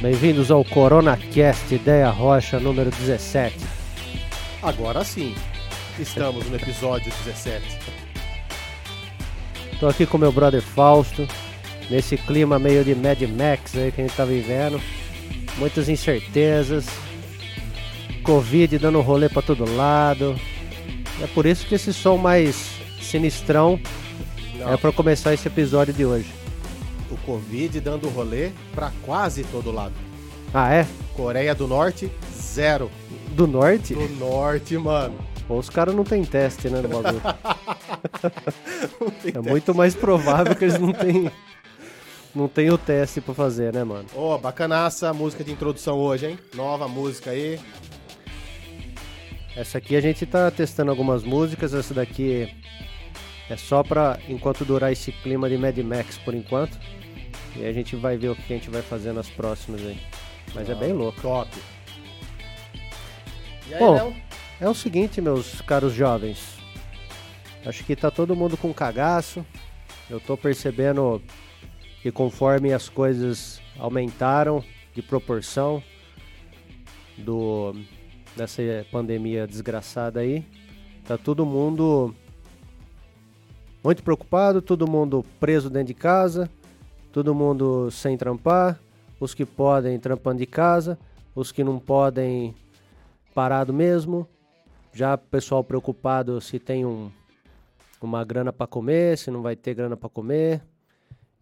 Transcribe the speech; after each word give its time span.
Bem-vindos 0.00 0.50
ao 0.50 0.64
CoronaCast 0.64 1.74
Ideia 1.74 2.08
Rocha 2.08 2.58
número 2.58 2.90
17. 2.90 3.54
Agora 4.62 5.04
sim, 5.04 5.34
estamos 5.98 6.48
no 6.48 6.56
episódio 6.56 7.12
17. 7.26 7.78
Tô 9.78 9.86
aqui 9.86 10.06
com 10.06 10.16
meu 10.16 10.32
brother 10.32 10.62
Fausto, 10.62 11.28
nesse 11.90 12.16
clima 12.16 12.58
meio 12.58 12.82
de 12.82 12.94
Mad 12.94 13.20
Max 13.24 13.76
aí 13.76 13.92
que 13.92 14.00
a 14.00 14.06
gente 14.06 14.16
tá 14.16 14.24
vivendo. 14.24 14.80
Muitas 15.58 15.86
incertezas, 15.86 16.86
Covid 18.22 18.78
dando 18.78 19.02
rolê 19.02 19.28
pra 19.28 19.42
todo 19.42 19.70
lado. 19.76 20.34
É 21.22 21.26
por 21.26 21.44
isso 21.44 21.66
que 21.66 21.74
esse 21.74 21.92
som 21.92 22.16
mais 22.16 22.70
sinistrão 23.02 23.78
Não, 24.54 24.72
é 24.72 24.78
pra 24.78 24.92
começar 24.92 25.34
esse 25.34 25.46
episódio 25.46 25.92
de 25.92 26.06
hoje. 26.06 26.39
O 27.10 27.16
Covid 27.18 27.80
dando 27.80 28.08
rolê 28.08 28.50
pra 28.74 28.92
quase 29.04 29.44
todo 29.44 29.72
lado. 29.72 29.94
Ah, 30.54 30.72
é? 30.72 30.86
Coreia 31.14 31.54
do 31.54 31.66
Norte, 31.66 32.10
zero. 32.32 32.90
Do 33.32 33.46
norte? 33.46 33.94
Do 33.94 34.08
Norte, 34.16 34.76
mano. 34.76 35.18
Os 35.48 35.68
caras 35.68 35.94
não 35.94 36.04
tem 36.04 36.24
teste, 36.24 36.68
né, 36.68 36.80
no 36.80 36.88
bagulho. 36.88 37.20
É 39.24 39.32
teste. 39.32 39.38
muito 39.48 39.74
mais 39.74 39.94
provável 39.94 40.54
que 40.56 40.64
eles 40.64 40.78
não 40.78 40.92
tenham 40.92 41.30
não 42.34 42.48
tem 42.48 42.70
o 42.70 42.78
teste 42.78 43.20
pra 43.20 43.34
fazer, 43.34 43.72
né, 43.72 43.82
mano? 43.82 44.06
Ô, 44.14 44.38
bacanaça 44.38 45.08
a 45.08 45.12
música 45.12 45.42
de 45.42 45.52
introdução 45.52 45.98
hoje, 45.98 46.26
hein? 46.26 46.38
Nova 46.54 46.86
música 46.86 47.30
aí. 47.30 47.58
Essa 49.56 49.78
aqui 49.78 49.96
a 49.96 50.00
gente 50.00 50.24
tá 50.26 50.50
testando 50.50 50.90
algumas 50.90 51.24
músicas, 51.24 51.74
essa 51.74 51.92
daqui 51.92 52.48
é 53.48 53.56
só 53.56 53.82
pra 53.82 54.18
enquanto 54.28 54.64
durar 54.64 54.92
esse 54.92 55.10
clima 55.10 55.48
de 55.48 55.58
Mad 55.58 55.76
Max 55.78 56.16
por 56.18 56.34
enquanto. 56.34 56.78
E 57.56 57.64
a 57.64 57.72
gente 57.72 57.96
vai 57.96 58.16
ver 58.16 58.28
o 58.28 58.36
que 58.36 58.52
a 58.52 58.56
gente 58.56 58.70
vai 58.70 58.82
fazer 58.82 59.12
nas 59.12 59.28
próximas 59.28 59.80
aí. 59.82 59.98
Mas 60.54 60.68
é 60.68 60.74
bem 60.74 60.92
louco. 60.92 61.20
Top. 61.20 61.50
E 63.68 63.74
aí, 63.74 63.78
Bom. 63.78 63.94
Léo? 63.94 64.16
É 64.60 64.68
o 64.68 64.74
seguinte, 64.74 65.20
meus 65.20 65.60
caros 65.62 65.92
jovens. 65.92 66.58
Acho 67.64 67.84
que 67.84 67.96
tá 67.96 68.10
todo 68.10 68.36
mundo 68.36 68.56
com 68.56 68.72
cagaço. 68.72 69.44
Eu 70.08 70.20
tô 70.20 70.36
percebendo 70.36 71.22
que 72.02 72.10
conforme 72.10 72.72
as 72.72 72.88
coisas 72.88 73.60
aumentaram 73.78 74.64
de 74.94 75.02
proporção 75.02 75.82
do 77.16 77.74
dessa 78.36 78.62
pandemia 78.90 79.46
desgraçada 79.46 80.20
aí, 80.20 80.44
tá 81.04 81.18
todo 81.18 81.44
mundo 81.44 82.14
muito 83.82 84.02
preocupado, 84.02 84.62
todo 84.62 84.88
mundo 84.88 85.24
preso 85.38 85.68
dentro 85.68 85.88
de 85.88 85.94
casa, 85.94 86.50
todo 87.12 87.34
mundo 87.34 87.90
sem 87.90 88.16
trampar, 88.16 88.80
os 89.18 89.34
que 89.34 89.44
podem 89.44 89.98
trampando 89.98 90.38
de 90.38 90.46
casa, 90.46 90.98
os 91.34 91.52
que 91.52 91.64
não 91.64 91.78
podem 91.78 92.54
parado 93.34 93.72
mesmo, 93.72 94.28
já 94.92 95.16
pessoal 95.16 95.62
preocupado 95.62 96.40
se 96.40 96.58
tem 96.58 96.84
um, 96.84 97.10
uma 98.00 98.24
grana 98.24 98.52
para 98.52 98.66
comer, 98.66 99.18
se 99.18 99.30
não 99.30 99.42
vai 99.42 99.54
ter 99.54 99.74
grana 99.74 99.96
para 99.96 100.08
comer. 100.08 100.62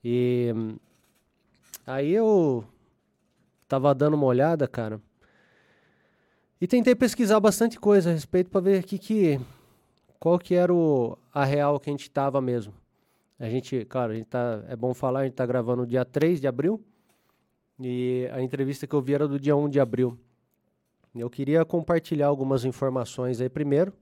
E 0.02 0.52
hum, 0.54 0.76
aí 1.86 2.12
eu 2.12 2.64
tava 3.66 3.94
dando 3.94 4.14
uma 4.14 4.26
olhada, 4.26 4.66
cara. 4.66 5.00
E 6.60 6.66
tentei 6.66 6.94
pesquisar 6.94 7.38
bastante 7.38 7.78
coisa 7.78 8.10
a 8.10 8.12
respeito 8.12 8.50
para 8.50 8.60
ver 8.60 8.82
que, 8.82 8.98
que 8.98 9.40
qual 10.18 10.38
que 10.38 10.54
era 10.54 10.74
o, 10.74 11.16
a 11.32 11.44
real 11.44 11.78
que 11.78 11.88
a 11.88 11.92
gente 11.92 12.10
tava 12.10 12.40
mesmo. 12.40 12.74
A 13.38 13.48
gente, 13.48 13.84
claro, 13.84 14.12
a 14.12 14.14
gente 14.16 14.26
tá, 14.26 14.64
é 14.68 14.74
bom 14.74 14.92
falar, 14.92 15.20
a 15.20 15.24
gente 15.24 15.34
tá 15.34 15.46
gravando 15.46 15.86
dia 15.86 16.04
3 16.04 16.40
de 16.40 16.46
abril. 16.46 16.84
E 17.80 18.28
a 18.32 18.42
entrevista 18.42 18.86
que 18.86 18.94
eu 18.94 19.00
vi 19.00 19.14
era 19.14 19.28
do 19.28 19.38
dia 19.38 19.54
1 19.56 19.68
de 19.68 19.78
abril. 19.78 20.18
Eu 21.14 21.30
queria 21.30 21.64
compartilhar 21.64 22.26
algumas 22.26 22.64
informações 22.64 23.40
aí 23.40 23.48
primeiro. 23.48 23.92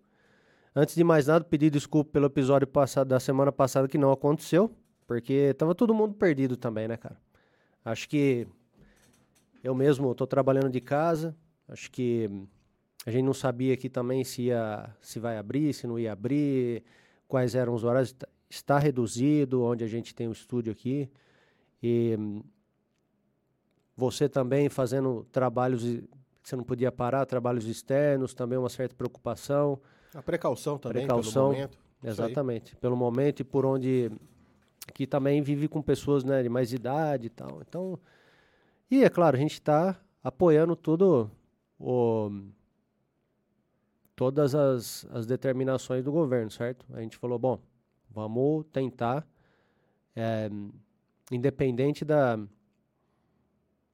Antes 0.74 0.94
de 0.94 1.04
mais 1.04 1.26
nada, 1.26 1.44
pedir 1.44 1.70
desculpa 1.70 2.10
pelo 2.10 2.26
episódio 2.26 2.66
passado 2.66 3.08
da 3.08 3.20
semana 3.20 3.50
passada 3.52 3.88
que 3.88 3.96
não 3.96 4.10
aconteceu, 4.12 4.70
porque 5.06 5.54
tava 5.54 5.74
todo 5.74 5.94
mundo 5.94 6.14
perdido 6.14 6.56
também, 6.56 6.88
né, 6.88 6.96
cara? 6.96 7.16
Acho 7.84 8.08
que 8.08 8.46
eu 9.62 9.74
mesmo 9.74 10.14
tô 10.14 10.26
trabalhando 10.26 10.68
de 10.70 10.80
casa, 10.80 11.34
acho 11.68 11.90
que 11.90 12.30
a 13.06 13.10
gente 13.10 13.24
não 13.24 13.32
sabia 13.32 13.72
aqui 13.72 13.88
também 13.88 14.24
se 14.24 14.42
ia 14.42 14.90
se 15.00 15.18
vai 15.18 15.38
abrir, 15.38 15.72
se 15.72 15.86
não 15.86 15.98
ia 15.98 16.12
abrir, 16.12 16.82
quais 17.28 17.54
eram 17.54 17.72
os 17.72 17.84
horários. 17.84 18.14
Está- 18.48 18.78
reduzido 18.78 19.62
onde 19.62 19.82
a 19.84 19.88
gente 19.88 20.14
tem 20.14 20.28
o 20.28 20.32
estúdio 20.32 20.72
aqui. 20.72 21.10
E 21.82 22.16
hum, 22.18 22.42
você 23.96 24.28
também 24.28 24.68
fazendo 24.68 25.26
trabalhos 25.32 25.82
que 25.82 26.50
você 26.50 26.54
não 26.56 26.62
podia 26.64 26.92
parar, 26.92 27.26
trabalhos 27.26 27.66
externos, 27.66 28.32
também 28.32 28.56
uma 28.58 28.68
certa 28.68 28.94
preocupação. 28.94 29.80
A 30.14 30.22
precaução 30.22 30.78
também, 30.78 31.02
Precaução. 31.04 31.50
pelo 31.50 31.54
momento. 31.54 31.78
Exatamente. 32.04 32.76
Pelo 32.76 32.96
momento 32.96 33.40
e 33.40 33.44
por 33.44 33.66
onde 33.66 34.12
que 34.94 35.06
também 35.06 35.42
vive 35.42 35.66
com 35.66 35.82
pessoas 35.82 36.22
né, 36.22 36.42
de 36.42 36.48
mais 36.48 36.72
idade 36.72 37.26
e 37.26 37.30
tal. 37.30 37.60
Então, 37.66 37.98
e 38.88 39.02
é 39.02 39.08
claro, 39.08 39.36
a 39.36 39.40
gente 39.40 39.54
está 39.54 40.00
apoiando 40.22 40.76
tudo 40.76 41.28
o, 41.80 42.30
todas 44.14 44.54
as, 44.54 45.04
as 45.10 45.26
determinações 45.26 46.04
do 46.04 46.12
governo, 46.12 46.50
certo? 46.50 46.86
A 46.92 47.00
gente 47.00 47.16
falou, 47.16 47.38
bom, 47.38 47.58
vamos 48.16 48.64
tentar, 48.72 49.26
eh, 50.16 50.48
independente 51.30 52.02
da 52.02 52.38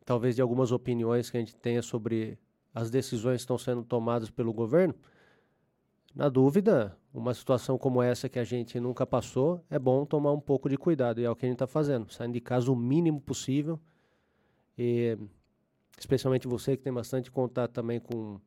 talvez 0.05 0.37
de 0.37 0.43
algumas 0.43 0.71
opiniões 0.71 1.29
que 1.29 1.37
a 1.37 1.41
gente 1.41 1.57
tenha 1.57 1.83
sobre 1.83 2.39
as 2.73 2.89
decisões 2.89 3.37
que 3.37 3.43
estão 3.43 3.59
sendo 3.59 3.83
tomadas 3.83 4.31
pelo 4.31 4.53
governo, 4.53 4.95
na 6.15 6.29
dúvida, 6.29 6.97
uma 7.13 7.35
situação 7.35 7.77
como 7.77 8.03
essa 8.03 8.29
que 8.29 8.39
a 8.39 8.45
gente 8.45 8.79
nunca 8.79 9.07
passou, 9.07 9.65
é 9.69 9.79
bom 9.79 10.05
tomar 10.05 10.33
um 10.33 10.41
pouco 10.41 10.69
de 10.69 10.77
cuidado. 10.77 11.21
E 11.21 11.25
é 11.25 11.31
o 11.31 11.35
que 11.35 11.47
a 11.47 11.49
gente 11.49 11.57
está 11.57 11.67
fazendo. 11.67 12.13
Saindo 12.13 12.35
de 12.35 12.41
casa 12.41 12.71
o 12.71 12.77
mínimo 12.77 13.21
possível. 13.21 13.81
E 14.77 15.17
especialmente 15.99 16.47
você 16.47 16.77
que 16.77 16.83
tem 16.83 16.93
bastante 16.93 17.31
contato 17.31 17.73
também 17.73 17.99
com, 17.99 18.39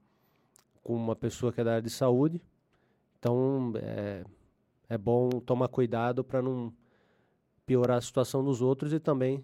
com 0.84 0.96
uma 0.96 1.16
pessoa 1.16 1.52
que 1.52 1.60
é 1.60 1.64
da 1.64 1.72
área 1.72 1.82
de 1.82 1.90
saúde. 1.90 2.40
Então 3.18 3.74
é, 3.78 4.24
é 4.90 4.98
bom 4.98 5.30
tomar 5.30 5.68
cuidado 5.68 6.24
para 6.24 6.42
não 6.42 6.74
piorar 7.66 7.98
a 7.98 8.02
situação 8.02 8.44
dos 8.44 8.62
outros 8.62 8.94
e 8.94 9.00
também 9.00 9.44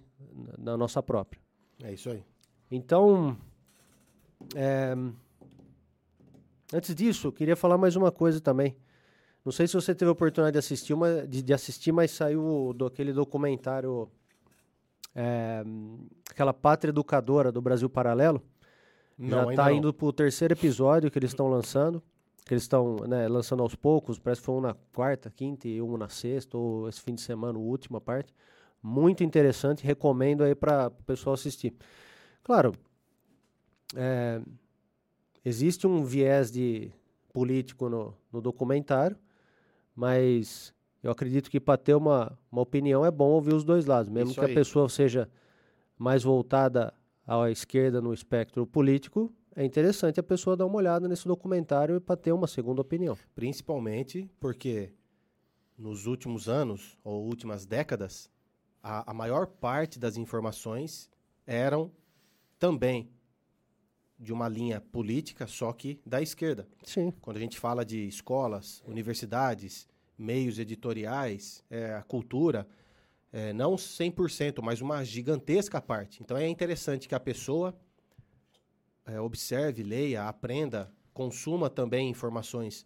na 0.58 0.78
nossa 0.78 1.02
própria. 1.02 1.42
É 1.84 1.92
isso 1.94 2.10
aí. 2.10 2.24
Então, 2.70 3.36
é, 4.56 4.96
antes 6.74 6.94
disso, 6.96 7.32
queria 7.32 7.56
falar 7.56 7.78
mais 7.78 7.96
uma 7.96 8.12
coisa 8.12 8.40
também. 8.40 8.76
Não 9.44 9.52
sei 9.52 9.68
se 9.68 9.74
você 9.74 9.96
teve 9.96 10.10
a 10.10 10.12
oportunidade 10.12 10.54
de 10.54 10.60
assistir, 10.60 10.94
uma, 10.94 11.28
de, 11.28 11.42
de 11.42 11.54
assistir 11.54 11.92
mas 11.92 12.12
saiu 12.12 12.74
do, 12.76 12.86
aquele 12.86 13.12
documentário, 13.12 14.08
é, 15.16 15.64
aquela 16.30 16.54
Pátria 16.54 16.92
Educadora 16.92 17.52
do 17.52 17.62
Brasil 17.62 17.90
Paralelo. 17.90 18.42
Não, 19.18 19.46
Já 19.46 19.50
está 19.52 19.74
indo 19.74 19.94
para 19.94 20.06
o 20.06 20.14
terceiro 20.14 20.54
episódio 20.54 21.10
que 21.10 21.18
eles 21.18 21.32
estão 21.32 21.48
lançando. 21.48 22.02
Que 22.46 22.54
eles 22.54 22.64
estão 22.64 22.98
né, 23.08 23.28
lançando 23.28 23.62
aos 23.62 23.76
poucos. 23.76 24.20
Parece 24.20 24.42
que 24.42 24.46
foi 24.46 24.56
um 24.56 24.62
na 24.62 24.74
quarta, 24.94 25.30
quinta 25.30 25.68
e 25.68 25.82
um 25.82 25.98
na 25.98 26.10
sexta, 26.10 26.58
ou 26.58 26.90
esse 26.90 27.02
fim 27.02 27.14
de 27.14 27.22
semana, 27.22 27.58
a 27.58 27.62
última 27.62 28.02
parte. 28.02 28.34
Muito 28.82 29.24
interessante, 29.24 29.86
recomendo 29.86 30.44
aí 30.44 30.56
para 30.56 30.88
o 30.88 31.04
pessoal 31.04 31.36
assistir. 31.36 31.74
Claro, 32.44 32.74
é, 33.96 34.42
existe 35.46 35.86
um 35.86 36.04
viés 36.04 36.52
de 36.52 36.92
político 37.32 37.90
no, 37.90 38.16
no 38.32 38.42
documentário, 38.42 39.18
mas 39.96 40.74
eu 41.04 41.12
acredito 41.12 41.50
que 41.50 41.60
para 41.60 41.78
ter 41.78 41.96
uma, 41.96 42.38
uma 42.52 42.62
opinião 42.62 43.06
é 43.06 43.12
bom 43.12 43.30
ouvir 43.30 43.54
os 43.54 43.64
dois 43.64 43.86
lados, 43.86 44.12
mesmo 44.12 44.32
Isso 44.32 44.40
que 44.40 44.46
aí. 44.46 44.52
a 44.52 44.56
pessoa 44.56 44.90
seja 44.90 45.30
mais 45.98 46.24
voltada 46.24 46.94
à 47.26 47.50
esquerda 47.50 48.02
no 48.02 48.14
espectro 48.14 48.66
político, 48.66 49.32
é 49.56 49.66
interessante 49.66 50.20
a 50.20 50.24
pessoa 50.24 50.56
dar 50.56 50.66
uma 50.66 50.78
olhada 50.78 51.08
nesse 51.08 51.28
documentário 51.28 52.00
para 52.00 52.16
ter 52.16 52.32
uma 52.32 52.48
segunda 52.48 52.82
opinião. 52.82 53.18
Principalmente 53.36 54.30
porque 54.40 54.94
nos 55.78 56.06
últimos 56.06 56.48
anos, 56.48 56.98
ou 57.04 57.26
últimas 57.26 57.66
décadas, 57.66 58.30
a, 58.82 59.12
a 59.12 59.14
maior 59.14 59.48
parte 59.48 60.00
das 60.00 60.16
informações 60.16 61.10
eram 61.46 61.92
também 62.60 63.10
de 64.18 64.32
uma 64.32 64.48
linha 64.48 64.80
política, 64.80 65.48
só 65.48 65.74
que 65.74 66.00
da 66.06 66.22
esquerda. 66.22 66.68
Sim, 66.84 67.12
Quando 67.20 67.38
a 67.38 67.40
gente 67.40 67.60
fala 67.60 67.84
de 67.84 68.08
escolas, 68.08 68.84
universidades, 68.86 69.88
meios 70.16 70.60
editoriais, 70.60 71.64
é, 71.70 71.96
a 71.96 72.04
cultura, 72.04 72.68
é, 73.34 73.52
não 73.52 73.76
100%, 73.76 74.62
mas 74.62 74.80
uma 74.80 75.04
gigantesca 75.04 75.82
parte. 75.82 76.22
Então 76.22 76.38
é 76.38 76.48
interessante 76.48 77.08
que 77.08 77.16
a 77.16 77.20
pessoa 77.20 77.76
é, 79.06 79.20
observe, 79.20 79.84
leia, 79.84 80.28
aprenda, 80.28 80.92
consuma 81.14 81.70
também 81.70 82.10
informações 82.10 82.86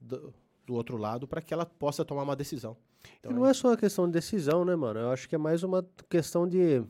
do, 0.00 0.32
do 0.66 0.74
outro 0.74 0.96
lado 0.96 1.26
para 1.26 1.40
que 1.40 1.52
ela 1.52 1.66
possa 1.66 2.04
tomar 2.04 2.22
uma 2.22 2.36
decisão. 2.36 2.76
Então, 3.18 3.30
e 3.30 3.34
não 3.34 3.46
é 3.46 3.54
só 3.54 3.68
uma 3.68 3.76
questão 3.76 4.06
de 4.06 4.12
decisão, 4.12 4.64
né, 4.64 4.74
mano? 4.76 5.00
Eu 5.00 5.10
acho 5.10 5.28
que 5.28 5.34
é 5.34 5.38
mais 5.38 5.62
uma 5.62 5.86
questão 6.08 6.48
de 6.48 6.82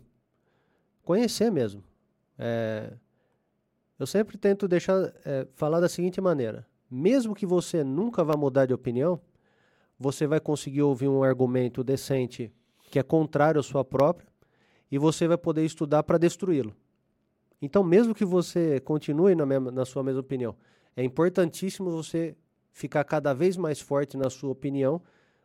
conhecer 1.02 1.50
mesmo. 1.50 1.82
É, 2.38 2.92
eu 3.98 4.06
sempre 4.06 4.38
tento 4.38 4.68
deixar 4.68 5.12
é, 5.24 5.46
falar 5.54 5.80
da 5.80 5.88
seguinte 5.88 6.20
maneira: 6.20 6.66
mesmo 6.90 7.34
que 7.34 7.46
você 7.46 7.82
nunca 7.82 8.24
vá 8.24 8.36
mudar 8.36 8.66
de 8.66 8.74
opinião, 8.74 9.20
você 9.98 10.26
vai 10.26 10.40
conseguir 10.40 10.82
ouvir 10.82 11.08
um 11.08 11.22
argumento 11.22 11.82
decente 11.82 12.52
que 12.90 12.98
é 12.98 13.02
contrário 13.02 13.60
à 13.60 13.62
sua 13.62 13.84
própria 13.84 14.28
e 14.90 14.98
você 14.98 15.28
vai 15.28 15.36
poder 15.36 15.64
estudar 15.64 16.02
para 16.02 16.18
destruí-lo. 16.18 16.74
Então, 17.60 17.82
mesmo 17.82 18.14
que 18.14 18.24
você 18.24 18.80
continue 18.80 19.34
na, 19.34 19.44
mesma, 19.44 19.70
na 19.70 19.84
sua 19.84 20.02
mesma 20.02 20.20
opinião, 20.20 20.54
é 20.96 21.02
importantíssimo 21.02 21.90
você 21.90 22.36
ficar 22.72 23.02
cada 23.04 23.34
vez 23.34 23.56
mais 23.56 23.80
forte 23.80 24.16
na 24.16 24.30
sua 24.30 24.50
opinião, 24.50 25.02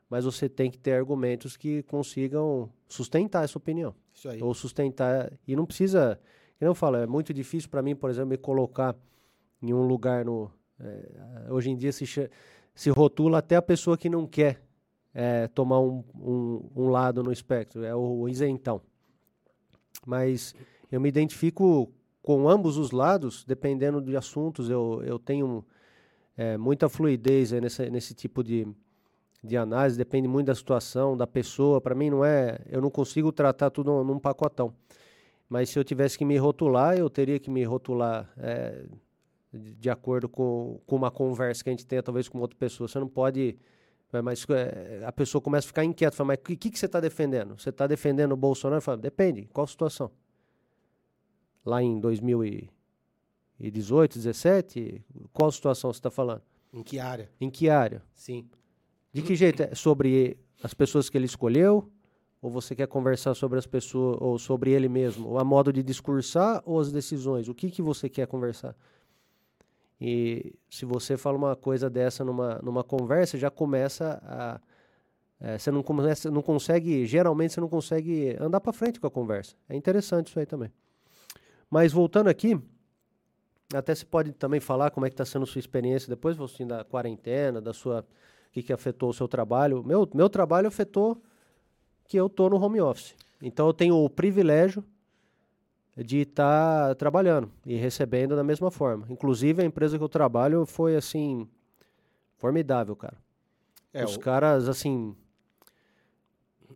mas 0.09 0.25
você 0.25 0.47
tem 0.47 0.69
que 0.69 0.77
ter 0.77 0.93
argumentos 0.93 1.57
que 1.57 1.81
consigam 1.83 2.69
sustentar 2.87 3.43
essa 3.43 3.57
opinião. 3.57 3.95
Isso 4.13 4.29
aí. 4.29 4.41
Ou 4.43 4.53
sustentar. 4.53 5.33
E 5.47 5.55
não 5.55 5.65
precisa. 5.65 6.19
Eu 6.61 6.67
não 6.67 6.75
falo, 6.75 6.97
é 6.97 7.07
muito 7.07 7.33
difícil 7.33 7.69
para 7.69 7.81
mim, 7.81 7.95
por 7.95 8.09
exemplo, 8.09 8.29
me 8.29 8.37
colocar 8.37 8.95
em 9.61 9.73
um 9.73 9.87
lugar 9.87 10.23
no. 10.23 10.51
É, 10.79 11.51
hoje 11.51 11.71
em 11.71 11.75
dia 11.75 11.91
se, 11.91 12.05
se 12.75 12.89
rotula 12.89 13.39
até 13.39 13.55
a 13.55 13.61
pessoa 13.61 13.97
que 13.97 14.09
não 14.09 14.27
quer 14.27 14.61
é, 15.13 15.47
tomar 15.47 15.79
um, 15.79 16.03
um, 16.15 16.69
um, 16.75 16.89
lado 16.89 17.23
no 17.23 17.31
espectro, 17.31 17.83
é 17.83 17.95
o 17.95 18.27
isentão. 18.27 18.81
Mas 20.05 20.53
eu 20.91 20.99
me 20.99 21.09
identifico 21.09 21.91
com 22.23 22.47
ambos 22.47 22.77
os 22.77 22.91
lados, 22.91 23.43
dependendo 23.45 24.01
de 24.01 24.15
assuntos, 24.15 24.69
eu, 24.69 25.03
eu 25.05 25.19
tenho 25.19 25.63
é, 26.37 26.57
muita 26.57 26.87
fluidez 26.87 27.51
nesse, 27.51 27.89
nesse 27.89 28.13
tipo 28.15 28.41
de, 28.41 28.65
de 29.43 29.57
análise, 29.57 29.97
depende 29.97 30.25
muito 30.25 30.47
da 30.47 30.55
situação, 30.55 31.17
da 31.17 31.27
pessoa. 31.27 31.81
Para 31.81 31.93
mim, 31.93 32.09
não 32.09 32.23
é. 32.23 32.59
Eu 32.69 32.81
não 32.81 32.89
consigo 32.89 33.29
tratar 33.29 33.69
tudo 33.69 34.05
num 34.05 34.17
pacotão. 34.17 34.73
Mas 35.49 35.69
se 35.69 35.77
eu 35.77 35.83
tivesse 35.83 36.17
que 36.17 36.23
me 36.23 36.37
rotular, 36.37 36.97
eu 36.97 37.09
teria 37.09 37.37
que 37.37 37.51
me 37.51 37.63
rotular 37.65 38.31
é, 38.37 38.85
de 39.51 39.89
acordo 39.89 40.29
com, 40.29 40.79
com 40.87 40.95
uma 40.95 41.11
conversa 41.11 41.61
que 41.61 41.69
a 41.69 41.73
gente 41.73 41.85
tenha, 41.85 42.01
talvez 42.01 42.29
com 42.29 42.39
outra 42.39 42.57
pessoa. 42.57 42.87
Você 42.87 42.99
não 42.99 43.09
pode. 43.09 43.57
É, 44.13 44.21
mas 44.21 44.45
é, 44.49 45.03
a 45.05 45.11
pessoa 45.11 45.41
começa 45.41 45.67
a 45.67 45.69
ficar 45.69 45.83
inquieta, 45.83 46.15
fala, 46.15 46.27
mas 46.27 46.37
o 46.37 46.41
que, 46.41 46.55
que, 46.55 46.71
que 46.71 46.79
você 46.79 46.85
está 46.85 47.01
defendendo? 47.01 47.59
Você 47.59 47.69
está 47.69 47.85
defendendo 47.85 48.31
o 48.31 48.37
Bolsonaro? 48.37 48.81
Fala, 48.81 48.97
depende, 48.97 49.49
qual 49.51 49.67
situação? 49.67 50.09
Lá 51.65 51.81
em 51.81 51.97
2018, 51.99 54.17
17, 54.17 55.01
qual 55.31 55.49
situação 55.51 55.93
você 55.93 55.99
está 55.99 56.11
falando? 56.11 56.41
Em 56.73 56.83
que 56.83 56.99
área? 56.99 57.29
Em 57.39 57.49
que 57.49 57.69
área? 57.69 58.03
Sim. 58.13 58.49
De 59.13 59.21
que 59.21 59.35
jeito? 59.35 59.63
É 59.63 59.75
sobre 59.75 60.37
as 60.63 60.73
pessoas 60.73 61.09
que 61.09 61.17
ele 61.17 61.25
escolheu? 61.25 61.89
Ou 62.41 62.49
você 62.49 62.75
quer 62.75 62.87
conversar 62.87 63.35
sobre 63.35 63.57
as 63.57 63.65
pessoas, 63.65 64.17
ou 64.19 64.37
sobre 64.37 64.71
ele 64.71 64.89
mesmo? 64.89 65.29
Ou 65.29 65.39
a 65.39 65.43
modo 65.43 65.71
de 65.71 65.81
discursar 65.81 66.61
ou 66.65 66.79
as 66.79 66.91
decisões? 66.91 67.47
O 67.47 67.53
que, 67.53 67.69
que 67.69 67.81
você 67.81 68.09
quer 68.09 68.27
conversar? 68.27 68.75
E 70.01 70.53
se 70.69 70.83
você 70.83 71.15
fala 71.15 71.37
uma 71.37 71.55
coisa 71.55 71.89
dessa 71.89 72.25
numa, 72.25 72.59
numa 72.61 72.83
conversa, 72.83 73.37
já 73.37 73.49
começa 73.49 74.21
a. 74.25 74.59
É, 75.39 75.57
você 75.57 75.71
não, 75.71 75.83
começa, 75.83 76.31
não 76.31 76.41
consegue, 76.41 77.05
geralmente 77.05 77.53
você 77.53 77.61
não 77.61 77.69
consegue 77.69 78.35
andar 78.39 78.61
para 78.61 78.73
frente 78.73 78.99
com 78.99 79.07
a 79.07 79.11
conversa. 79.11 79.55
É 79.69 79.75
interessante 79.75 80.27
isso 80.27 80.39
aí 80.39 80.45
também. 80.45 80.71
Mas 81.73 81.91
voltando 81.91 82.27
aqui, 82.27 82.55
até 83.73 83.95
se 83.95 84.05
pode 84.05 84.31
também 84.33 84.59
falar 84.59 84.91
como 84.91 85.07
é 85.07 85.09
que 85.09 85.15
está 85.15 85.25
sendo 85.25 85.43
sua 85.47 85.57
experiência 85.57 86.07
depois, 86.07 86.39
assim, 86.39 86.67
da 86.67 86.83
quarentena, 86.83 87.59
da 87.59 87.73
sua 87.73 88.05
que, 88.51 88.61
que 88.61 88.71
afetou 88.71 89.09
o 89.09 89.13
seu 89.13 89.27
trabalho. 89.27 89.83
Meu, 89.83 90.07
meu 90.13 90.29
trabalho 90.29 90.67
afetou 90.67 91.19
que 92.07 92.15
eu 92.15 92.27
estou 92.27 92.47
no 92.47 92.63
home 92.63 92.79
office. 92.79 93.15
Então 93.41 93.65
eu 93.65 93.73
tenho 93.73 93.95
o 93.95 94.07
privilégio 94.07 94.85
de 95.97 96.19
estar 96.19 96.89
tá 96.89 96.93
trabalhando 96.93 97.51
e 97.65 97.75
recebendo 97.75 98.35
da 98.35 98.43
mesma 98.43 98.69
forma. 98.69 99.07
Inclusive 99.09 99.63
a 99.63 99.65
empresa 99.65 99.97
que 99.97 100.03
eu 100.03 100.09
trabalho 100.09 100.67
foi 100.67 100.95
assim 100.95 101.49
formidável, 102.37 102.95
cara. 102.95 103.17
É, 103.91 104.05
Os 104.05 104.15
o... 104.15 104.19
caras 104.19 104.69
assim 104.69 105.15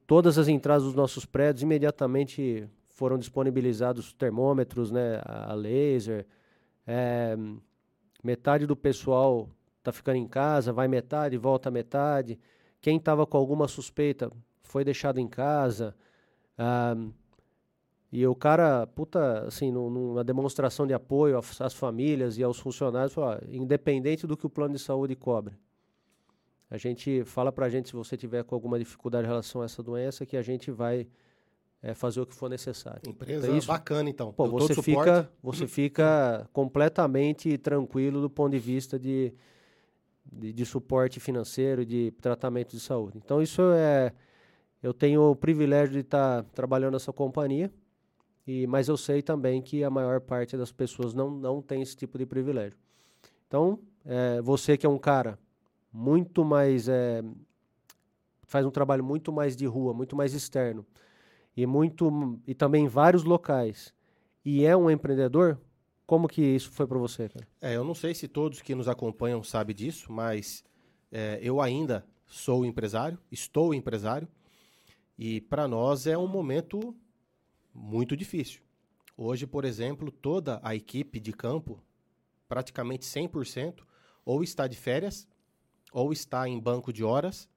todas 0.07 0.39
as 0.39 0.47
entradas 0.47 0.85
dos 0.85 0.95
nossos 0.95 1.23
prédios 1.23 1.61
imediatamente 1.61 2.67
foram 2.97 3.19
disponibilizados 3.19 4.11
termômetros, 4.11 4.89
né, 4.89 5.21
a 5.23 5.53
laser. 5.53 6.25
É, 6.85 7.37
metade 8.23 8.65
do 8.65 8.75
pessoal 8.75 9.47
tá 9.83 9.91
ficando 9.91 10.17
em 10.17 10.27
casa, 10.27 10.73
vai 10.73 10.87
metade, 10.87 11.37
volta 11.37 11.69
metade. 11.69 12.39
Quem 12.81 12.97
estava 12.97 13.23
com 13.27 13.37
alguma 13.37 13.67
suspeita 13.67 14.31
foi 14.63 14.83
deixado 14.83 15.19
em 15.19 15.27
casa. 15.27 15.95
Ah, 16.57 16.95
e 18.11 18.25
o 18.25 18.33
cara, 18.33 18.87
puta, 18.87 19.45
assim, 19.45 19.71
numa 19.71 20.23
demonstração 20.23 20.87
de 20.87 20.93
apoio 20.95 21.37
às, 21.37 21.75
famílias 21.75 22.39
e 22.39 22.43
aos 22.43 22.57
funcionários, 22.57 23.13
falou, 23.13 23.37
independente 23.47 24.25
do 24.25 24.35
que 24.35 24.47
o 24.47 24.49
plano 24.49 24.73
de 24.73 24.79
saúde 24.79 25.15
cobre. 25.15 25.53
A 26.67 26.77
gente 26.77 27.23
fala 27.25 27.51
pra 27.51 27.69
gente 27.69 27.89
se 27.89 27.95
você 27.95 28.17
tiver 28.17 28.43
com 28.43 28.55
alguma 28.55 28.79
dificuldade 28.79 29.25
em 29.25 29.29
relação 29.29 29.61
a 29.61 29.65
essa 29.65 29.83
doença, 29.83 30.25
que 30.25 30.35
a 30.35 30.41
gente 30.41 30.71
vai 30.71 31.07
é, 31.81 31.93
fazer 31.93 32.21
o 32.21 32.25
que 32.25 32.33
for 32.33 32.49
necessário. 32.49 33.01
Empresa 33.07 33.47
então, 33.47 33.57
isso, 33.57 33.67
bacana, 33.67 34.09
então. 34.09 34.33
Pô, 34.33 34.47
você 34.47 34.81
fica, 34.81 35.29
você 35.41 35.67
fica 35.67 36.49
completamente 36.51 37.57
tranquilo 37.57 38.21
do 38.21 38.29
ponto 38.29 38.51
de 38.51 38.59
vista 38.59 38.99
de 38.99 39.33
de, 40.31 40.51
de, 40.51 40.65
suporte 40.65 41.19
financeiro, 41.19 41.85
de 41.85 42.11
tratamento 42.19 42.71
de 42.71 42.79
saúde. 42.79 43.17
Então 43.17 43.41
isso 43.41 43.61
é, 43.73 44.13
eu 44.81 44.93
tenho 44.93 45.31
o 45.31 45.35
privilégio 45.35 45.93
de 45.93 45.99
estar 45.99 46.43
tá 46.43 46.49
trabalhando 46.53 46.93
nessa 46.93 47.13
companhia, 47.13 47.71
e, 48.45 48.65
mas 48.67 48.87
eu 48.87 48.97
sei 48.97 49.21
também 49.21 49.61
que 49.61 49.83
a 49.83 49.89
maior 49.89 50.21
parte 50.21 50.55
das 50.57 50.71
pessoas 50.71 51.13
não, 51.13 51.29
não 51.29 51.61
tem 51.61 51.81
esse 51.81 51.95
tipo 51.95 52.17
de 52.17 52.25
privilégio. 52.25 52.77
Então, 53.47 53.79
é, 54.05 54.41
você 54.41 54.77
que 54.77 54.85
é 54.85 54.89
um 54.89 54.97
cara 54.97 55.39
muito 55.91 56.43
mais 56.43 56.87
é, 56.87 57.23
faz 58.43 58.65
um 58.65 58.71
trabalho 58.71 59.03
muito 59.03 59.31
mais 59.31 59.55
de 59.55 59.65
rua, 59.65 59.93
muito 59.93 60.15
mais 60.15 60.33
externo 60.33 60.85
e 61.57 61.65
muito 61.65 62.39
e 62.47 62.53
também 62.53 62.85
em 62.85 62.87
vários 62.87 63.23
locais 63.23 63.93
e 64.49 64.63
é 64.63 64.77
um 64.77 64.89
empreendedor, 64.89 65.59
como 66.05 66.25
que 66.25 66.41
isso 66.41 66.71
foi 66.71 66.87
para 66.87 66.97
você, 66.97 67.27
cara? 67.27 67.45
É, 67.61 67.75
eu 67.75 67.83
não 67.83 67.93
sei 67.93 68.13
se 68.13 68.29
todos 68.29 68.61
que 68.61 68.73
nos 68.73 68.87
acompanham 68.87 69.43
sabem 69.43 69.75
disso, 69.75 70.09
mas 70.09 70.63
é, 71.11 71.37
eu 71.41 71.59
ainda 71.59 72.05
sou 72.25 72.65
empresário, 72.65 73.19
estou 73.29 73.73
empresário, 73.73 74.25
e 75.19 75.41
para 75.41 75.67
nós 75.67 76.07
é 76.07 76.17
um 76.17 76.29
momento 76.29 76.95
muito 77.73 78.15
difícil. 78.15 78.61
Hoje, 79.17 79.45
por 79.45 79.65
exemplo, 79.65 80.09
toda 80.09 80.61
a 80.63 80.73
equipe 80.73 81.19
de 81.19 81.33
campo, 81.33 81.83
praticamente 82.47 83.05
100%, 83.05 83.83
ou 84.23 84.43
está 84.45 84.65
de 84.65 84.77
férias, 84.77 85.27
ou 85.91 86.13
está 86.13 86.47
em 86.47 86.57
banco 86.57 86.93
de 86.93 87.03
horas, 87.03 87.49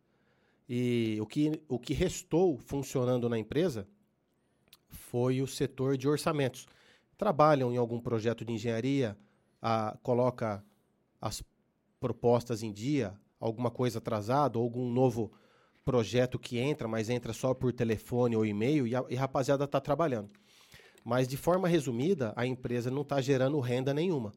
e 0.72 1.18
o 1.20 1.26
que, 1.26 1.60
o 1.68 1.80
que 1.80 1.92
restou 1.92 2.56
funcionando 2.56 3.28
na 3.28 3.36
empresa 3.36 3.88
foi 4.88 5.42
o 5.42 5.46
setor 5.46 5.96
de 5.96 6.06
orçamentos 6.06 6.64
trabalham 7.18 7.72
em 7.72 7.76
algum 7.76 8.00
projeto 8.00 8.46
de 8.46 8.52
engenharia, 8.52 9.14
a, 9.60 9.98
coloca 10.02 10.64
as 11.20 11.42
propostas 11.98 12.62
em 12.62 12.72
dia, 12.72 13.12
alguma 13.40 13.68
coisa 13.70 13.98
atrasada, 13.98 14.58
algum 14.58 14.90
novo 14.90 15.32
projeto 15.84 16.38
que 16.38 16.56
entra, 16.56 16.86
mas 16.86 17.10
entra 17.10 17.32
só 17.32 17.52
por 17.52 17.72
telefone 17.72 18.36
ou 18.36 18.46
e-mail, 18.46 18.86
e 18.86 18.94
a, 18.94 19.04
e 19.10 19.16
a 19.16 19.20
rapaziada 19.20 19.64
está 19.64 19.80
trabalhando. 19.80 20.30
Mas, 21.04 21.26
de 21.26 21.36
forma 21.36 21.66
resumida, 21.66 22.32
a 22.36 22.46
empresa 22.46 22.92
não 22.92 23.02
está 23.02 23.20
gerando 23.20 23.58
renda 23.58 23.92
nenhuma. 23.92 24.32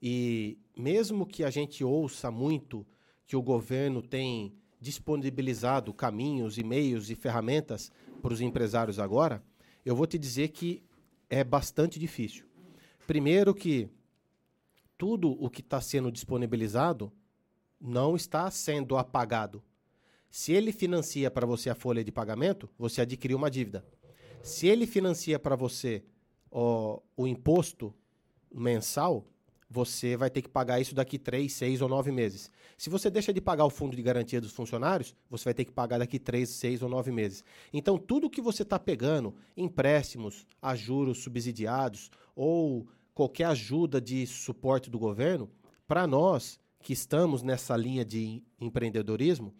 E 0.00 0.58
mesmo 0.76 1.26
que 1.26 1.44
a 1.44 1.50
gente 1.50 1.84
ouça 1.84 2.30
muito 2.30 2.86
que 3.26 3.36
o 3.36 3.42
governo 3.42 4.00
tem 4.00 4.56
disponibilizado 4.82 5.94
caminhos, 5.94 6.58
e-mails 6.58 7.08
e 7.08 7.14
ferramentas 7.14 7.92
para 8.20 8.32
os 8.32 8.40
empresários 8.40 8.98
agora, 8.98 9.40
eu 9.84 9.94
vou 9.94 10.06
te 10.06 10.18
dizer 10.18 10.48
que 10.48 10.82
é 11.30 11.44
bastante 11.44 12.00
difícil. 12.00 12.44
Primeiro 13.06 13.54
que 13.54 13.88
tudo 14.98 15.30
o 15.40 15.48
que 15.48 15.60
está 15.60 15.80
sendo 15.80 16.10
disponibilizado 16.10 17.12
não 17.80 18.16
está 18.16 18.50
sendo 18.50 18.96
apagado. 18.96 19.62
Se 20.28 20.52
ele 20.52 20.72
financia 20.72 21.30
para 21.30 21.46
você 21.46 21.70
a 21.70 21.74
folha 21.74 22.02
de 22.02 22.10
pagamento, 22.10 22.68
você 22.76 23.02
adquiriu 23.02 23.38
uma 23.38 23.50
dívida. 23.50 23.84
Se 24.42 24.66
ele 24.66 24.86
financia 24.86 25.38
para 25.38 25.54
você 25.54 26.04
ó, 26.50 27.00
o 27.16 27.26
imposto 27.26 27.94
mensal, 28.52 29.26
você 29.72 30.16
vai 30.18 30.28
ter 30.28 30.42
que 30.42 30.50
pagar 30.50 30.80
isso 30.80 30.94
daqui 30.94 31.18
três, 31.18 31.54
seis 31.54 31.80
ou 31.80 31.88
nove 31.88 32.12
meses. 32.12 32.50
Se 32.76 32.90
você 32.90 33.08
deixa 33.08 33.32
de 33.32 33.40
pagar 33.40 33.64
o 33.64 33.70
fundo 33.70 33.96
de 33.96 34.02
garantia 34.02 34.38
dos 34.38 34.52
funcionários, 34.52 35.14
você 35.30 35.44
vai 35.44 35.54
ter 35.54 35.64
que 35.64 35.72
pagar 35.72 35.98
daqui 35.98 36.18
três, 36.18 36.50
seis 36.50 36.82
ou 36.82 36.90
nove 36.90 37.10
meses. 37.10 37.42
Então, 37.72 37.96
tudo 37.96 38.28
que 38.28 38.42
você 38.42 38.64
está 38.64 38.78
pegando, 38.78 39.34
empréstimos 39.56 40.46
a 40.60 40.76
juros 40.76 41.22
subsidiados 41.22 42.10
ou 42.36 42.86
qualquer 43.14 43.44
ajuda 43.44 43.98
de 43.98 44.26
suporte 44.26 44.90
do 44.90 44.98
governo, 44.98 45.48
para 45.88 46.06
nós 46.06 46.60
que 46.80 46.92
estamos 46.92 47.42
nessa 47.42 47.74
linha 47.74 48.04
de 48.04 48.42
empreendedorismo, 48.60 49.54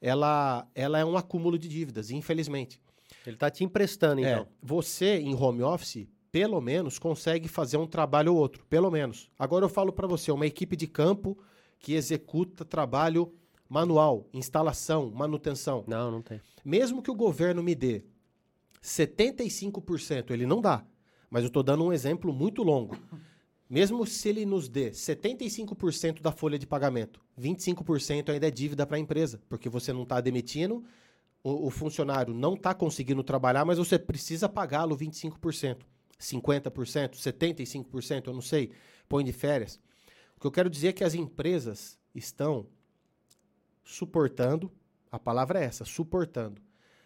ela, 0.00 0.64
ela 0.76 0.98
é 0.98 1.04
um 1.04 1.16
acúmulo 1.16 1.58
de 1.58 1.68
dívidas, 1.68 2.12
infelizmente. 2.12 2.80
Ele 3.26 3.34
está 3.34 3.50
te 3.50 3.64
emprestando, 3.64 4.24
é, 4.24 4.30
então. 4.30 4.42
É, 4.44 4.46
você, 4.62 5.18
em 5.18 5.34
home 5.34 5.62
office, 5.62 6.06
pelo 6.32 6.60
menos, 6.60 6.98
consegue 6.98 7.48
fazer 7.48 7.76
um 7.76 7.86
trabalho 7.86 8.34
ou 8.34 8.38
outro. 8.38 8.64
Pelo 8.66 8.90
menos. 8.90 9.30
Agora 9.38 9.64
eu 9.64 9.68
falo 9.68 9.92
para 9.92 10.06
você, 10.06 10.30
uma 10.30 10.46
equipe 10.46 10.76
de 10.76 10.86
campo 10.86 11.36
que 11.78 11.94
executa 11.94 12.64
trabalho 12.64 13.32
manual, 13.68 14.28
instalação, 14.32 15.10
manutenção. 15.10 15.84
Não, 15.86 16.10
não 16.10 16.22
tem. 16.22 16.40
Mesmo 16.64 17.02
que 17.02 17.10
o 17.10 17.14
governo 17.14 17.62
me 17.62 17.74
dê 17.74 18.04
75%, 18.82 20.30
ele 20.30 20.46
não 20.46 20.60
dá. 20.60 20.84
Mas 21.30 21.42
eu 21.42 21.48
estou 21.48 21.62
dando 21.62 21.84
um 21.84 21.92
exemplo 21.92 22.32
muito 22.32 22.62
longo. 22.62 22.96
Mesmo 23.68 24.04
se 24.04 24.28
ele 24.28 24.44
nos 24.44 24.68
dê 24.68 24.90
75% 24.90 26.20
da 26.20 26.32
folha 26.32 26.58
de 26.58 26.66
pagamento, 26.66 27.20
25% 27.38 28.30
ainda 28.30 28.48
é 28.48 28.50
dívida 28.50 28.84
para 28.84 28.96
a 28.96 29.00
empresa, 29.00 29.40
porque 29.48 29.68
você 29.68 29.92
não 29.92 30.02
está 30.02 30.20
demitindo, 30.20 30.82
o, 31.40 31.68
o, 31.68 31.70
funcionário 31.70 32.34
não 32.34 32.54
está 32.54 32.74
conseguindo 32.74 33.22
trabalhar, 33.22 33.64
mas 33.64 33.78
você 33.78 33.96
precisa 33.96 34.48
pagá-lo 34.48 34.96
25%, 34.96 35.82
50%, 36.20 37.14
75%, 37.14 38.26
eu 38.26 38.34
não 38.34 38.42
sei, 38.42 38.70
põe 39.08 39.24
de 39.24 39.32
férias. 39.32 39.80
O 40.36 40.40
que 40.40 40.46
eu 40.46 40.52
quero 40.52 40.70
dizer 40.70 40.88
é 40.88 40.92
que 40.92 41.04
as 41.04 41.14
empresas 41.14 41.98
estão 42.14 42.66
suportando, 43.82 44.70
a 45.10 45.18
palavra 45.18 45.60
é 45.60 45.64
essa, 45.64 45.84
suportando, 45.84 46.62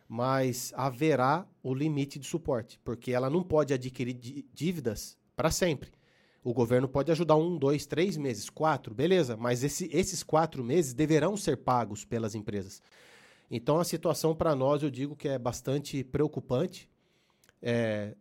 mas 0.09 0.73
haverá 0.77 1.47
o 1.63 1.75
limite 1.75 2.19
de 2.19 2.27
suporte, 2.27 2.79
porque 2.85 3.13
ela 3.13 3.31
não 3.31 3.43
pode 3.43 3.73
adquirir 3.73 4.15
dívidas 4.53 5.17
para 5.35 5.51
sempre. 5.51 5.91
O 6.43 6.53
governo 6.53 6.87
pode 6.87 7.11
ajudar 7.11 7.37
um, 7.37 7.57
dois, 7.57 7.87
três 7.87 8.19
meses, 8.19 8.51
quatro, 8.51 8.95
beleza, 8.95 9.35
mas 9.35 9.65
esse, 9.65 9.89
esses 9.91 10.23
quatro 10.23 10.63
meses 10.63 10.93
deverão 10.93 11.39
ser 11.39 11.57
pagos 11.57 12.05
pelas 12.05 12.35
empresas. 12.35 12.83
Então 13.51 13.79
a 13.79 13.85
situação 13.85 14.35
para 14.35 14.55
nós 14.55 14.83
eu 14.83 14.91
digo 14.91 15.17
que 15.17 15.29
é 15.29 15.39
bastante 15.39 16.05
preocupante. 16.05 16.89
É, 17.63 18.15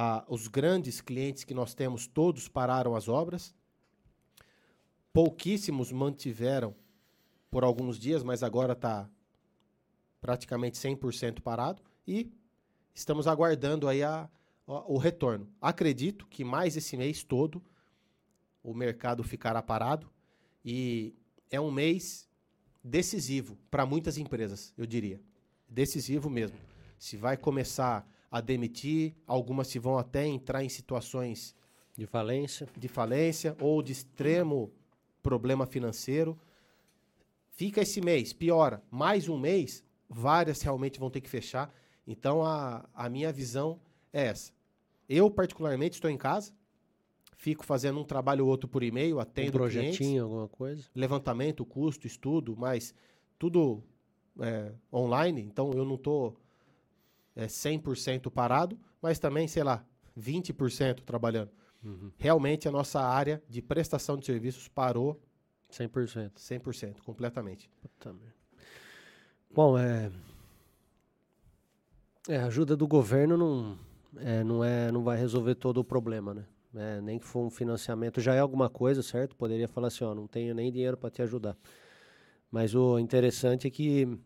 a, 0.00 0.24
os 0.28 0.46
grandes 0.46 1.00
clientes 1.00 1.42
que 1.42 1.52
nós 1.52 1.74
temos 1.74 2.06
todos 2.06 2.46
pararam 2.46 2.94
as 2.94 3.08
obras. 3.08 3.52
Pouquíssimos 5.12 5.90
mantiveram 5.90 6.72
por 7.50 7.64
alguns 7.64 7.98
dias, 7.98 8.22
mas 8.22 8.44
agora 8.44 8.74
está 8.74 9.10
praticamente 10.20 10.78
100% 10.78 11.40
parado. 11.40 11.82
E 12.06 12.30
estamos 12.94 13.26
aguardando 13.26 13.88
aí 13.88 14.04
a, 14.04 14.30
o 14.68 14.98
retorno. 14.98 15.48
Acredito 15.60 16.28
que 16.28 16.44
mais 16.44 16.76
esse 16.76 16.96
mês 16.96 17.24
todo 17.24 17.60
o 18.62 18.72
mercado 18.72 19.24
ficará 19.24 19.60
parado 19.60 20.08
e 20.64 21.12
é 21.50 21.60
um 21.60 21.72
mês 21.72 22.28
decisivo 22.84 23.58
para 23.68 23.84
muitas 23.84 24.16
empresas, 24.16 24.72
eu 24.78 24.86
diria. 24.86 25.20
Decisivo 25.68 26.30
mesmo. 26.30 26.56
Se 27.00 27.16
vai 27.16 27.36
começar 27.36 28.08
a 28.30 28.40
demitir, 28.40 29.14
algumas 29.26 29.68
se 29.68 29.78
vão 29.78 29.98
até 29.98 30.26
entrar 30.26 30.62
em 30.62 30.68
situações 30.68 31.54
de 31.96 32.06
falência, 32.06 32.68
de 32.76 32.88
falência 32.88 33.56
ou 33.60 33.82
de 33.82 33.92
extremo 33.92 34.70
problema 35.22 35.66
financeiro. 35.66 36.38
Fica 37.50 37.80
esse 37.80 38.00
mês, 38.00 38.32
piora, 38.32 38.82
mais 38.90 39.28
um 39.28 39.38
mês, 39.38 39.84
várias 40.08 40.62
realmente 40.62 41.00
vão 41.00 41.10
ter 41.10 41.20
que 41.20 41.28
fechar. 41.28 41.72
Então 42.06 42.44
a, 42.44 42.88
a 42.94 43.08
minha 43.08 43.32
visão 43.32 43.80
é 44.12 44.26
essa. 44.26 44.52
Eu, 45.08 45.30
particularmente, 45.30 45.96
estou 45.96 46.10
em 46.10 46.16
casa, 46.16 46.52
fico 47.36 47.64
fazendo 47.64 47.98
um 47.98 48.04
trabalho 48.04 48.44
ou 48.44 48.50
outro 48.50 48.68
por 48.68 48.82
e-mail, 48.82 49.18
atendo 49.18 49.48
um 49.48 49.52
projetinho, 49.52 49.94
clientes, 49.96 50.22
alguma 50.22 50.48
coisa? 50.48 50.84
Levantamento, 50.94 51.64
custo, 51.64 52.06
estudo, 52.06 52.54
mas 52.56 52.94
tudo 53.38 53.82
é, 54.40 54.72
online, 54.92 55.42
então 55.42 55.72
eu 55.72 55.84
não 55.84 55.94
estou 55.94 56.36
é, 57.38 57.46
100% 57.46 58.30
parado, 58.30 58.76
mas 59.00 59.20
também, 59.20 59.46
sei 59.46 59.62
lá, 59.62 59.84
20% 60.18 61.02
trabalhando. 61.02 61.52
Uhum. 61.84 62.10
Realmente 62.18 62.66
a 62.66 62.72
nossa 62.72 63.00
área 63.00 63.40
de 63.48 63.62
prestação 63.62 64.16
de 64.16 64.26
serviços 64.26 64.66
parou 64.66 65.22
100%. 65.70 66.32
100%, 66.36 67.00
completamente. 67.04 67.70
Bom, 69.54 69.78
é... 69.78 70.10
é, 72.28 72.38
a 72.38 72.46
ajuda 72.46 72.76
do 72.76 72.88
governo 72.88 73.36
não 73.36 73.78
é, 74.16 74.42
não, 74.42 74.64
é, 74.64 74.90
não 74.90 75.04
vai 75.04 75.16
resolver 75.16 75.54
todo 75.54 75.78
o 75.78 75.84
problema, 75.84 76.34
né? 76.34 76.44
É, 76.74 77.00
nem 77.00 77.18
que 77.18 77.24
for 77.24 77.40
um 77.40 77.50
financiamento 77.50 78.20
já 78.20 78.34
é 78.34 78.40
alguma 78.40 78.68
coisa, 78.68 79.02
certo? 79.02 79.36
Poderia 79.36 79.68
falar 79.68 79.88
assim, 79.88 80.04
ó, 80.04 80.14
não 80.14 80.26
tenho 80.26 80.54
nem 80.54 80.72
dinheiro 80.72 80.96
para 80.96 81.10
te 81.10 81.22
ajudar. 81.22 81.56
Mas 82.50 82.74
o 82.74 82.98
interessante 82.98 83.66
é 83.66 83.70
que 83.70 84.18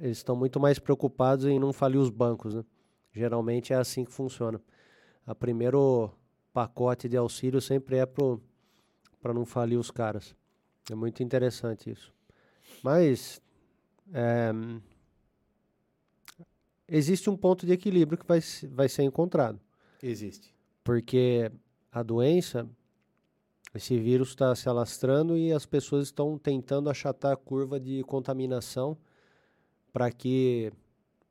eles 0.00 0.18
estão 0.18 0.36
muito 0.36 0.58
mais 0.60 0.78
preocupados 0.78 1.46
em 1.46 1.58
não 1.58 1.72
falir 1.72 1.98
os 1.98 2.10
bancos, 2.10 2.54
né? 2.54 2.64
Geralmente 3.12 3.72
é 3.72 3.76
assim 3.76 4.04
que 4.04 4.12
funciona. 4.12 4.60
A 5.26 5.34
primeiro 5.34 6.10
pacote 6.52 7.08
de 7.08 7.16
auxílio 7.16 7.60
sempre 7.60 7.96
é 7.96 8.06
para 8.06 9.32
não 9.32 9.44
falir 9.44 9.78
os 9.78 9.90
caras. 9.90 10.34
É 10.90 10.94
muito 10.94 11.22
interessante 11.22 11.90
isso. 11.90 12.12
Mas 12.82 13.40
é, 14.12 14.52
existe 16.88 17.30
um 17.30 17.36
ponto 17.36 17.64
de 17.64 17.72
equilíbrio 17.72 18.18
que 18.18 18.26
vai, 18.26 18.40
vai 18.70 18.88
ser 18.88 19.04
encontrado. 19.04 19.60
Existe. 20.02 20.54
Porque 20.82 21.50
a 21.90 22.02
doença, 22.02 22.68
esse 23.74 23.98
vírus 23.98 24.30
está 24.30 24.54
se 24.54 24.68
alastrando 24.68 25.38
e 25.38 25.52
as 25.52 25.64
pessoas 25.64 26.06
estão 26.06 26.36
tentando 26.36 26.90
achatar 26.90 27.32
a 27.32 27.36
curva 27.36 27.80
de 27.80 28.02
contaminação 28.04 28.98
para 29.94 30.10
que 30.10 30.72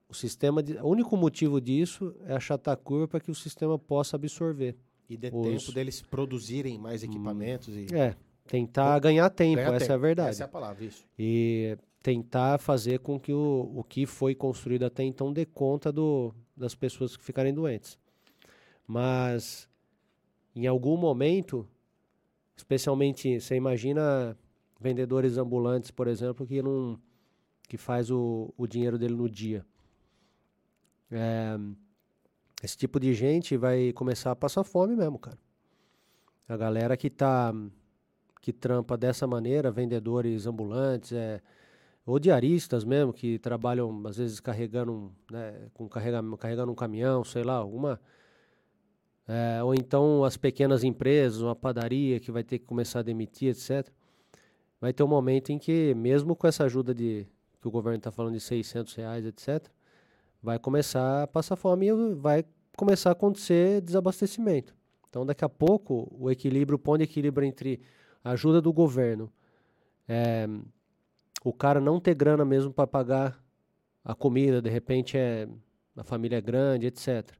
o 0.08 0.14
sistema. 0.14 0.64
De, 0.64 0.78
o 0.78 0.88
único 0.88 1.18
motivo 1.18 1.60
disso 1.60 2.16
é 2.26 2.34
achatar 2.34 2.74
a 2.74 2.78
curva 2.78 3.10
para 3.10 3.20
que 3.20 3.30
o 3.30 3.36
sistema 3.36 3.78
possa 3.78 4.16
absorver. 4.16 4.78
E 5.10 5.18
dê 5.18 5.30
os, 5.34 5.66
tempo 5.66 5.76
deles 5.76 6.02
produzirem 6.02 6.80
mais 6.80 7.04
equipamentos. 7.04 7.76
Hum, 7.76 7.86
e... 7.92 7.94
É, 7.94 8.16
tentar 8.48 8.98
ganhar 9.00 9.30
tempo, 9.30 9.58
ganhar 9.58 9.74
essa 9.74 9.80
tempo. 9.80 9.92
é 9.92 9.96
a 9.96 9.98
verdade. 9.98 10.30
Essa 10.30 10.44
é 10.44 10.46
a 10.46 10.48
palavra, 10.48 10.86
isso. 10.86 11.06
E 11.20 11.78
tentar 12.02 12.58
fazer 12.58 13.00
com 13.00 13.20
que 13.20 13.34
o, 13.34 13.74
o 13.76 13.84
que 13.84 14.06
foi 14.06 14.34
construído 14.34 14.86
até 14.86 15.04
então 15.04 15.34
dê 15.34 15.46
conta 15.46 15.92
do, 15.92 16.34
das 16.56 16.74
pessoas 16.74 17.18
que 17.18 17.24
ficarem 17.24 17.54
doentes. 17.54 18.00
Mas 18.88 19.68
em 20.56 20.68
algum 20.68 20.96
momento, 20.96 21.68
especialmente, 22.56 23.42
você 23.42 23.56
imagina 23.56 24.38
vendedores 24.80 25.38
ambulantes, 25.38 25.92
por 25.92 26.08
exemplo, 26.08 26.48
que 26.48 26.62
não 26.62 26.98
que 27.74 27.78
faz 27.78 28.12
o, 28.12 28.54
o 28.56 28.68
dinheiro 28.68 29.00
dele 29.00 29.16
no 29.16 29.28
dia. 29.28 29.66
É, 31.10 31.58
esse 32.62 32.78
tipo 32.78 33.00
de 33.00 33.16
gente 33.16 33.58
vai 33.58 33.92
começar 33.94 34.30
a 34.30 34.36
passar 34.36 34.64
fome 34.64 34.96
mesmo, 34.96 35.18
cara. 35.18 35.40
A 36.48 36.56
galera 36.56 36.96
que 36.96 37.10
tá 37.10 37.52
que 38.40 38.54
trampa 38.54 38.96
dessa 38.96 39.26
maneira, 39.26 39.72
vendedores 39.72 40.46
ambulantes, 40.46 41.14
é, 41.14 41.42
ou 42.06 42.20
diaristas 42.20 42.84
mesmo, 42.84 43.12
que 43.12 43.40
trabalham 43.40 44.06
às 44.06 44.18
vezes 44.18 44.40
carregando, 44.40 45.12
né, 45.32 45.68
com 45.74 45.90
carrega, 45.90 46.22
carregando 46.38 46.72
um 46.72 46.76
caminhão, 46.76 47.24
sei 47.24 47.44
lá, 47.44 47.56
alguma. 47.56 48.00
É, 49.28 49.64
ou 49.64 49.74
então 49.74 50.24
as 50.24 50.38
pequenas 50.38 50.84
empresas, 50.84 51.42
uma 51.42 51.56
padaria 51.56 52.20
que 52.20 52.32
vai 52.32 52.44
ter 52.44 52.60
que 52.60 52.66
começar 52.66 53.00
a 53.00 53.04
demitir, 53.04 53.50
etc. 53.50 53.92
Vai 54.80 54.94
ter 54.94 55.02
um 55.02 55.08
momento 55.08 55.52
em 55.52 55.58
que, 55.58 55.96
mesmo 55.96 56.36
com 56.36 56.46
essa 56.46 56.66
ajuda 56.66 56.94
de 56.94 57.26
que 57.64 57.68
o 57.68 57.72
governo 57.72 57.98
está 57.98 58.12
falando 58.12 58.34
de 58.34 58.42
600 58.42 58.94
reais, 58.94 59.26
etc., 59.26 59.68
vai 60.42 60.60
começar 60.60 61.24
a 61.24 61.28
passar 61.28 61.56
fome 61.56 61.88
e 61.88 62.14
vai 62.14 62.44
começar 62.76 63.10
a 63.10 63.14
acontecer 63.14 63.82
desabastecimento. 63.82 64.76
Então, 65.10 65.26
daqui 65.26 65.46
a 65.46 65.50
pouco, 65.50 66.14
o 66.20 66.30
equilíbrio, 66.30 66.76
o 66.76 66.80
ponto 66.80 66.98
de 66.98 67.06
equilíbrio 67.06 67.48
entre 67.48 67.82
a 68.24 68.32
ajuda 68.32 68.62
do 68.62 68.74
governo, 68.74 69.32
é, 70.08 70.46
o 71.44 71.54
cara 71.54 71.80
não 71.80 72.00
ter 72.00 72.14
grana 72.14 72.44
mesmo 72.44 72.74
para 72.74 72.86
pagar 72.86 73.42
a 74.04 74.14
comida, 74.14 74.62
de 74.62 74.70
repente 74.70 75.18
é 75.18 75.48
a 75.96 76.04
família 76.04 76.38
é 76.38 76.42
grande, 76.42 76.88
etc. 76.88 77.32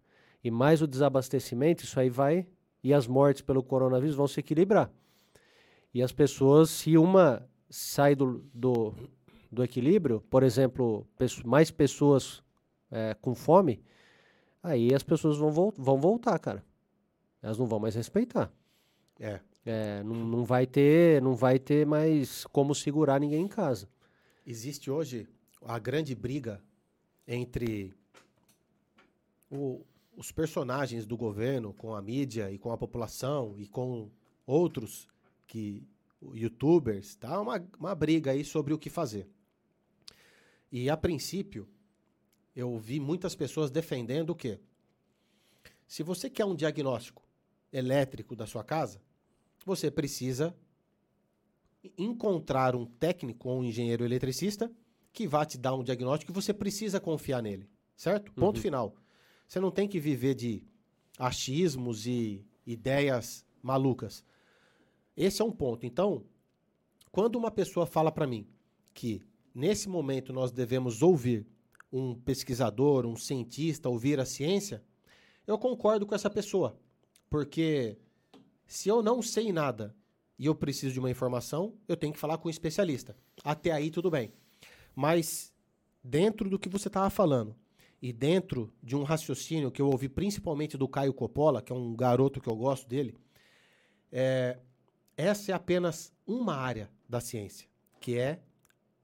E 0.44 0.50
mais 0.50 0.82
o 0.82 0.88
desabastecimento, 0.88 1.84
isso 1.84 2.00
aí 2.00 2.10
vai 2.10 2.48
e 2.84 2.94
as 2.94 3.08
mortes 3.08 3.42
pelo 3.42 3.64
coronavírus 3.64 4.16
vão 4.16 4.28
se 4.28 4.40
equilibrar. 4.40 4.90
E 5.94 6.02
as 6.02 6.12
pessoas, 6.12 6.70
se 6.70 6.98
uma 6.98 7.48
sai 7.70 8.16
do, 8.16 8.46
do, 8.54 8.94
do 9.54 9.64
equilíbrio, 9.64 10.22
por 10.30 10.44
exemplo, 10.44 11.08
mais 11.46 11.72
pessoas 11.72 12.44
é, 12.92 13.14
com 13.22 13.34
fome, 13.36 13.82
aí 14.62 14.94
as 14.94 15.04
pessoas 15.04 15.38
vão, 15.38 15.52
vo 15.52 15.74
vão 15.78 15.98
voltar, 16.00 16.38
cara. 16.40 16.64
Elas 17.42 17.58
não 17.58 17.66
vão 17.66 17.80
mais 17.80 17.96
respeitar. 17.96 18.52
É. 19.20 19.40
É, 19.66 20.04
não, 20.04 20.16
não 20.16 20.44
vai 20.44 20.68
ter, 20.68 21.22
não 21.22 21.36
vai 21.36 21.58
ter 21.58 21.86
mais 21.86 22.46
como 22.48 22.76
segurar 22.76 23.20
ninguém 23.20 23.46
em 23.46 23.48
casa. 23.48 23.88
Existe 24.46 24.92
hoje 24.92 25.28
a 25.62 25.80
grande 25.80 26.14
briga 26.14 26.62
entre 27.26 27.94
o, 29.50 29.86
os 30.18 30.32
personagens 30.32 31.06
do 31.06 31.16
governo 31.16 31.74
com 31.74 31.96
a 31.96 32.02
mídia 32.02 32.52
e 32.52 32.58
com 32.58 32.72
a 32.72 32.78
população 32.78 33.56
e 33.58 33.66
com 33.68 34.10
outros 34.46 35.08
que 35.48 35.88
youtubers, 36.34 37.16
tá? 37.16 37.40
Uma, 37.40 37.66
uma 37.80 37.96
briga 37.96 38.32
aí 38.32 38.44
sobre 38.44 38.74
o 38.74 38.78
que 38.78 38.90
fazer. 38.90 39.28
E 40.76 40.90
a 40.90 40.98
princípio, 40.98 41.70
eu 42.56 42.80
vi 42.80 43.00
muitas 43.00 43.36
pessoas 43.36 43.70
defendendo 43.70 44.32
o 44.32 44.36
quê? 44.36 44.60
Se 45.86 46.02
você 46.02 46.32
quer 46.32 46.46
um 46.46 46.56
diagnóstico 46.56 47.22
elétrico 47.72 48.36
da 48.36 48.48
sua 48.48 48.64
casa, 48.64 49.00
você 49.64 49.92
precisa 49.92 50.52
encontrar 51.96 52.76
um 52.76 52.88
técnico 52.88 53.50
ou 53.50 53.60
um 53.60 53.64
engenheiro 53.64 54.04
eletricista 54.04 54.72
que 55.12 55.28
vá 55.28 55.46
te 55.46 55.60
dar 55.60 55.76
um 55.76 55.84
diagnóstico 55.84 56.32
e 56.32 56.34
você 56.34 56.52
precisa 56.52 57.00
confiar 57.00 57.44
nele, 57.44 57.70
certo? 57.96 58.34
Ponto 58.34 58.56
uhum. 58.56 58.64
final. 58.64 58.96
Você 59.48 59.60
não 59.60 59.70
tem 59.70 59.88
que 59.88 60.00
viver 60.00 60.34
de 60.34 60.64
achismos 61.20 62.08
e 62.08 62.44
ideias 62.66 63.46
malucas. 63.62 64.26
Esse 65.16 65.40
é 65.40 65.46
um 65.46 65.52
ponto. 65.52 65.86
Então, 65.86 66.26
quando 67.12 67.36
uma 67.36 67.52
pessoa 67.52 67.86
fala 67.86 68.12
para 68.12 68.26
mim 68.26 68.48
que 68.92 69.22
nesse 69.54 69.88
momento 69.88 70.34
nós 70.34 70.52
devemos 70.52 71.02
ouvir 71.02 71.46
um 71.92 72.16
pesquisador, 72.16 73.06
um 73.06 73.16
cientista, 73.16 73.88
ouvir 73.88 74.20
a 74.20 74.26
ciência, 74.26 74.84
eu 75.46 75.58
concordo 75.58 76.06
com 76.06 76.16
essa 76.16 76.30
pessoa. 76.30 76.76
Porque 77.30 77.98
se 78.66 78.90
eu 78.90 79.04
não 79.04 79.22
sei 79.22 79.52
nada 79.52 79.96
e 80.40 80.46
eu 80.48 80.56
preciso 80.56 80.94
de 80.94 81.00
uma 81.00 81.12
informação, 81.12 81.76
eu 81.88 81.96
tenho 81.96 82.14
que 82.14 82.20
falar 82.20 82.38
com 82.38 82.48
um 82.48 82.52
especialista. 82.52 83.16
Até 83.44 83.72
aí 83.72 83.92
tudo 83.92 84.10
bem. 84.10 84.34
Mas 84.96 85.54
dentro 86.04 86.50
do 86.50 86.58
que 86.60 86.70
você 86.70 86.88
estava 86.88 87.10
falando 87.10 87.56
e 88.02 88.12
dentro 88.12 88.74
de 88.82 88.96
um 88.96 89.04
raciocínio 89.04 89.72
que 89.72 89.82
eu 89.82 89.88
ouvi 89.88 90.10
principalmente 90.10 90.78
do 90.78 90.88
Caio 90.88 91.14
Coppola, 91.14 91.62
que 91.62 91.72
é 91.72 91.76
um 91.76 91.96
garoto 91.96 92.42
que 92.42 92.50
eu 92.50 92.56
gosto 92.56 92.88
dele, 92.88 93.16
é, 94.12 94.60
essa 95.16 95.52
é 95.52 95.56
apenas 95.56 96.12
uma 96.26 96.56
área 96.56 96.90
da 97.08 97.22
ciência, 97.22 97.68
que 98.00 98.18
é 98.18 98.42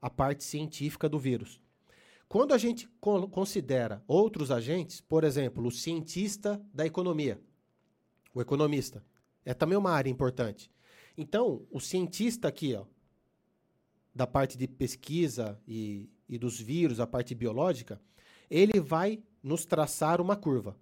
a 0.00 0.08
parte 0.08 0.44
científica 0.44 1.08
do 1.08 1.18
vírus. 1.18 1.60
Quando 2.28 2.54
a 2.54 2.58
gente 2.58 2.88
considera 3.30 4.04
outros 4.06 4.50
agentes, 4.50 5.00
por 5.00 5.24
exemplo, 5.24 5.66
o 5.66 5.70
cientista 5.70 6.64
da 6.72 6.86
economia, 6.86 7.40
o 8.32 8.40
economista, 8.40 9.04
é 9.44 9.52
também 9.52 9.76
uma 9.76 9.90
área 9.90 10.08
importante. 10.08 10.70
Então, 11.16 11.66
o 11.70 11.80
cientista 11.80 12.46
aqui, 12.46 12.74
ó, 12.74 12.84
da 14.14 14.26
parte 14.26 14.56
de 14.56 14.68
pesquisa 14.68 15.60
e, 15.66 16.08
e 16.28 16.38
dos 16.38 16.60
vírus, 16.60 17.00
a 17.00 17.06
parte 17.06 17.34
biológica, 17.34 18.00
ele 18.48 18.78
vai 18.80 19.22
nos 19.42 19.64
traçar 19.64 20.20
uma 20.20 20.36
curva. 20.36 20.76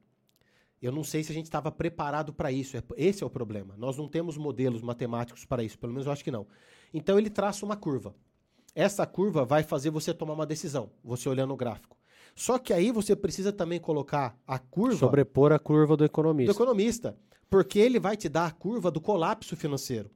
Eu 0.81 0.93
não 0.93 1.03
sei 1.03 1.25
se 1.25 1.33
a 1.33 1.35
gente 1.35 1.47
estava 1.47 1.73
preparado 1.73 2.33
para 2.33 2.53
isso. 2.53 2.77
É, 2.77 2.83
esse 2.97 3.23
é 3.23 3.27
o 3.27 3.31
problema. 3.31 3.75
Nós 3.77 3.97
não 3.97 4.09
temos 4.09 4.37
modelos 4.37 4.81
matemáticos 4.81 5.45
para 5.45 5.63
isso, 5.63 5.79
pelo 5.79 5.93
menos 5.93 6.07
eu 6.07 6.13
acho 6.13 6.23
que 6.23 6.31
não. 6.31 6.47
Então 6.93 7.19
ele 7.19 7.31
traça 7.31 7.65
uma 7.65 7.77
curva. 7.77 8.15
Essa 8.79 9.05
curva 9.05 9.45
vai 9.45 9.65
fazer 9.65 9.91
você 9.91 10.15
tomar 10.15 10.35
uma 10.35 10.47
decisão, 10.47 10.89
você 11.03 11.29
olhando 11.29 11.53
o 11.53 11.57
gráfico. 11.57 11.97
Só 12.37 12.61
que 12.61 12.73
aí 12.73 12.93
você 12.93 13.17
precisa 13.17 13.53
também 13.53 13.81
colocar 13.81 14.39
a 14.47 14.57
curva. 14.57 14.97
Sobrepor 14.97 15.51
a 15.51 15.59
curva 15.59 15.97
do 15.97 16.05
economista. 16.05 16.53
Do 16.53 16.57
economista. 16.57 17.17
Porque 17.51 17.77
ele 17.81 17.99
vai 17.99 18.17
te 18.17 18.29
dar 18.29 18.47
a 18.47 18.53
curva 18.53 18.89
do 18.89 19.01
colapso 19.01 19.57
financeiro. 19.57 20.09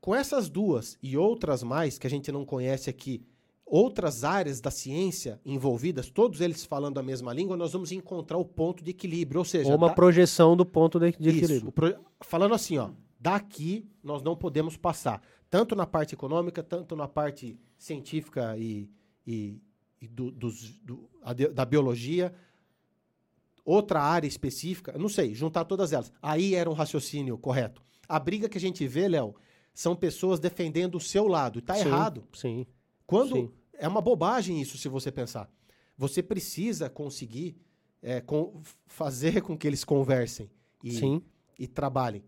Com 0.00 0.14
essas 0.14 0.48
duas 0.48 0.96
e 1.02 1.14
outras 1.18 1.62
mais 1.62 1.98
que 1.98 2.06
a 2.06 2.10
gente 2.10 2.32
não 2.32 2.46
conhece 2.46 2.88
aqui, 2.88 3.22
outras 3.66 4.24
áreas 4.24 4.62
da 4.62 4.70
ciência 4.70 5.38
envolvidas, 5.44 6.08
todos 6.08 6.40
eles 6.40 6.64
falando 6.64 6.96
a 6.96 7.02
mesma 7.02 7.34
língua, 7.34 7.54
nós 7.54 7.74
vamos 7.74 7.92
encontrar 7.92 8.38
o 8.38 8.46
ponto 8.46 8.82
de 8.82 8.92
equilíbrio. 8.92 9.40
Ou 9.40 9.44
seja, 9.44 9.68
ou 9.68 9.76
uma 9.76 9.88
da... 9.88 9.94
projeção 9.94 10.56
do 10.56 10.64
ponto 10.64 10.98
de, 10.98 11.12
de 11.12 11.28
equilíbrio. 11.28 11.70
Pro... 11.70 11.94
Falando 12.22 12.54
assim, 12.54 12.78
ó, 12.78 12.88
daqui 13.20 13.86
nós 14.02 14.22
não 14.22 14.34
podemos 14.34 14.74
passar, 14.78 15.20
tanto 15.50 15.74
na 15.74 15.84
parte 15.84 16.14
econômica, 16.14 16.62
tanto 16.62 16.94
na 16.94 17.08
parte 17.08 17.58
científica 17.76 18.56
e, 18.56 18.88
e, 19.26 19.60
e 20.00 20.06
do, 20.06 20.30
dos, 20.30 20.78
do, 20.78 21.10
da 21.52 21.64
biologia, 21.64 22.32
outra 23.64 24.00
área 24.00 24.28
específica, 24.28 24.96
não 24.96 25.08
sei, 25.08 25.34
juntar 25.34 25.64
todas 25.64 25.92
elas. 25.92 26.12
Aí 26.22 26.54
era 26.54 26.70
um 26.70 26.72
raciocínio 26.72 27.36
correto. 27.36 27.82
A 28.08 28.18
briga 28.18 28.48
que 28.48 28.58
a 28.58 28.60
gente 28.60 28.86
vê, 28.86 29.08
Léo, 29.08 29.34
são 29.74 29.96
pessoas 29.96 30.38
defendendo 30.38 30.96
o 30.96 31.00
seu 31.00 31.26
lado. 31.26 31.58
Está 31.58 31.78
errado. 31.78 32.24
Sim. 32.32 32.66
Quando 33.06 33.34
sim. 33.34 33.50
é 33.74 33.88
uma 33.88 34.00
bobagem 34.00 34.60
isso, 34.60 34.78
se 34.78 34.88
você 34.88 35.10
pensar. 35.10 35.50
Você 35.96 36.22
precisa 36.22 36.88
conseguir 36.88 37.56
é, 38.02 38.20
com, 38.20 38.62
fazer 38.86 39.42
com 39.42 39.56
que 39.56 39.66
eles 39.66 39.84
conversem 39.84 40.50
e, 40.82 40.92
sim. 40.92 41.22
e 41.58 41.66
trabalhem. 41.66 42.24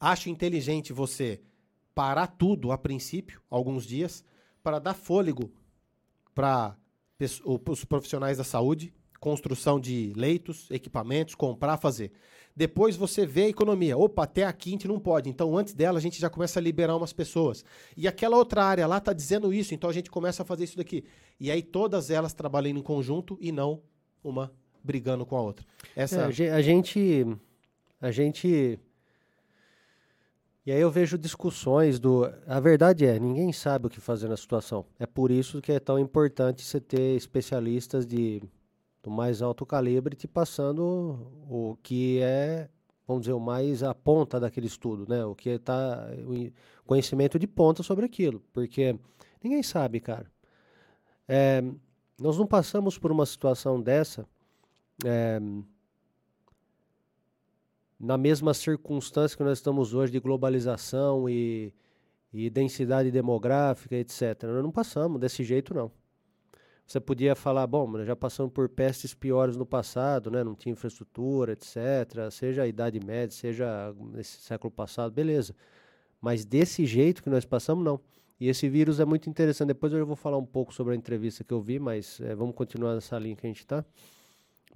Acho 0.00 0.28
inteligente 0.28 0.92
você 0.92 1.40
parar 1.98 2.28
tudo 2.28 2.70
a 2.70 2.78
princípio, 2.78 3.42
alguns 3.50 3.84
dias, 3.84 4.24
para 4.62 4.78
dar 4.78 4.94
fôlego 4.94 5.50
para 6.32 6.76
os 7.44 7.84
profissionais 7.84 8.38
da 8.38 8.44
saúde, 8.44 8.94
construção 9.18 9.80
de 9.80 10.12
leitos, 10.14 10.70
equipamentos, 10.70 11.34
comprar, 11.34 11.76
fazer. 11.76 12.12
Depois 12.54 12.94
você 12.94 13.26
vê 13.26 13.46
a 13.46 13.48
economia. 13.48 13.98
Opa, 13.98 14.22
até 14.22 14.44
aqui 14.44 14.68
a 14.68 14.72
gente 14.74 14.86
não 14.86 15.00
pode. 15.00 15.28
Então, 15.28 15.58
antes 15.58 15.74
dela, 15.74 15.98
a 15.98 16.00
gente 16.00 16.20
já 16.20 16.30
começa 16.30 16.60
a 16.60 16.62
liberar 16.62 16.96
umas 16.96 17.12
pessoas. 17.12 17.64
E 17.96 18.06
aquela 18.06 18.36
outra 18.36 18.62
área 18.62 18.86
lá 18.86 18.98
está 18.98 19.12
dizendo 19.12 19.52
isso, 19.52 19.74
então 19.74 19.90
a 19.90 19.92
gente 19.92 20.08
começa 20.08 20.44
a 20.44 20.46
fazer 20.46 20.62
isso 20.62 20.76
daqui. 20.76 21.02
E 21.40 21.50
aí 21.50 21.62
todas 21.62 22.10
elas 22.10 22.32
trabalhando 22.32 22.78
em 22.78 22.82
conjunto 22.82 23.36
e 23.40 23.50
não 23.50 23.82
uma 24.22 24.52
brigando 24.84 25.26
com 25.26 25.36
a 25.36 25.42
outra. 25.42 25.66
Essa... 25.96 26.30
É, 26.30 26.52
a 26.52 26.62
gente. 26.62 27.26
A 28.00 28.12
gente 28.12 28.78
e 30.68 30.70
aí 30.70 30.82
eu 30.82 30.90
vejo 30.90 31.16
discussões 31.16 31.98
do. 31.98 32.30
A 32.46 32.60
verdade 32.60 33.06
é, 33.06 33.18
ninguém 33.18 33.50
sabe 33.54 33.86
o 33.86 33.88
que 33.88 34.02
fazer 34.02 34.28
na 34.28 34.36
situação. 34.36 34.84
É 34.98 35.06
por 35.06 35.30
isso 35.30 35.62
que 35.62 35.72
é 35.72 35.80
tão 35.80 35.98
importante 35.98 36.62
você 36.62 36.78
ter 36.78 37.16
especialistas 37.16 38.06
de 38.06 38.42
do 39.02 39.10
mais 39.10 39.40
alto 39.40 39.64
calibre 39.64 40.14
te 40.14 40.28
passando 40.28 41.32
o 41.48 41.78
que 41.82 42.20
é, 42.20 42.68
vamos 43.06 43.22
dizer, 43.22 43.32
o 43.32 43.40
mais 43.40 43.82
a 43.82 43.94
ponta 43.94 44.38
daquele 44.38 44.66
estudo, 44.66 45.06
né? 45.08 45.24
O 45.24 45.34
que 45.34 45.48
está 45.48 46.06
o 46.26 46.52
conhecimento 46.86 47.38
de 47.38 47.46
ponta 47.46 47.82
sobre 47.82 48.04
aquilo, 48.04 48.42
porque 48.52 48.94
ninguém 49.42 49.62
sabe, 49.62 50.00
cara. 50.00 50.30
É, 51.26 51.64
nós 52.20 52.36
não 52.36 52.46
passamos 52.46 52.98
por 52.98 53.10
uma 53.10 53.24
situação 53.24 53.80
dessa. 53.80 54.26
É, 55.02 55.40
na 57.98 58.16
mesma 58.16 58.54
circunstância 58.54 59.36
que 59.36 59.42
nós 59.42 59.58
estamos 59.58 59.94
hoje 59.94 60.12
de 60.12 60.20
globalização 60.20 61.28
e, 61.28 61.72
e 62.32 62.48
densidade 62.48 63.10
demográfica, 63.10 63.96
etc. 63.96 64.44
Nós 64.44 64.62
não 64.62 64.70
passamos 64.70 65.20
desse 65.20 65.42
jeito, 65.42 65.74
não. 65.74 65.90
Você 66.86 66.98
podia 66.98 67.34
falar, 67.34 67.66
bom, 67.66 68.02
já 68.02 68.16
passamos 68.16 68.50
por 68.50 68.66
pestes 68.68 69.12
piores 69.12 69.56
no 69.56 69.66
passado, 69.66 70.30
né? 70.30 70.42
não 70.42 70.54
tinha 70.54 70.72
infraestrutura, 70.72 71.52
etc. 71.52 72.30
Seja 72.30 72.62
a 72.62 72.66
Idade 72.66 72.98
Média, 73.04 73.30
seja 73.30 73.94
nesse 74.14 74.40
século 74.40 74.70
passado, 74.70 75.12
beleza. 75.12 75.54
Mas 76.18 76.46
desse 76.46 76.86
jeito 76.86 77.22
que 77.22 77.28
nós 77.28 77.44
passamos, 77.44 77.84
não. 77.84 78.00
E 78.40 78.48
esse 78.48 78.68
vírus 78.70 79.00
é 79.00 79.04
muito 79.04 79.28
interessante. 79.28 79.68
Depois 79.68 79.92
eu 79.92 80.06
vou 80.06 80.16
falar 80.16 80.38
um 80.38 80.46
pouco 80.46 80.72
sobre 80.72 80.94
a 80.94 80.96
entrevista 80.96 81.44
que 81.44 81.52
eu 81.52 81.60
vi, 81.60 81.78
mas 81.78 82.20
é, 82.20 82.34
vamos 82.34 82.54
continuar 82.54 82.94
nessa 82.94 83.18
linha 83.18 83.36
que 83.36 83.46
a 83.46 83.50
gente 83.50 83.60
está. 83.60 83.84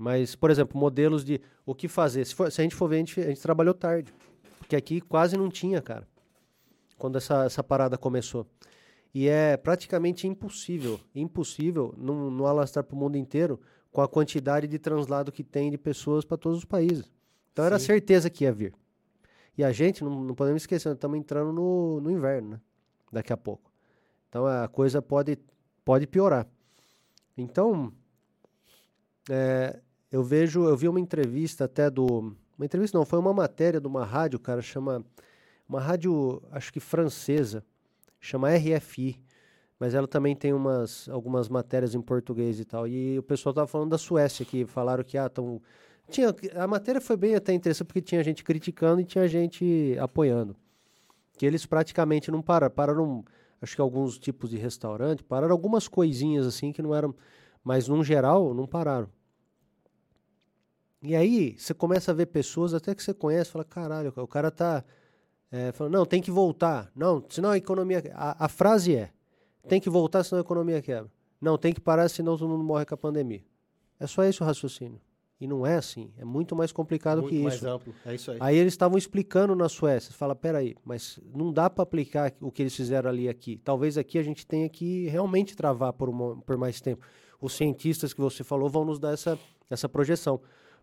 Mas, 0.02 0.34
por 0.34 0.50
exemplo, 0.50 0.76
modelos 0.76 1.24
de 1.24 1.40
o 1.64 1.76
que 1.76 1.86
fazer. 1.86 2.24
Se, 2.24 2.34
for, 2.34 2.50
se 2.50 2.60
a 2.60 2.64
gente 2.64 2.74
for 2.74 2.88
ver, 2.88 2.96
a 2.96 2.98
gente, 2.98 3.20
a 3.20 3.28
gente, 3.28 3.40
trabalhou 3.40 3.72
tarde. 3.72 4.12
Porque 4.58 4.74
aqui 4.74 5.00
quase 5.00 5.36
não 5.36 5.48
tinha, 5.48 5.80
cara. 5.80 6.08
Quando 6.98 7.18
essa, 7.18 7.44
essa 7.44 7.62
parada 7.62 7.96
começou. 7.96 8.44
E 9.14 9.28
é 9.28 9.56
praticamente 9.56 10.26
impossível, 10.26 10.98
impossível 11.14 11.94
não, 11.96 12.32
não 12.32 12.46
alastrar 12.46 12.84
para 12.84 12.96
o 12.96 12.98
mundo 12.98 13.16
inteiro 13.16 13.60
com 13.92 14.00
a 14.00 14.08
quantidade 14.08 14.66
de 14.66 14.76
translado 14.76 15.30
que 15.30 15.44
tem 15.44 15.70
de 15.70 15.78
pessoas 15.78 16.24
para 16.24 16.36
todos 16.36 16.58
os 16.58 16.64
países. 16.64 17.08
Então 17.52 17.64
Sim. 17.64 17.66
era 17.66 17.78
certeza 17.78 18.28
que 18.28 18.42
ia 18.42 18.52
vir. 18.52 18.74
E 19.56 19.62
a 19.62 19.70
gente, 19.70 20.02
não, 20.02 20.20
não 20.24 20.34
podemos 20.34 20.62
esquecer, 20.62 20.92
estamos 20.92 21.16
entrando 21.16 21.52
no, 21.52 22.00
no 22.00 22.10
inverno, 22.10 22.50
né? 22.50 22.60
Daqui 23.12 23.32
a 23.32 23.36
pouco. 23.36 23.70
Então 24.28 24.46
a 24.46 24.66
coisa 24.66 25.00
pode, 25.00 25.38
pode 25.84 26.08
piorar. 26.08 26.48
Então, 27.36 27.92
é, 29.30 29.80
eu 30.12 30.22
vejo, 30.22 30.64
eu 30.68 30.76
vi 30.76 30.86
uma 30.88 31.00
entrevista 31.00 31.64
até 31.64 31.90
do. 31.90 32.36
Uma 32.58 32.66
entrevista 32.66 32.98
não, 32.98 33.04
foi 33.06 33.18
uma 33.18 33.32
matéria 33.32 33.80
de 33.80 33.86
uma 33.86 34.04
rádio, 34.04 34.38
cara, 34.38 34.60
chama. 34.60 35.02
Uma 35.66 35.80
rádio, 35.80 36.42
acho 36.50 36.70
que 36.70 36.78
francesa, 36.78 37.64
chama 38.20 38.50
RFI. 38.54 39.18
Mas 39.80 39.94
ela 39.94 40.06
também 40.06 40.36
tem 40.36 40.52
umas, 40.52 41.08
algumas 41.08 41.48
matérias 41.48 41.94
em 41.94 42.00
português 42.00 42.60
e 42.60 42.64
tal. 42.64 42.86
E 42.86 43.18
o 43.18 43.22
pessoal 43.22 43.54
tava 43.54 43.66
falando 43.66 43.90
da 43.90 43.98
Suécia, 43.98 44.44
que 44.44 44.66
falaram 44.66 45.02
que, 45.02 45.16
ah, 45.16 45.30
tão. 45.30 45.62
Tinha, 46.10 46.34
a 46.56 46.66
matéria 46.66 47.00
foi 47.00 47.16
bem 47.16 47.34
até 47.34 47.54
interessante, 47.54 47.86
porque 47.86 48.02
tinha 48.02 48.22
gente 48.22 48.44
criticando 48.44 49.00
e 49.00 49.04
tinha 49.04 49.26
gente 49.26 49.96
apoiando. 49.98 50.54
Que 51.38 51.46
eles 51.46 51.64
praticamente 51.64 52.30
não 52.30 52.42
pararam. 52.42 52.72
Pararam, 52.72 53.24
acho 53.62 53.74
que 53.74 53.80
alguns 53.80 54.18
tipos 54.18 54.50
de 54.50 54.58
restaurante, 54.58 55.24
pararam 55.24 55.52
algumas 55.52 55.88
coisinhas 55.88 56.46
assim 56.46 56.70
que 56.70 56.82
não 56.82 56.94
eram. 56.94 57.14
Mas, 57.64 57.88
num 57.88 58.04
geral, 58.04 58.52
não 58.52 58.66
pararam. 58.66 59.08
E 61.02 61.16
aí 61.16 61.56
você 61.58 61.74
começa 61.74 62.12
a 62.12 62.14
ver 62.14 62.26
pessoas 62.26 62.72
até 62.72 62.94
que 62.94 63.02
você 63.02 63.12
conhece, 63.12 63.50
fala, 63.50 63.64
caralho, 63.64 64.12
o 64.16 64.26
cara 64.26 64.50
tá 64.50 64.84
é, 65.50 65.72
falando, 65.72 65.92
não, 65.92 66.06
tem 66.06 66.22
que 66.22 66.30
voltar. 66.30 66.90
Não, 66.94 67.22
senão 67.28 67.50
a 67.50 67.56
economia. 67.58 68.02
A, 68.14 68.46
a, 68.46 68.48
frase 68.48 68.94
é: 68.94 69.10
tem 69.68 69.80
que 69.80 69.90
voltar, 69.90 70.24
senão 70.24 70.38
a 70.38 70.44
economia 70.44 70.80
quebra. 70.80 71.10
Não, 71.40 71.58
tem 71.58 71.74
que 71.74 71.80
parar, 71.80 72.08
senão 72.08 72.38
todo 72.38 72.48
mundo 72.48 72.64
morre 72.64 72.86
com 72.86 72.94
a 72.94 72.96
pandemia. 72.96 73.44
É 74.00 74.06
só 74.06 74.24
esse 74.24 74.42
o 74.42 74.46
raciocínio. 74.46 75.00
E 75.40 75.46
não 75.46 75.66
é 75.66 75.74
assim. 75.74 76.12
É 76.16 76.24
muito 76.24 76.54
mais 76.54 76.70
complicado 76.70 77.20
muito 77.20 77.34
que 77.34 77.42
mais 77.42 77.56
isso. 77.56 77.68
amplo. 77.68 77.92
É 78.06 78.14
isso 78.14 78.30
aí. 78.30 78.38
Aí 78.40 78.56
eles 78.56 78.72
estavam 78.72 78.96
explicando 78.96 79.56
na 79.56 79.68
Suécia. 79.68 80.14
Fala, 80.14 80.36
peraí, 80.36 80.76
mas 80.84 81.18
não 81.34 81.52
dá 81.52 81.68
para 81.68 81.82
aplicar 81.82 82.32
o 82.40 82.50
que 82.50 82.62
eles 82.62 82.76
fizeram 82.76 83.10
ali 83.10 83.28
aqui. 83.28 83.60
Talvez 83.64 83.98
aqui 83.98 84.18
a 84.18 84.22
gente 84.22 84.46
tenha 84.46 84.68
que 84.68 85.08
realmente 85.08 85.56
travar 85.56 85.92
por, 85.94 86.08
uma, 86.08 86.40
por 86.42 86.56
mais 86.56 86.80
tempo. 86.80 87.04
Os 87.40 87.54
cientistas 87.54 88.14
que 88.14 88.20
você 88.20 88.44
falou 88.44 88.70
vão 88.70 88.84
nos 88.84 89.00
dar 89.00 89.12
essa, 89.12 89.36
essa 89.68 89.88
projeção. 89.88 90.40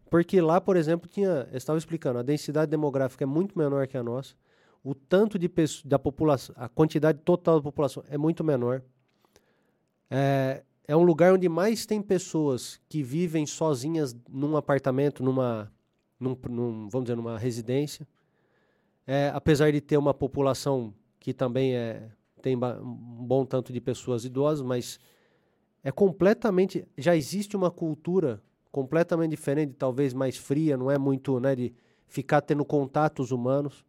Porque 0.10 0.42
lá, 0.42 0.60
por 0.60 0.76
exemplo, 0.76 1.08
tinha, 1.08 1.48
eu 1.52 1.58
estava 1.58 1.78
explicando, 1.78 2.20
a 2.20 2.24
densidade 2.24 2.72
demográfica 2.72 3.24
é 3.24 3.28
muito 3.28 3.58
menor 3.58 3.88
que 3.88 3.98
a 3.98 4.04
nossa. 4.04 4.34
O 4.84 4.96
tanto 4.96 5.38
de 5.38 5.50
da 5.86 6.00
população, 6.00 6.56
a 6.58 6.68
quantidade 6.68 7.20
total 7.20 7.58
da 7.58 7.64
população 7.64 8.04
é 8.10 8.18
muito 8.18 8.44
menor. 8.44 8.82
É, 10.10 10.64
é 10.88 10.96
um 10.96 11.04
lugar 11.04 11.34
onde 11.34 11.48
mais 11.48 11.86
tem 11.86 12.02
pessoas 12.02 12.82
que 12.90 13.04
vivem 13.04 13.46
sozinhas 13.46 14.16
num 14.28 14.58
apartamento, 14.58 15.22
numa, 15.22 15.72
num, 16.20 16.36
num 16.50 16.90
vamos 16.90 17.06
dizer, 17.06 17.16
numa 17.16 17.38
residência. 17.38 18.08
É, 19.06 19.32
apesar 19.34 19.72
de 19.72 19.82
ter 19.82 19.98
uma 19.98 20.14
população 20.14 20.94
que 21.20 21.34
também 21.34 21.76
é, 21.76 22.10
tem 22.42 22.56
um 22.56 23.26
bom 23.26 23.46
tanto 23.46 23.72
de 23.72 23.80
pessoas 23.80 24.26
idosas, 24.26 24.66
mas 24.66 25.00
é 25.84 25.92
completamente. 25.92 26.88
Já 26.98 27.16
existe 27.16 27.56
uma 27.56 27.70
cultura 27.70 28.42
completamente 28.72 29.32
diferente, 29.32 29.74
talvez 29.78 30.14
mais 30.14 30.38
fria, 30.38 30.78
não 30.78 30.90
é 30.90 30.98
muito 30.98 31.40
né, 31.40 31.56
de 31.56 31.74
ficar 32.08 32.42
tendo 32.42 32.64
contatos 32.64 33.32
humanos. 33.32 33.86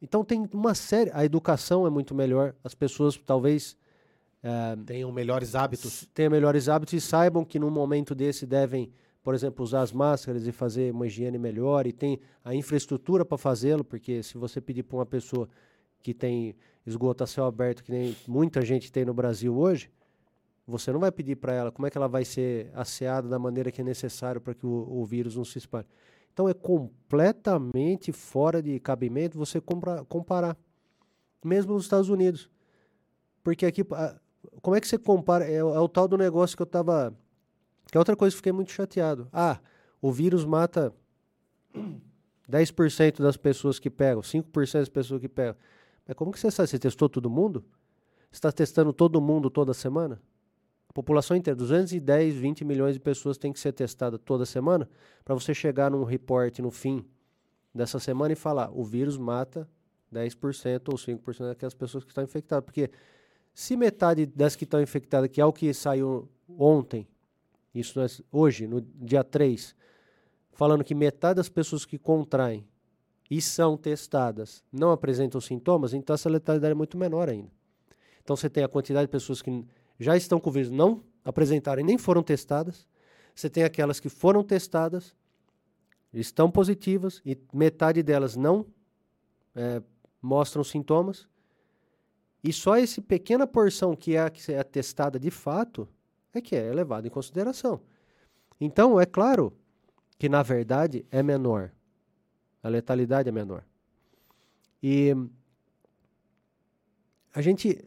Então 0.00 0.24
tem 0.24 0.48
uma 0.52 0.74
série. 0.74 1.10
A 1.14 1.24
educação 1.24 1.86
é 1.86 1.90
muito 1.90 2.14
melhor, 2.14 2.54
as 2.62 2.74
pessoas 2.74 3.16
talvez 3.16 3.76
é, 4.42 4.76
tenham 4.84 5.10
melhores 5.10 5.54
hábitos. 5.54 6.06
Tenham 6.12 6.30
melhores 6.30 6.68
hábitos 6.68 6.92
e 6.94 7.00
saibam 7.00 7.44
que 7.44 7.58
num 7.58 7.70
momento 7.70 8.14
desse 8.14 8.46
devem, 8.46 8.92
por 9.22 9.34
exemplo, 9.34 9.64
usar 9.64 9.82
as 9.82 9.92
máscaras 9.92 10.46
e 10.46 10.52
fazer 10.52 10.92
uma 10.92 11.06
higiene 11.06 11.38
melhor 11.38 11.86
e 11.86 11.92
tem 11.92 12.20
a 12.44 12.54
infraestrutura 12.54 13.24
para 13.24 13.38
fazê-lo, 13.38 13.82
porque 13.82 14.22
se 14.22 14.36
você 14.36 14.60
pedir 14.60 14.82
para 14.82 14.98
uma 14.98 15.06
pessoa 15.06 15.48
que 16.02 16.12
tem 16.12 16.54
esgoto 16.86 17.24
a 17.24 17.26
céu 17.26 17.46
aberto, 17.46 17.82
que 17.82 17.90
nem 17.90 18.14
muita 18.28 18.60
gente 18.60 18.92
tem 18.92 19.06
no 19.06 19.14
Brasil 19.14 19.56
hoje, 19.56 19.90
você 20.66 20.92
não 20.92 21.00
vai 21.00 21.12
pedir 21.12 21.36
para 21.36 21.52
ela 21.52 21.72
como 21.72 21.86
é 21.86 21.90
que 21.90 21.98
ela 21.98 22.08
vai 22.08 22.24
ser 22.24 22.70
asseada 22.74 23.28
da 23.28 23.38
maneira 23.38 23.70
que 23.70 23.80
é 23.80 23.84
necessário 23.84 24.40
para 24.40 24.54
que 24.54 24.64
o, 24.64 24.86
o, 24.88 25.04
vírus 25.04 25.36
não 25.36 25.44
se 25.44 25.58
espalhe. 25.58 25.86
Então 26.32 26.48
é 26.48 26.54
completamente 26.54 28.12
fora 28.12 28.62
de 28.62 28.80
cabimento 28.80 29.38
você 29.38 29.60
compra, 29.60 30.04
comparar, 30.06 30.56
mesmo 31.44 31.74
nos 31.74 31.84
Estados 31.84 32.08
Unidos. 32.08 32.50
Porque 33.42 33.66
aqui 33.66 33.84
como 34.62 34.76
é 34.76 34.80
que 34.80 34.88
você 34.88 34.98
compara? 34.98 35.44
É, 35.44 35.56
é 35.56 35.62
o 35.62 35.88
tal 35.88 36.08
do 36.08 36.16
negócio 36.16 36.56
que 36.56 36.62
eu 36.62 36.66
tava. 36.66 37.14
Que 37.90 37.96
é 37.96 38.00
outra 38.00 38.16
coisa 38.16 38.32
que 38.34 38.38
fiquei 38.38 38.52
muito 38.52 38.72
chateado. 38.72 39.28
Ah, 39.32 39.58
o 40.00 40.10
vírus 40.10 40.44
mata 40.44 40.92
10% 42.50 43.22
das 43.22 43.36
pessoas 43.36 43.78
que 43.78 43.90
pegam, 43.90 44.22
5% 44.22 44.72
das 44.72 44.88
pessoas 44.88 45.20
que 45.20 45.28
pegam. 45.28 45.56
Mas 46.06 46.16
como 46.16 46.32
que 46.32 46.38
você 46.38 46.50
sabe? 46.50 46.68
Você 46.68 46.78
testou 46.78 47.08
todo 47.08 47.30
mundo? 47.30 47.64
Você 48.30 48.38
está 48.38 48.50
testando 48.50 48.92
todo 48.92 49.20
mundo 49.20 49.48
toda 49.50 49.72
semana? 49.72 50.20
População 50.94 51.36
inteira, 51.36 51.56
210, 51.56 52.36
20 52.36 52.64
milhões 52.64 52.94
de 52.94 53.00
pessoas 53.00 53.36
tem 53.36 53.52
que 53.52 53.58
ser 53.58 53.72
testada 53.72 54.16
toda 54.16 54.46
semana 54.46 54.88
para 55.24 55.34
você 55.34 55.52
chegar 55.52 55.90
num 55.90 56.04
report 56.04 56.60
no 56.60 56.70
fim 56.70 57.04
dessa 57.74 57.98
semana 57.98 58.32
e 58.32 58.36
falar: 58.36 58.70
o 58.72 58.84
vírus 58.84 59.18
mata 59.18 59.68
10% 60.12 60.88
ou 60.88 60.94
5% 60.94 61.48
daquelas 61.48 61.74
pessoas 61.74 62.04
que 62.04 62.10
estão 62.10 62.22
infectadas. 62.22 62.64
Porque 62.64 62.92
se 63.52 63.76
metade 63.76 64.24
das 64.24 64.54
que 64.54 64.62
estão 64.62 64.80
infectadas, 64.80 65.28
que 65.28 65.40
é 65.40 65.44
o 65.44 65.52
que 65.52 65.74
saiu 65.74 66.28
ontem, 66.48 67.08
isso 67.74 67.98
hoje, 68.30 68.68
no 68.68 68.80
dia 68.80 69.24
3, 69.24 69.74
falando 70.52 70.84
que 70.84 70.94
metade 70.94 71.38
das 71.38 71.48
pessoas 71.48 71.84
que 71.84 71.98
contraem 71.98 72.64
e 73.28 73.42
são 73.42 73.76
testadas 73.76 74.62
não 74.70 74.92
apresentam 74.92 75.40
sintomas, 75.40 75.92
então 75.92 76.14
essa 76.14 76.28
letalidade 76.28 76.70
é 76.70 76.74
muito 76.74 76.96
menor 76.96 77.28
ainda. 77.28 77.50
Então 78.22 78.36
você 78.36 78.48
tem 78.48 78.62
a 78.62 78.68
quantidade 78.68 79.06
de 79.06 79.10
pessoas 79.10 79.42
que 79.42 79.66
já 79.98 80.16
estão 80.16 80.40
com 80.40 80.50
vírus, 80.50 80.70
não 80.70 81.02
apresentaram 81.24 81.80
e 81.80 81.84
nem 81.84 81.98
foram 81.98 82.22
testadas. 82.22 82.86
Você 83.34 83.50
tem 83.50 83.64
aquelas 83.64 83.98
que 83.98 84.08
foram 84.08 84.42
testadas, 84.42 85.14
estão 86.12 86.50
positivas 86.50 87.20
e 87.24 87.36
metade 87.52 88.02
delas 88.02 88.36
não 88.36 88.66
é, 89.54 89.82
mostram 90.20 90.62
sintomas. 90.62 91.26
E 92.42 92.52
só 92.52 92.76
essa 92.76 93.00
pequena 93.00 93.46
porção 93.46 93.96
que 93.96 94.16
é, 94.16 94.28
que 94.30 94.52
é 94.52 94.62
testada 94.62 95.18
de 95.18 95.30
fato 95.30 95.88
é 96.32 96.40
que 96.40 96.54
é 96.54 96.72
levada 96.72 97.06
em 97.06 97.10
consideração. 97.10 97.80
Então, 98.60 99.00
é 99.00 99.06
claro 99.06 99.56
que, 100.18 100.28
na 100.28 100.42
verdade, 100.42 101.06
é 101.10 101.22
menor. 101.22 101.72
A 102.62 102.68
letalidade 102.68 103.28
é 103.28 103.32
menor. 103.32 103.64
E 104.82 105.14
a 107.32 107.40
gente, 107.40 107.84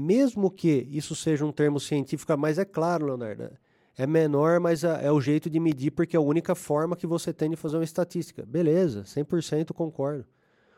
mesmo 0.00 0.50
que 0.50 0.86
isso 0.90 1.14
seja 1.14 1.44
um 1.44 1.52
termo 1.52 1.78
científico, 1.78 2.36
mas 2.38 2.58
é 2.58 2.64
claro, 2.64 3.06
Leonardo, 3.06 3.50
é 3.96 4.06
menor, 4.06 4.60
mas 4.60 4.82
é 4.82 5.12
o 5.12 5.20
jeito 5.20 5.50
de 5.50 5.60
medir 5.60 5.90
porque 5.90 6.16
é 6.16 6.18
a 6.18 6.22
única 6.22 6.54
forma 6.54 6.96
que 6.96 7.06
você 7.06 7.32
tem 7.32 7.50
de 7.50 7.56
fazer 7.56 7.76
uma 7.76 7.84
estatística. 7.84 8.44
Beleza, 8.46 9.02
100% 9.02 9.72
concordo. 9.74 10.24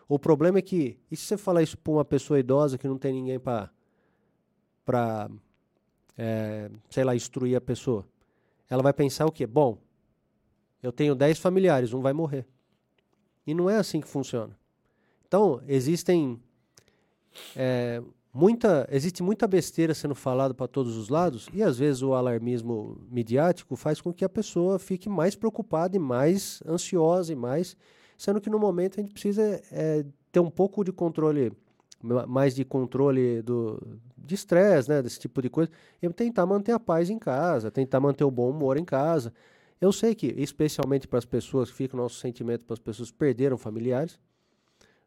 O 0.09 0.19
problema 0.19 0.59
é 0.59 0.63
que, 0.63 0.99
e 1.11 1.17
se 1.17 1.25
você 1.25 1.37
falar 1.37 1.63
isso 1.63 1.79
para 1.79 1.93
uma 1.93 2.05
pessoa 2.05 2.39
idosa 2.39 2.77
que 2.77 2.89
não 2.89 2.99
tem 2.99 3.13
ninguém 3.13 3.39
para, 3.39 3.71
para 4.85 5.31
é, 6.19 6.71
sei 6.91 7.05
lá, 7.05 7.15
instruir 7.15 7.57
a 7.57 7.61
pessoa? 7.61 8.07
Ela 8.69 8.83
vai 8.83 8.93
pensar 8.93 9.27
o 9.27 9.33
quê? 9.33 9.47
Bom, 9.47 9.79
eu 10.83 10.91
tenho 10.91 11.15
10 11.15 11.39
familiares, 11.39 11.93
um 11.93 12.01
vai 12.01 12.13
morrer. 12.13 12.47
E 13.47 13.55
não 13.55 13.71
é 13.71 13.77
assim 13.77 14.01
que 14.01 14.09
funciona. 14.09 14.59
Então, 15.27 15.63
existem. 15.67 16.41
É, 17.57 18.03
muita, 18.33 18.89
existe 18.91 19.23
muita 19.23 19.47
besteira 19.47 19.95
sendo 19.95 20.15
falada 20.15 20.55
para 20.55 20.69
todos 20.69 20.97
os 20.97 21.09
lados, 21.09 21.49
e 21.53 21.63
às 21.63 21.79
vezes 21.79 22.03
o 22.03 22.15
alarmismo 22.15 22.99
midiático 23.11 23.77
faz 23.77 24.01
com 24.01 24.13
que 24.13 24.25
a 24.25 24.29
pessoa 24.29 24.79
fique 24.79 25.09
mais 25.09 25.35
preocupada 25.35 25.97
e 25.97 25.99
mais 25.99 26.63
ansiosa 26.67 27.33
e 27.33 27.37
mais 27.37 27.77
sendo 28.23 28.41
que 28.41 28.49
no 28.49 28.59
momento 28.59 29.01
a 29.01 29.03
gente 29.03 29.13
precisa 29.13 29.61
é, 29.73 30.05
ter 30.31 30.39
um 30.39 30.49
pouco 30.49 30.85
de 30.85 30.93
controle, 30.93 31.53
mais 32.29 32.55
de 32.55 32.65
controle 32.65 33.43
do, 33.43 33.81
de 34.17 34.37
estresse, 34.37 34.89
né, 34.89 35.03
desse 35.03 35.19
tipo 35.19 35.43
de 35.43 35.51
coisa, 35.51 35.69
e 36.01 36.09
tentar 36.11 36.47
manter 36.47 36.71
a 36.71 36.79
paz 36.79 37.11
em 37.11 37.19
casa, 37.19 37.69
tentar 37.69 37.99
manter 37.99 38.23
o 38.23 38.31
bom 38.31 38.49
humor 38.49 38.77
em 38.77 38.85
casa. 38.85 39.33
Eu 39.81 39.91
sei 39.91 40.15
que, 40.15 40.29
especialmente 40.39 41.09
para 41.09 41.19
as 41.19 41.25
pessoas, 41.25 41.69
fica 41.69 41.97
o 41.97 41.99
nosso 41.99 42.15
sentimento 42.21 42.65
para 42.65 42.75
as 42.75 42.79
pessoas 42.79 43.11
que 43.11 43.19
perderam 43.19 43.59
familiares, 43.59 44.17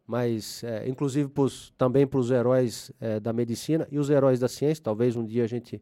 mas 0.06 0.64
é, 0.64 0.88
inclusive 0.88 1.30
pros, 1.30 1.74
também 1.78 2.06
para 2.06 2.20
os 2.20 2.32
heróis 2.32 2.92
é, 3.00 3.20
da 3.20 3.34
medicina 3.34 3.88
e 3.92 3.98
os 3.98 4.10
heróis 4.10 4.40
da 4.40 4.48
ciência, 4.48 4.84
talvez 4.84 5.16
um 5.16 5.26
dia 5.26 5.44
a 5.44 5.48
gente, 5.48 5.82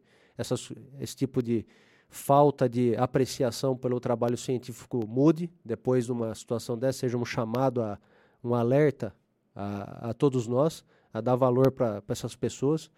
esse 1.00 1.16
tipo 1.16 1.42
de 1.42 1.66
falta 2.08 2.68
de 2.68 2.96
apreciação 2.96 3.76
pelo 3.76 3.98
trabalho 3.98 4.36
científico 4.36 5.06
mude 5.06 5.50
depois 5.64 6.06
de 6.06 6.12
uma 6.12 6.34
situação 6.34 6.78
dessa, 6.78 7.00
seja 7.00 7.18
um 7.18 7.24
chamado 7.24 7.82
a 7.82 7.98
um 8.42 8.54
alerta 8.54 9.14
a, 9.54 10.10
a 10.10 10.14
todos 10.14 10.46
nós, 10.46 10.84
a 11.12 11.20
dar 11.20 11.34
valor 11.34 11.70
para 11.72 12.02
essas 12.08 12.36
pessoas, 12.36 12.90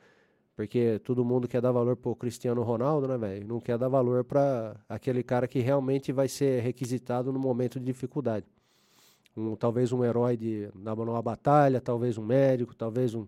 porque 0.55 0.99
todo 1.01 1.25
mundo 1.25 1.47
quer 1.47 1.61
dar 1.61 1.71
valor 1.71 1.97
para 1.97 2.11
o 2.11 2.17
Cristiano 2.17 2.62
Ronaldo, 2.62 3.07
né, 3.07 3.19
velho? 3.19 3.47
Não 3.47 3.61
quer 3.61 3.77
dar 3.79 3.89
valor 3.89 4.25
para 4.25 4.77
aquele 4.89 5.23
cara 5.23 5.47
que 5.47 5.61
realmente 5.61 6.12
vai 6.12 6.29
ser 6.29 6.62
requisitado 6.62 7.33
no 7.33 7.39
momento 7.39 7.79
de 7.79 7.85
dificuldade. 7.85 8.47
Um, 9.37 9.55
talvez 9.55 9.92
um 9.92 10.05
herói 10.05 10.37
de, 10.37 10.70
na, 10.75 10.94
numa 10.94 11.20
batalha, 11.20 11.81
talvez 11.81 12.16
um 12.16 12.25
médico, 12.25 12.75
talvez 12.75 13.14
um, 13.14 13.27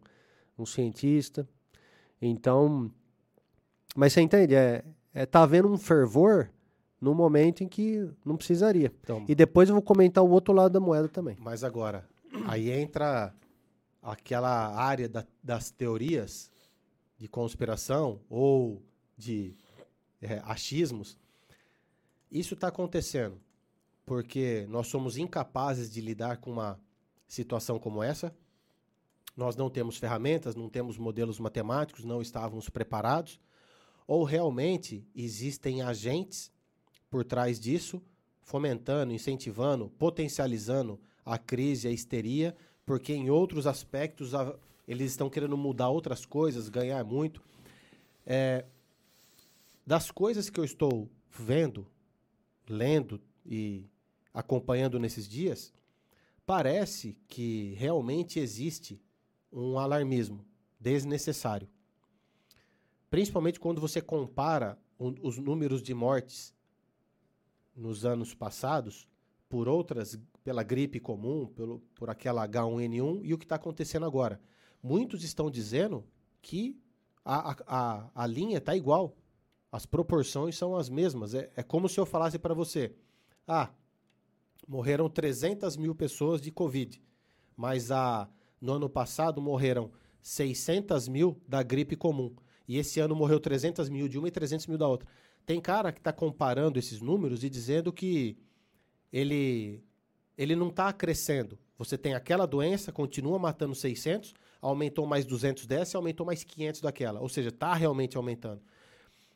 um 0.59 0.65
cientista. 0.65 1.47
Então, 2.21 2.91
mas 3.95 4.13
você 4.13 4.21
entende? 4.21 4.55
É, 4.55 4.85
é, 5.13 5.27
tá 5.27 5.43
havendo 5.43 5.69
um 5.69 5.77
fervor 5.77 6.51
no 7.01 7.15
momento 7.15 7.63
em 7.63 7.69
que 7.69 8.09
não 8.25 8.37
precisaria. 8.37 8.93
Então, 9.03 9.25
e 9.29 9.35
depois 9.35 9.69
eu 9.69 9.75
vou 9.75 9.83
comentar 9.83 10.25
o 10.25 10.31
outro 10.31 10.55
lado 10.55 10.73
da 10.73 10.81
moeda 10.81 11.09
também. 11.09 11.37
Mas 11.41 11.63
agora, 11.63 12.09
aí 12.47 12.71
entra 12.71 13.35
aquela 14.03 14.75
área 14.75 15.09
da, 15.09 15.27
das 15.43 15.71
teorias 15.71 16.51
de 17.19 17.29
conspiração 17.29 18.21
ou 18.29 18.83
de 19.17 19.55
é, 20.23 20.41
achismos. 20.45 21.19
Isso 22.31 22.55
está 22.55 22.69
acontecendo 22.69 23.39
porque 24.09 24.67
nós 24.69 24.89
somos 24.89 25.17
incapazes 25.17 25.93
de 25.93 26.01
lidar 26.01 26.39
com 26.39 26.51
uma 26.51 26.81
situação 27.29 27.79
como 27.79 28.03
essa. 28.03 28.35
Nós 29.37 29.55
não 29.55 29.71
temos 29.71 29.99
ferramentas, 29.99 30.57
não 30.57 30.69
temos 30.69 30.99
modelos 30.99 31.39
matemáticos, 31.39 32.05
não 32.05 32.21
estávamos 32.21 32.69
preparados 32.69 33.39
ou 34.09 34.25
realmente 34.25 35.07
existem 35.15 35.83
agentes 35.83 36.51
por 37.11 37.25
trás 37.25 37.61
disso, 37.61 38.03
fomentando, 38.41 39.13
incentivando, 39.13 39.91
potencializando 39.99 40.99
a 41.25 41.37
crise, 41.37 41.87
a 41.87 41.91
histeria, 41.91 42.57
porque 42.87 43.13
em 43.13 43.29
outros 43.29 43.67
aspectos 43.67 44.35
a, 44.35 44.57
eles 44.89 45.11
estão 45.11 45.29
querendo 45.29 45.59
mudar 45.59 45.91
outras 45.91 46.25
coisas, 46.25 46.71
ganhar 46.71 47.05
muito. 47.05 47.43
É, 48.27 48.65
das 49.87 50.11
coisas 50.11 50.49
que 50.49 50.59
eu 50.59 50.65
estou 50.65 51.07
vendo, 51.31 51.87
lendo 52.67 53.21
e 53.45 53.85
acompanhando 54.39 55.01
nesses 55.01 55.27
dias, 55.29 55.73
parece 56.47 57.19
que 57.27 57.75
realmente 57.77 58.39
existe 58.39 59.03
um 59.53 59.77
alarmismo 59.81 60.47
desnecessário. 60.79 61.69
Principalmente 63.11 63.59
quando 63.59 63.81
você 63.81 64.01
compara 64.01 64.79
os 64.97 65.39
números 65.39 65.83
de 65.83 65.93
mortes 65.93 66.55
nos 67.75 68.05
anos 68.05 68.33
passados 68.33 69.09
por 69.49 69.69
outras, 69.69 70.17
pela 70.45 70.63
gripe 70.63 71.01
comum, 71.01 71.47
pelo, 71.47 71.81
por 71.97 72.09
aquela 72.09 72.47
H1N1 72.47 73.21
e 73.25 73.35
o 73.35 73.39
que 73.39 73.45
está 73.45 73.57
acontecendo 73.57 74.07
agora. 74.07 74.41
Muitos 74.81 75.25
estão 75.25 75.51
dizendo 75.51 76.07
que 76.41 76.81
a, 77.25 77.57
a, 77.67 78.11
a 78.15 78.27
linha 78.27 78.59
está 78.59 78.77
igual. 78.77 79.17
As 79.73 79.85
proporções 79.85 80.57
são 80.57 80.77
as 80.77 80.89
mesmas. 80.89 81.35
É, 81.35 81.51
é 81.57 81.63
como 81.65 81.89
se 81.89 81.99
eu 81.99 82.07
falasse 82.07 82.39
para 82.39 82.55
você: 82.55 82.95
ah, 83.47 83.71
morreram 84.69 85.09
300 85.09 85.77
mil 85.79 85.95
pessoas 85.95 86.43
de 86.43 86.53
Covid, 86.53 87.03
mas 87.57 87.91
a, 87.91 88.29
no 88.61 88.75
ano 88.75 88.89
passado 88.89 89.41
morreram 89.41 89.91
600 90.21 91.09
mil 91.09 91.41
da 91.49 91.63
gripe 91.63 91.97
comum. 91.97 92.37
E 92.69 92.77
esse 92.77 93.01
ano 93.01 93.17
morreu 93.17 93.41
300 93.41 93.89
mil 93.89 94.07
de 94.07 94.19
uma 94.19 94.29
e 94.29 94.31
300 94.31 94.67
mil 94.67 94.77
da 94.77 94.87
outra. 94.87 95.09
Tem 95.47 95.59
cara 95.59 95.91
que 95.91 96.01
está 96.01 96.13
comparando 96.13 96.79
esses 96.79 97.01
números 97.01 97.43
e 97.43 97.49
dizendo 97.49 97.91
que 97.91 98.37
ele, 99.11 99.83
ele 100.37 100.55
não 100.55 100.69
está 100.69 100.93
crescendo. 100.93 101.59
Você 101.79 101.97
tem 101.97 102.13
aquela 102.13 102.45
doença, 102.45 102.93
continua 102.93 103.39
matando 103.39 103.75
600, 103.75 104.35
aumentou 104.61 105.07
mais 105.07 105.25
200 105.25 105.65
dessa 105.67 105.97
e 105.97 105.97
aumentou 105.97 106.27
mais 106.27 106.45
500 106.45 106.83
daquela. 106.83 107.21
Ou 107.21 107.29
seja, 107.29 107.49
está 107.49 107.73
realmente 107.73 108.19
aumentando. 108.19 108.61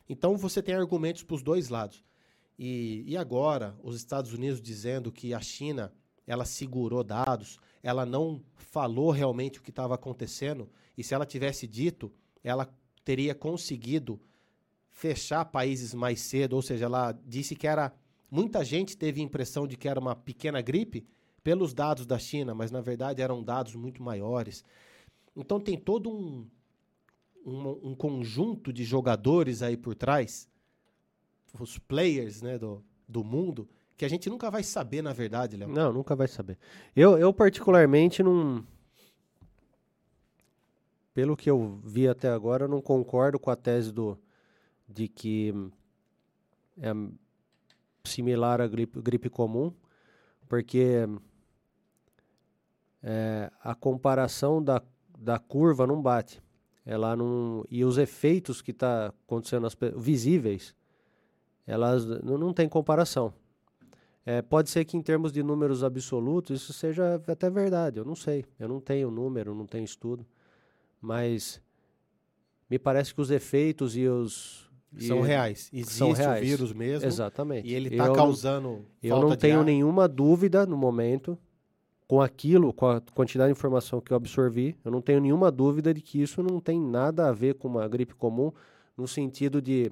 Então 0.07 0.37
você 0.37 0.61
tem 0.61 0.75
argumentos 0.75 1.23
para 1.23 1.35
os 1.35 1.41
dois 1.41 1.69
lados. 1.69 2.03
E, 2.57 3.03
e 3.07 3.17
agora, 3.17 3.75
os 3.83 3.95
Estados 3.95 4.33
Unidos 4.33 4.61
dizendo 4.61 5.11
que 5.11 5.33
a 5.33 5.39
China 5.41 5.91
ela 6.25 6.45
segurou 6.45 7.03
dados, 7.03 7.59
ela 7.81 8.05
não 8.05 8.41
falou 8.55 9.11
realmente 9.11 9.59
o 9.59 9.61
que 9.61 9.69
estava 9.69 9.95
acontecendo, 9.95 10.69
e 10.97 11.03
se 11.03 11.13
ela 11.13 11.25
tivesse 11.25 11.67
dito, 11.67 12.11
ela 12.43 12.73
teria 13.03 13.35
conseguido 13.35 14.19
fechar 14.89 15.43
países 15.45 15.93
mais 15.93 16.21
cedo, 16.21 16.53
ou 16.53 16.61
seja, 16.61 16.85
ela 16.85 17.11
disse 17.25 17.55
que 17.55 17.67
era. 17.67 17.93
Muita 18.29 18.63
gente 18.63 18.97
teve 18.97 19.21
a 19.21 19.23
impressão 19.23 19.67
de 19.67 19.77
que 19.77 19.87
era 19.87 19.99
uma 19.99 20.15
pequena 20.15 20.61
gripe 20.61 21.05
pelos 21.43 21.73
dados 21.73 22.05
da 22.05 22.17
China, 22.17 22.55
mas 22.55 22.71
na 22.71 22.81
verdade 22.81 23.21
eram 23.21 23.43
dados 23.43 23.75
muito 23.75 24.01
maiores. 24.01 24.63
Então 25.35 25.59
tem 25.59 25.77
todo 25.77 26.09
um, 26.09 26.47
um, 27.45 27.89
um 27.89 27.95
conjunto 27.95 28.71
de 28.71 28.83
jogadores 28.83 29.61
aí 29.61 29.75
por 29.75 29.93
trás, 29.93 30.47
os 31.59 31.77
players 31.77 32.41
né, 32.41 32.57
do, 32.57 32.83
do 33.07 33.23
mundo, 33.23 33.67
que 33.95 34.05
a 34.05 34.09
gente 34.09 34.29
nunca 34.29 34.49
vai 34.49 34.63
saber, 34.63 35.01
na 35.01 35.13
verdade, 35.13 35.55
Léo. 35.55 35.69
Não, 35.69 35.93
nunca 35.93 36.15
vai 36.15 36.27
saber. 36.27 36.57
Eu, 36.95 37.17
eu 37.17 37.33
particularmente 37.33 38.23
não. 38.23 38.65
Pelo 41.13 41.37
que 41.37 41.49
eu 41.49 41.79
vi 41.83 42.07
até 42.07 42.29
agora, 42.29 42.65
eu 42.65 42.67
não 42.67 42.81
concordo 42.81 43.39
com 43.39 43.51
a 43.51 43.55
tese 43.55 43.91
do, 43.91 44.17
de 44.87 45.07
que 45.07 45.53
é 46.81 46.91
similar 48.03 48.59
à 48.59 48.67
gripe, 48.67 48.99
gripe 48.99 49.29
comum, 49.29 49.71
porque 50.49 51.07
é, 53.03 53.51
a 53.61 53.75
comparação 53.75 54.61
da, 54.63 54.81
da 55.17 55.37
curva 55.37 55.85
não 55.85 56.01
bate. 56.01 56.41
Ela 56.85 57.15
não, 57.15 57.63
e 57.69 57.85
os 57.85 57.97
efeitos 57.97 58.61
que 58.61 58.71
está 58.71 59.13
acontecendo 59.25 59.61
nas, 59.63 59.77
visíveis, 59.95 60.75
elas 61.65 62.05
não, 62.05 62.53
tem 62.53 62.67
comparação. 62.67 63.33
É, 64.25 64.41
pode 64.41 64.69
ser 64.69 64.85
que 64.85 64.95
em 64.95 65.01
termos 65.01 65.31
de 65.31 65.43
números 65.43 65.83
absolutos 65.83 66.61
isso 66.61 66.73
seja 66.73 67.21
até 67.27 67.49
verdade, 67.49 67.97
eu 67.97 68.05
não 68.05 68.15
sei. 68.15 68.45
Eu 68.59 68.67
não 68.67 68.79
tenho 68.79 69.11
número, 69.11 69.53
não 69.53 69.65
tenho 69.65 69.83
estudo. 69.83 70.25
Mas 71.01 71.61
me 72.69 72.79
parece 72.79 73.13
que 73.13 73.21
os 73.21 73.29
efeitos 73.29 73.95
e 73.97 74.07
os. 74.07 74.71
São 74.97 75.21
reais. 75.21 75.69
Existe 75.73 75.97
são 75.97 76.11
reais. 76.11 76.39
o 76.39 76.45
vírus 76.45 76.71
mesmo. 76.71 77.07
Exatamente. 77.07 77.67
E 77.67 77.73
ele 77.73 77.89
está 77.89 78.13
causando. 78.13 78.85
Eu 79.01 79.19
não 79.19 79.35
tenho 79.35 79.59
ar. 79.59 79.65
nenhuma 79.65 80.07
dúvida 80.07 80.65
no 80.65 80.77
momento 80.77 81.37
com 82.07 82.21
aquilo, 82.21 82.71
com 82.71 82.87
a 82.87 83.01
quantidade 83.01 83.51
de 83.51 83.57
informação 83.57 83.99
que 83.99 84.11
eu 84.11 84.17
absorvi, 84.17 84.77
eu 84.85 84.91
não 84.91 85.01
tenho 85.01 85.19
nenhuma 85.19 85.51
dúvida 85.51 85.93
de 85.93 85.99
que 85.99 86.21
isso 86.21 86.43
não 86.43 86.59
tem 86.59 86.79
nada 86.79 87.27
a 87.27 87.31
ver 87.31 87.55
com 87.55 87.67
uma 87.67 87.87
gripe 87.87 88.13
comum, 88.13 88.51
no 88.95 89.07
sentido 89.07 89.59
de 89.59 89.91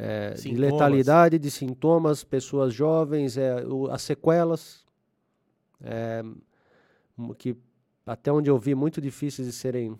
é, 0.00 0.32
de 0.32 0.54
letalidade, 0.54 1.38
de 1.38 1.50
sintomas, 1.50 2.24
pessoas 2.24 2.72
jovens, 2.72 3.36
é, 3.36 3.62
o, 3.66 3.86
as 3.90 4.00
sequelas, 4.00 4.82
é, 5.82 6.22
que 7.36 7.54
até 8.06 8.32
onde 8.32 8.48
eu 8.48 8.58
vi, 8.58 8.74
muito 8.74 8.98
difíceis 8.98 9.46
de 9.46 9.52
serem 9.52 9.98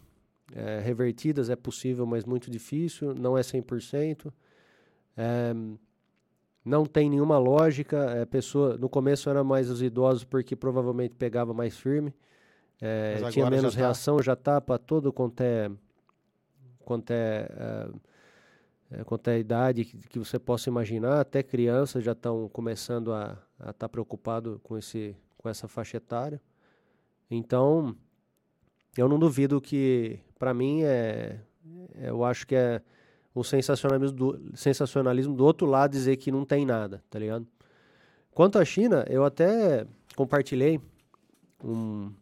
é, 0.55 0.81
revertidas, 0.81 1.51
é 1.51 1.57
possível, 1.57 2.07
mas 2.07 2.25
muito 2.25 2.51
difícil, 2.51 3.15
não 3.15 3.37
é 3.37 3.43
100%. 3.43 4.33
É, 5.19 5.55
não 6.65 6.87
tem 6.87 7.11
nenhuma 7.11 7.39
lógica, 7.39 7.99
é, 8.11 8.25
pessoa, 8.25 8.79
no 8.79 8.89
começo 8.89 9.29
era 9.29 9.45
mais 9.45 9.69
os 9.69 9.83
idosos 9.83 10.25
porque 10.25 10.57
provavelmente 10.57 11.15
pegava 11.15 11.53
mais 11.53 11.77
firme, 11.77 12.15
é, 12.81 13.21
tinha 13.31 13.51
menos 13.51 13.75
já 13.75 13.81
tá. 13.81 13.87
reação, 13.87 14.17
tá. 14.17 14.23
já 14.23 14.37
tá 14.37 14.61
para 14.63 14.79
todo 14.79 15.13
quanto 15.13 15.43
é, 15.43 15.71
quanto 16.85 17.11
é, 17.11 17.91
é 18.91 19.05
quanto 19.05 19.29
à 19.29 19.39
idade 19.39 19.85
que, 19.85 19.97
que, 20.09 20.19
você 20.19 20.39
possa 20.39 20.69
imaginar, 20.69 21.21
até 21.21 21.43
crianças 21.43 22.03
já 22.03 22.13
estão 22.13 22.49
começando 22.49 23.13
a 23.13 23.39
estar 23.61 23.73
tá 23.75 23.89
preocupado 23.89 24.61
com, 24.65 24.77
esse, 24.77 25.17
com 25.39 25.49
essa 25.49 25.69
faixa 25.69 25.97
etária. 25.97 26.41
Então, 27.31 27.95
eu 28.97 29.09
não 29.09 29.19
duvido 29.19 29.61
que, 29.61 30.19
para 30.37 30.53
mim, 30.53 30.83
é, 30.83 31.39
é, 31.95 32.11
eu 32.11 32.25
acho 32.25 32.45
que 32.47 32.57
é 32.57 32.83
o 33.33 33.45
sensacionalismo 33.45 34.17
do, 34.17 34.57
sensacionalismo 34.57 35.37
do 35.37 35.45
outro 35.45 35.67
lado 35.69 35.93
dizer 35.93 36.17
que 36.17 36.33
não 36.33 36.45
tem 36.45 36.67
nada, 36.67 37.01
tá 37.09 37.19
ligado? 37.19 37.47
Quanto 38.33 38.59
à 38.59 38.65
China, 38.65 39.05
eu 39.09 39.25
até 39.25 39.87
compartilhei 40.17 40.81
um, 41.63 42.13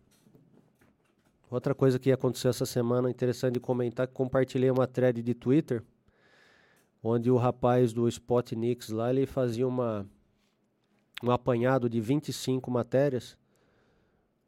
outra 1.50 1.74
coisa 1.74 1.98
que 1.98 2.12
aconteceu 2.12 2.50
essa 2.50 2.66
semana 2.66 3.08
interessante 3.08 3.54
de 3.54 3.60
comentar, 3.60 4.06
que 4.06 4.12
compartilhei 4.12 4.70
uma 4.70 4.86
thread 4.86 5.22
de 5.22 5.32
Twitter 5.34 5.82
onde 7.02 7.30
o 7.30 7.36
rapaz 7.36 7.92
do 7.92 8.08
Spotnix 8.08 8.88
lá, 8.90 9.10
ele 9.10 9.26
fazia 9.26 9.66
uma, 9.66 10.06
um 11.22 11.30
apanhado 11.30 11.88
de 11.88 12.00
25 12.00 12.70
matérias, 12.70 13.36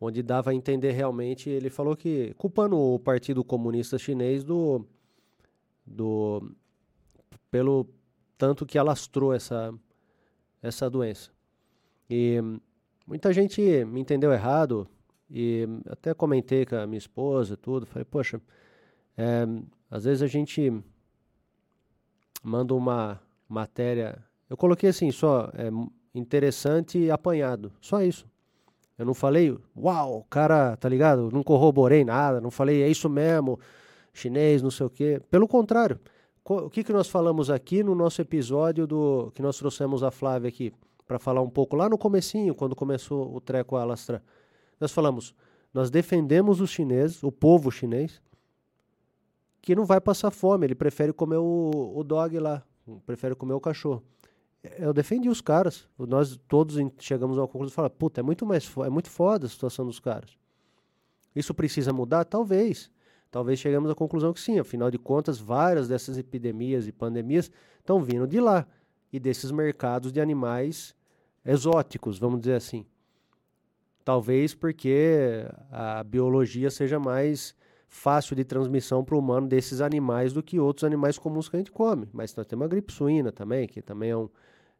onde 0.00 0.22
dava 0.22 0.50
a 0.50 0.54
entender 0.54 0.92
realmente, 0.92 1.50
ele 1.50 1.68
falou 1.68 1.96
que, 1.96 2.34
culpando 2.34 2.78
o 2.78 2.98
Partido 2.98 3.44
Comunista 3.44 3.98
Chinês 3.98 4.42
do, 4.42 4.84
do 5.86 6.50
pelo 7.50 7.86
tanto 8.38 8.64
que 8.64 8.78
alastrou 8.78 9.34
essa, 9.34 9.74
essa 10.62 10.88
doença. 10.88 11.30
E 12.08 12.38
muita 13.06 13.32
gente 13.32 13.84
me 13.84 14.00
entendeu 14.00 14.32
errado, 14.32 14.88
e 15.30 15.68
até 15.86 16.12
comentei 16.12 16.66
com 16.66 16.76
a 16.76 16.86
minha 16.86 16.98
esposa 16.98 17.56
tudo, 17.56 17.86
falei, 17.86 18.04
poxa, 18.04 18.40
é, 19.16 19.46
às 19.90 20.04
vezes 20.04 20.22
a 20.22 20.26
gente 20.26 20.82
manda 22.42 22.74
uma 22.74 23.20
matéria. 23.48 24.18
Eu 24.48 24.56
coloquei 24.56 24.90
assim, 24.90 25.10
só 25.10 25.50
é, 25.54 25.70
interessante 26.14 26.98
e 26.98 27.10
apanhado. 27.10 27.72
Só 27.80 28.02
isso. 28.02 28.26
Eu 28.98 29.06
não 29.06 29.14
falei, 29.14 29.56
uau, 29.76 30.26
cara, 30.28 30.76
tá 30.76 30.88
ligado? 30.88 31.30
Não 31.32 31.42
corroborei 31.42 32.04
nada, 32.04 32.40
não 32.40 32.50
falei, 32.50 32.82
é 32.82 32.88
isso 32.88 33.08
mesmo, 33.08 33.58
chinês, 34.12 34.60
não 34.60 34.70
sei 34.70 34.86
o 34.86 34.90
quê. 34.90 35.22
Pelo 35.30 35.48
contrário, 35.48 35.98
o 36.44 36.68
que, 36.68 36.84
que 36.84 36.92
nós 36.92 37.08
falamos 37.08 37.48
aqui 37.48 37.82
no 37.82 37.94
nosso 37.94 38.20
episódio 38.20 38.86
do 38.86 39.30
que 39.34 39.40
nós 39.40 39.56
trouxemos 39.56 40.02
a 40.02 40.10
Flávia 40.10 40.48
aqui 40.48 40.72
para 41.06 41.18
falar 41.18 41.40
um 41.40 41.48
pouco 41.48 41.76
lá 41.76 41.88
no 41.88 41.96
comecinho, 41.96 42.54
quando 42.54 42.76
começou 42.76 43.34
o 43.34 43.40
treco 43.40 43.74
a 43.76 43.82
alastrar. 43.82 44.22
Nós 44.78 44.92
falamos, 44.92 45.34
nós 45.72 45.90
defendemos 45.90 46.60
os 46.60 46.70
chineses, 46.70 47.22
o 47.22 47.32
povo 47.32 47.70
chinês, 47.70 48.20
que 49.60 49.74
não 49.74 49.84
vai 49.84 50.00
passar 50.00 50.30
fome, 50.30 50.66
ele 50.66 50.74
prefere 50.74 51.12
comer 51.12 51.36
o, 51.36 51.92
o 51.94 52.02
dog 52.02 52.38
lá, 52.38 52.62
prefere 53.06 53.34
comer 53.34 53.54
o 53.54 53.60
cachorro. 53.60 54.02
Eu 54.78 54.92
defendi 54.92 55.28
os 55.28 55.40
caras, 55.40 55.88
nós 55.98 56.38
todos 56.48 56.76
chegamos 56.98 57.38
a 57.38 57.42
uma 57.42 57.48
conclusão 57.48 57.72
e 57.72 57.74
falamos, 57.74 57.96
puta, 57.98 58.20
é 58.20 58.22
muito 58.22 58.44
mais 58.44 58.70
é 58.84 58.90
muito 58.90 59.10
foda 59.10 59.46
a 59.46 59.48
situação 59.48 59.86
dos 59.86 59.98
caras. 59.98 60.36
Isso 61.34 61.54
precisa 61.54 61.92
mudar? 61.92 62.24
Talvez. 62.24 62.90
Talvez 63.30 63.60
chegamos 63.60 63.90
à 63.90 63.94
conclusão 63.94 64.32
que 64.32 64.40
sim, 64.40 64.58
afinal 64.58 64.90
de 64.90 64.98
contas, 64.98 65.38
várias 65.38 65.86
dessas 65.86 66.18
epidemias 66.18 66.88
e 66.88 66.92
pandemias 66.92 67.50
estão 67.78 68.02
vindo 68.02 68.26
de 68.26 68.40
lá 68.40 68.66
e 69.12 69.20
desses 69.20 69.52
mercados 69.52 70.12
de 70.12 70.20
animais 70.20 70.94
exóticos, 71.44 72.18
vamos 72.18 72.40
dizer 72.40 72.54
assim. 72.54 72.84
Talvez 74.04 74.54
porque 74.54 75.46
a 75.70 76.02
biologia 76.02 76.70
seja 76.70 76.98
mais 76.98 77.54
fácil 77.90 78.36
de 78.36 78.44
transmissão 78.44 79.04
para 79.04 79.16
o 79.16 79.18
humano 79.18 79.48
desses 79.48 79.80
animais 79.80 80.32
do 80.32 80.42
que 80.42 80.60
outros 80.60 80.84
animais 80.84 81.18
comuns 81.18 81.48
que 81.48 81.56
a 81.56 81.58
gente 81.58 81.72
come. 81.72 82.08
Mas 82.12 82.34
nós 82.36 82.46
temos 82.46 82.64
a 82.64 82.68
gripe 82.68 82.92
suína 82.92 83.32
também, 83.32 83.66
que 83.66 83.82
também 83.82 84.10
é 84.10 84.16
um, 84.16 84.30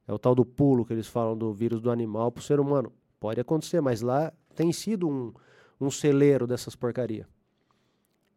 É 0.07 0.13
o 0.13 0.19
tal 0.19 0.35
do 0.35 0.45
pulo 0.47 0.85
que 0.87 0.93
eles 0.93 1.09
falam 1.09 1.37
do 1.37 1.53
vírus 1.53 1.81
do 1.81 1.91
animal 1.91 2.31
para 2.31 2.41
o 2.41 2.45
ser 2.45 2.61
humano. 2.61 2.93
Pode 3.19 3.41
acontecer, 3.41 3.81
mas 3.81 4.01
lá 4.01 4.33
tem 4.55 4.73
sido 4.73 5.09
um, 5.09 5.35
um 5.81 5.91
celeiro 5.91 6.47
dessas 6.47 6.77
porcaria. 6.77 7.29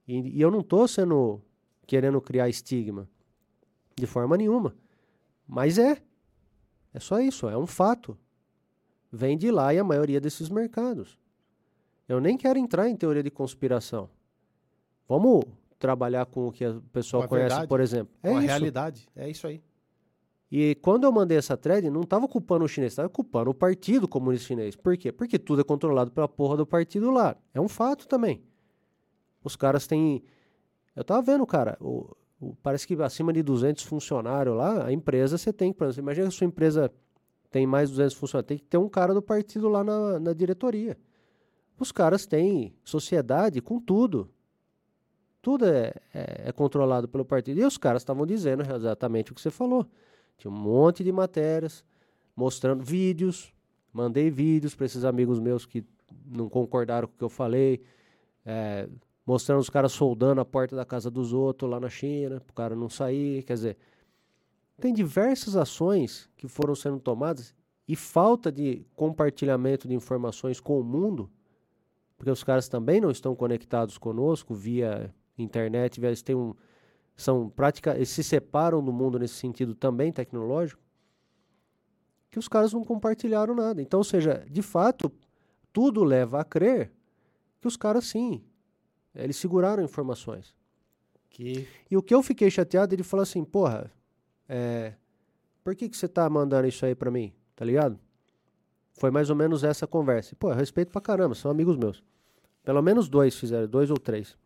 E, 0.07 0.38
e 0.38 0.41
eu 0.41 0.49
não 0.49 0.62
estou 0.62 0.88
sendo 0.88 1.39
querendo 1.86 2.19
criar 2.19 2.49
estigma 2.49 3.07
de 3.95 4.07
forma 4.07 4.36
nenhuma. 4.36 4.75
Mas 5.47 5.77
é. 5.77 6.01
É 6.91 6.99
só 6.99 7.19
isso, 7.19 7.47
é 7.47 7.57
um 7.57 7.67
fato. 7.67 8.17
Vem 9.12 9.38
de 9.38 9.51
lá 9.51 9.71
e 9.71 9.77
a 9.77 9.83
maioria 9.83 10.19
desses 10.19 10.49
mercados. 10.49 11.19
Eu 12.07 12.19
nem 12.19 12.36
quero 12.38 12.57
entrar 12.57 12.89
em 12.89 12.95
teoria 12.95 13.23
de 13.23 13.29
conspiração. 13.29 14.09
Vamos 15.07 15.43
trabalhar 15.77 16.25
com 16.25 16.47
o 16.47 16.51
que 16.51 16.65
o 16.65 16.81
pessoal 16.93 17.27
conhece, 17.27 17.49
verdade, 17.49 17.67
por 17.67 17.79
exemplo. 17.79 18.13
É 18.23 18.29
com 18.29 18.37
a 18.37 18.39
isso. 18.39 18.47
realidade. 18.47 19.09
É 19.15 19.29
isso 19.29 19.45
aí. 19.45 19.61
E 20.55 20.75
quando 20.75 21.03
eu 21.03 21.11
mandei 21.11 21.37
essa 21.37 21.57
thread, 21.57 21.89
não 21.89 22.01
estava 22.01 22.27
culpando 22.27 22.63
o 22.63 22.67
chinês, 22.67 22.93
estava 22.93 23.09
culpando 23.09 23.49
o 23.49 23.53
Partido 23.55 24.07
Comunista 24.07 24.47
Chinês. 24.47 24.75
Por 24.75 24.95
quê? 24.95 25.11
Porque 25.11 25.39
tudo 25.39 25.61
é 25.61 25.63
controlado 25.63 26.11
pela 26.11 26.27
porra 26.27 26.55
do 26.55 26.65
partido 26.65 27.09
lá. 27.09 27.35
É 27.53 27.59
um 27.59 27.67
fato 27.67 28.07
também. 28.07 28.43
Os 29.43 29.55
caras 29.55 29.87
têm. 29.87 30.23
Eu 30.95 31.03
tava 31.03 31.23
vendo, 31.23 31.43
cara, 31.47 31.75
o, 31.81 32.15
o, 32.39 32.55
parece 32.61 32.85
que 32.85 32.93
acima 33.01 33.33
de 33.33 33.41
200 33.41 33.83
funcionários 33.83 34.55
lá, 34.55 34.85
a 34.85 34.93
empresa 34.93 35.39
você 35.39 35.51
tem. 35.51 35.73
Por 35.73 35.85
exemplo, 35.87 36.03
imagina 36.03 36.27
que 36.27 36.35
a 36.35 36.37
sua 36.37 36.45
empresa 36.45 36.93
tem 37.49 37.65
mais 37.65 37.89
de 37.89 37.95
200 37.95 38.15
funcionários, 38.15 38.47
tem 38.47 38.57
que 38.59 38.65
ter 38.65 38.77
um 38.77 38.87
cara 38.87 39.13
do 39.13 39.21
partido 39.21 39.67
lá 39.67 39.83
na, 39.83 40.19
na 40.19 40.33
diretoria. 40.33 40.97
Os 41.79 41.91
caras 41.91 42.25
têm 42.25 42.75
sociedade 42.83 43.59
com 43.59 43.79
tudo. 43.79 44.29
Tudo 45.43 45.65
é, 45.65 45.93
é, 46.13 46.43
é 46.45 46.51
controlado 46.53 47.06
pelo 47.06 47.25
partido. 47.25 47.60
E 47.60 47.65
os 47.65 47.77
caras 47.77 48.01
estavam 48.01 48.25
dizendo 48.25 48.63
exatamente 48.63 49.34
o 49.34 49.36
que 49.36 49.41
você 49.41 49.51
falou. 49.51 49.86
Tinha 50.38 50.49
um 50.49 50.56
monte 50.56 51.03
de 51.03 51.12
matérias, 51.12 51.84
mostrando 52.34 52.82
vídeos. 52.82 53.53
Mandei 53.91 54.32
vídeos 54.32 54.73
para 54.73 54.86
esses 54.86 55.03
amigos 55.03 55.39
meus 55.39 55.65
que 55.65 55.86
não 56.25 56.47
concordaram 56.47 57.10
com 57.10 57.13
o 57.13 57.17
que 57.17 57.23
eu 57.25 57.29
falei. 57.29 57.84
É, 58.45 58.88
mostrando 59.25 59.60
os 59.60 59.69
caras 59.69 59.91
soldando 59.91 60.39
a 60.39 60.45
porta 60.45 60.77
da 60.77 60.86
casa 60.86 61.12
dos 61.12 61.34
outros 61.34 61.69
lá 61.69 61.77
na 61.77 61.89
China, 61.89 62.39
para 62.39 62.51
o 62.51 62.56
cara 62.56 62.73
não 62.73 62.89
sair. 62.89 63.43
Quer 63.43 63.56
dizer, 63.56 63.77
tem 64.79 64.93
diversas 64.93 65.58
ações 65.58 66.29
que 66.38 66.47
foram 66.47 66.73
sendo 66.73 67.01
tomadas 67.01 67.53
e 67.86 67.97
falta 67.97 68.49
de 68.49 68.86
compartilhamento 68.95 69.89
de 69.89 69.93
informações 69.93 70.62
com 70.62 70.79
o 70.79 70.84
mundo, 70.86 71.29
porque 72.17 72.32
os 72.32 72.45
caras 72.45 72.69
também 72.69 73.01
não 73.01 73.12
estão 73.12 73.36
conectados 73.36 73.97
conosco 73.97 74.56
via 74.56 75.13
internet, 75.38 76.04
eles 76.04 76.22
têm 76.22 76.36
um, 76.36 76.54
são 77.15 77.50
prática, 77.50 77.96
eles 77.96 78.10
se 78.10 78.24
separam 78.24 78.84
do 78.84 78.91
mundo 78.91 79.19
nesse 79.19 79.36
sentido 79.36 79.76
também 79.76 80.12
tecnológico, 80.12 80.82
que 82.30 82.39
os 82.39 82.48
caras 82.48 82.74
não 82.74 82.84
compartilharam 82.84 83.54
nada. 83.56 83.82
Então, 83.82 84.00
ou 84.00 84.04
seja, 84.04 84.46
de 84.50 84.62
fato, 84.62 85.12
tudo 85.72 86.04
leva 86.04 86.41
a 86.41 86.43
crer 86.43 86.91
que 87.62 87.67
os 87.67 87.78
caras 87.78 88.06
sim, 88.06 88.43
eles 89.13 89.38
seguraram 89.38 89.84
informações. 89.84 90.56
Que... 91.30 91.67
E 91.89 91.96
o 91.96 92.02
que 92.02 92.13
eu 92.13 92.22
fiquei 92.22 92.50
chateado, 92.50 92.93
ele 92.93 93.04
falou 93.04 93.24
assim, 93.24 93.43
porra, 93.43 93.91
é, 94.50 94.93
por 95.63 95.76
que, 95.76 95.88
que 95.88 95.96
você 95.96 96.08
tá 96.08 96.30
mandando 96.30 96.67
isso 96.67 96.86
aí 96.86 96.93
pra 96.96 97.10
mim? 97.10 97.34
Tá 97.56 97.63
ligado? 97.63 98.00
Foi 98.93 99.10
mais 99.10 99.30
ou 99.30 99.36
menos 99.36 99.63
essa 99.63 99.88
conversa. 99.88 100.36
Pô, 100.36 100.52
respeito 100.52 100.91
pra 100.91 101.02
caramba, 101.02 101.36
são 101.36 101.50
amigos 101.50 101.78
meus. 101.78 102.04
Pelo 102.63 102.82
menos 102.82 103.10
dois 103.10 103.36
fizeram, 103.36 103.67
dois 103.67 103.89
ou 103.89 103.98
três. 103.98 104.38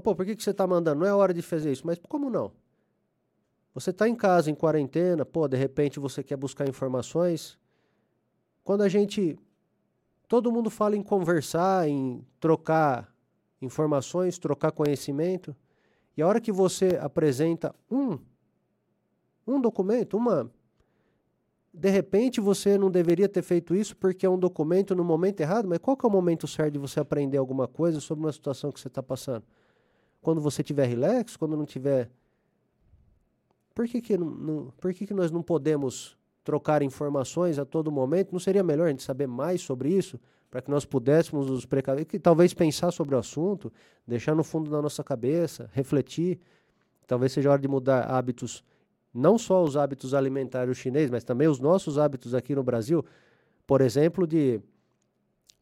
Pô, 0.00 0.14
por 0.14 0.24
que, 0.24 0.34
que 0.36 0.42
você 0.42 0.52
tá 0.54 0.66
mandando? 0.66 1.00
Não 1.00 1.06
é 1.06 1.14
hora 1.14 1.32
de 1.32 1.42
fazer 1.42 1.72
isso. 1.72 1.86
Mas 1.86 1.98
como 2.08 2.30
não? 2.30 2.52
Você 3.74 3.92
tá 3.92 4.08
em 4.08 4.14
casa, 4.14 4.50
em 4.50 4.54
quarentena, 4.54 5.24
pô, 5.24 5.48
de 5.48 5.56
repente 5.56 5.98
você 5.98 6.22
quer 6.22 6.36
buscar 6.36 6.68
informações. 6.68 7.58
Quando 8.62 8.82
a 8.82 8.88
gente. 8.88 9.38
Todo 10.26 10.50
mundo 10.50 10.70
fala 10.70 10.96
em 10.96 11.02
conversar, 11.02 11.86
em 11.86 12.24
trocar 12.40 13.12
informações, 13.60 14.38
trocar 14.38 14.72
conhecimento. 14.72 15.54
E 16.16 16.22
a 16.22 16.26
hora 16.26 16.40
que 16.40 16.50
você 16.50 16.98
apresenta 17.00 17.74
um, 17.90 18.18
um 19.46 19.60
documento, 19.60 20.16
uma. 20.16 20.50
De 21.72 21.90
repente 21.90 22.40
você 22.40 22.78
não 22.78 22.88
deveria 22.88 23.28
ter 23.28 23.42
feito 23.42 23.74
isso 23.74 23.96
porque 23.96 24.24
é 24.24 24.30
um 24.30 24.38
documento 24.38 24.94
no 24.94 25.02
momento 25.02 25.40
errado, 25.40 25.66
mas 25.66 25.78
qual 25.78 25.96
que 25.96 26.06
é 26.06 26.08
o 26.08 26.12
momento 26.12 26.46
certo 26.46 26.74
de 26.74 26.78
você 26.78 27.00
aprender 27.00 27.36
alguma 27.36 27.66
coisa 27.66 27.98
sobre 28.00 28.24
uma 28.24 28.32
situação 28.32 28.70
que 28.70 28.78
você 28.78 28.86
está 28.86 29.02
passando? 29.02 29.44
Quando 30.24 30.40
você 30.40 30.62
tiver 30.62 30.86
relax, 30.86 31.36
quando 31.36 31.56
não 31.56 31.66
tiver. 31.66 32.10
Por 33.74 33.86
que, 33.86 34.00
que, 34.00 34.16
não, 34.16 34.30
não, 34.30 34.72
por 34.80 34.92
que, 34.94 35.06
que 35.06 35.12
nós 35.12 35.30
não 35.30 35.42
podemos 35.42 36.16
trocar 36.42 36.82
informações 36.82 37.58
a 37.58 37.64
todo 37.64 37.92
momento? 37.92 38.32
Não 38.32 38.40
seria 38.40 38.62
melhor 38.62 38.86
a 38.86 38.90
gente 38.90 39.02
saber 39.02 39.26
mais 39.28 39.60
sobre 39.60 39.90
isso? 39.90 40.18
Para 40.50 40.62
que 40.62 40.70
nós 40.70 40.84
pudéssemos 40.84 41.50
nos 41.50 41.66
precaver, 41.66 42.06
que 42.06 42.18
talvez 42.18 42.54
pensar 42.54 42.90
sobre 42.90 43.14
o 43.14 43.18
assunto, 43.18 43.70
deixar 44.06 44.34
no 44.34 44.42
fundo 44.42 44.70
da 44.70 44.80
nossa 44.80 45.04
cabeça, 45.04 45.68
refletir. 45.72 46.40
Talvez 47.06 47.32
seja 47.32 47.50
hora 47.50 47.60
de 47.60 47.68
mudar 47.68 48.04
hábitos, 48.04 48.64
não 49.12 49.36
só 49.36 49.62
os 49.62 49.76
hábitos 49.76 50.14
alimentares 50.14 50.78
chineses, 50.78 51.10
mas 51.10 51.22
também 51.22 51.48
os 51.48 51.60
nossos 51.60 51.98
hábitos 51.98 52.34
aqui 52.34 52.54
no 52.54 52.62
Brasil. 52.62 53.04
Por 53.66 53.82
exemplo, 53.82 54.26
de 54.26 54.60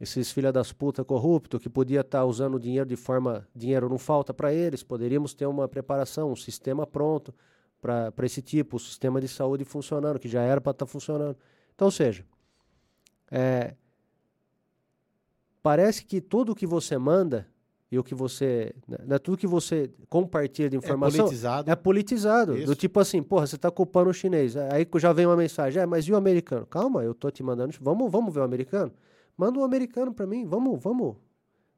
esses 0.03 0.33
filha 0.33 0.53
das 0.53 0.73
putas 0.73 1.07
corruptos 1.07 1.63
que 1.63 1.69
podia 1.69 2.01
estar 2.01 2.19
tá 2.19 2.25
usando 2.25 2.59
dinheiro 2.59 2.89
de 2.89 2.97
forma. 2.97 3.47
Dinheiro 3.55 3.89
não 3.89 3.99
falta 3.99 4.35
para 4.35 4.53
eles, 4.53 4.83
poderíamos 4.83 5.33
ter 5.33 5.47
uma 5.47 5.69
preparação, 5.69 6.33
um 6.33 6.37
sistema 6.37 6.85
pronto 6.85 7.33
para 7.81 8.13
esse 8.25 8.43
tipo, 8.43 8.77
o 8.77 8.81
sistema 8.81 9.21
de 9.21 9.29
saúde 9.29 9.65
funcionando, 9.65 10.19
que 10.19 10.29
já 10.29 10.43
era 10.43 10.61
para 10.61 10.73
estar 10.73 10.87
tá 10.87 10.91
funcionando. 10.91 11.37
Então, 11.73 11.87
ou 11.87 11.93
seja, 11.93 12.25
é, 13.31 13.77
parece 15.63 16.05
que 16.05 16.21
tudo 16.21 16.53
que 16.53 16.67
você 16.67 16.99
manda 16.99 17.47
e 17.89 17.97
o 17.97 18.03
que 18.03 18.15
você. 18.15 18.75
Né, 18.89 18.99
né 19.07 19.19
tudo 19.21 19.37
que 19.37 19.47
você 19.47 19.89
compartilha 20.09 20.69
de 20.69 20.75
é 20.75 20.79
informação. 20.79 21.21
É 21.21 21.23
politizado. 21.23 21.71
É 21.71 21.77
politizado. 21.77 22.57
Isso. 22.57 22.67
Do 22.67 22.75
tipo 22.75 22.99
assim, 22.99 23.23
porra, 23.23 23.47
você 23.47 23.55
está 23.55 23.71
culpando 23.71 24.11
o 24.11 24.15
chinês. 24.15 24.57
Aí 24.57 24.85
já 24.97 25.13
vem 25.13 25.27
uma 25.27 25.37
mensagem, 25.37 25.81
é, 25.81 25.87
mas 25.87 26.07
e 26.07 26.13
o 26.13 26.17
americano? 26.17 26.67
Calma, 26.67 27.05
eu 27.05 27.15
tô 27.15 27.31
te 27.31 27.43
mandando. 27.43 27.73
Vamos, 27.81 28.11
vamos 28.11 28.35
ver 28.35 28.41
o 28.41 28.45
americano. 28.45 28.93
Manda 29.37 29.59
um 29.59 29.65
americano 29.65 30.13
para 30.13 30.27
mim, 30.27 30.45
vamos, 30.45 30.83
vamos 30.83 31.17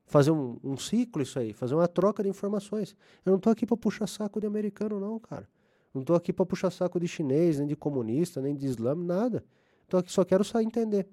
fazer 0.07 0.31
um, 0.31 0.59
um, 0.63 0.77
ciclo 0.77 1.23
isso 1.23 1.39
aí, 1.39 1.53
fazer 1.53 1.75
uma 1.75 1.89
troca 1.89 2.23
de 2.23 2.29
informações. 2.29 2.97
Eu 3.25 3.33
não 3.33 3.39
tô 3.39 3.51
aqui 3.51 3.67
para 3.67 3.77
puxar 3.77 4.07
saco 4.07 4.41
de 4.41 4.47
americano 4.47 5.01
não, 5.01 5.19
cara. 5.19 5.49
Não 5.93 6.03
tô 6.03 6.15
aqui 6.15 6.33
para 6.33 6.45
puxar 6.45 6.71
saco 6.71 6.99
de 6.99 7.07
chinês, 7.07 7.59
nem 7.59 7.69
de 7.69 7.77
comunista, 7.77 8.41
nem 8.41 8.55
de 8.55 8.67
islã, 8.67 8.95
nada. 8.95 9.45
Tô 9.89 9.97
aqui 9.97 10.11
só 10.11 10.25
quero 10.25 10.43
só 10.43 10.61
entender. 10.61 11.07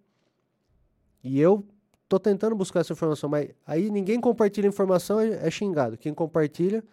E 1.23 1.39
eu 1.39 1.63
tô 2.09 2.19
tentando 2.19 2.55
buscar 2.55 2.79
essa 2.79 2.91
informação, 2.91 3.29
mas 3.29 3.49
aí 3.65 3.91
ninguém 3.91 4.19
compartilha 4.19 4.67
informação 4.67 5.19
é, 5.19 5.47
é 5.47 5.51
xingado. 5.51 5.97
Quem 5.97 6.13
compartilha 6.13 6.83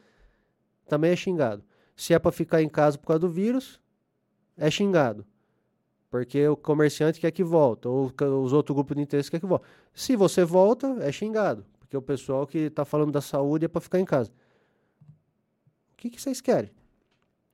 também 0.87 1.11
é 1.11 1.17
xingado. 1.17 1.65
Se 1.97 2.15
é 2.15 2.19
para 2.19 2.31
ficar 2.31 2.63
em 2.63 2.69
casa 2.69 2.99
por 2.99 3.07
causa 3.07 3.21
do 3.21 3.29
vírus, 3.29 3.81
é 4.57 4.71
xingado. 4.71 5.27
Porque 6.11 6.49
o 6.49 6.57
comerciante 6.57 7.21
quer 7.21 7.31
que 7.31 7.45
volta, 7.45 7.89
ou 7.89 8.13
os 8.43 8.53
outros 8.53 8.75
grupos 8.75 8.97
de 8.97 9.03
interesse 9.03 9.31
quer 9.31 9.41
que 9.41 9.47
volta. 9.47 9.67
Se 9.93 10.17
você 10.17 10.45
volta, 10.45 10.97
é 11.01 11.13
xingado, 11.13 11.67
porque 11.79 11.97
o 11.97 12.03
pessoal 12.03 12.47
que 12.47 12.59
está 12.59 12.85
falando 12.85 13.13
da 13.13 13.21
saúde 13.21 13.67
é 13.67 13.69
para 13.69 13.81
ficar 13.81 14.01
em 14.01 14.05
casa. 14.05 14.31
O 15.93 15.97
que, 15.99 16.09
que 16.09 16.21
vocês 16.21 16.41
querem? 16.41 16.71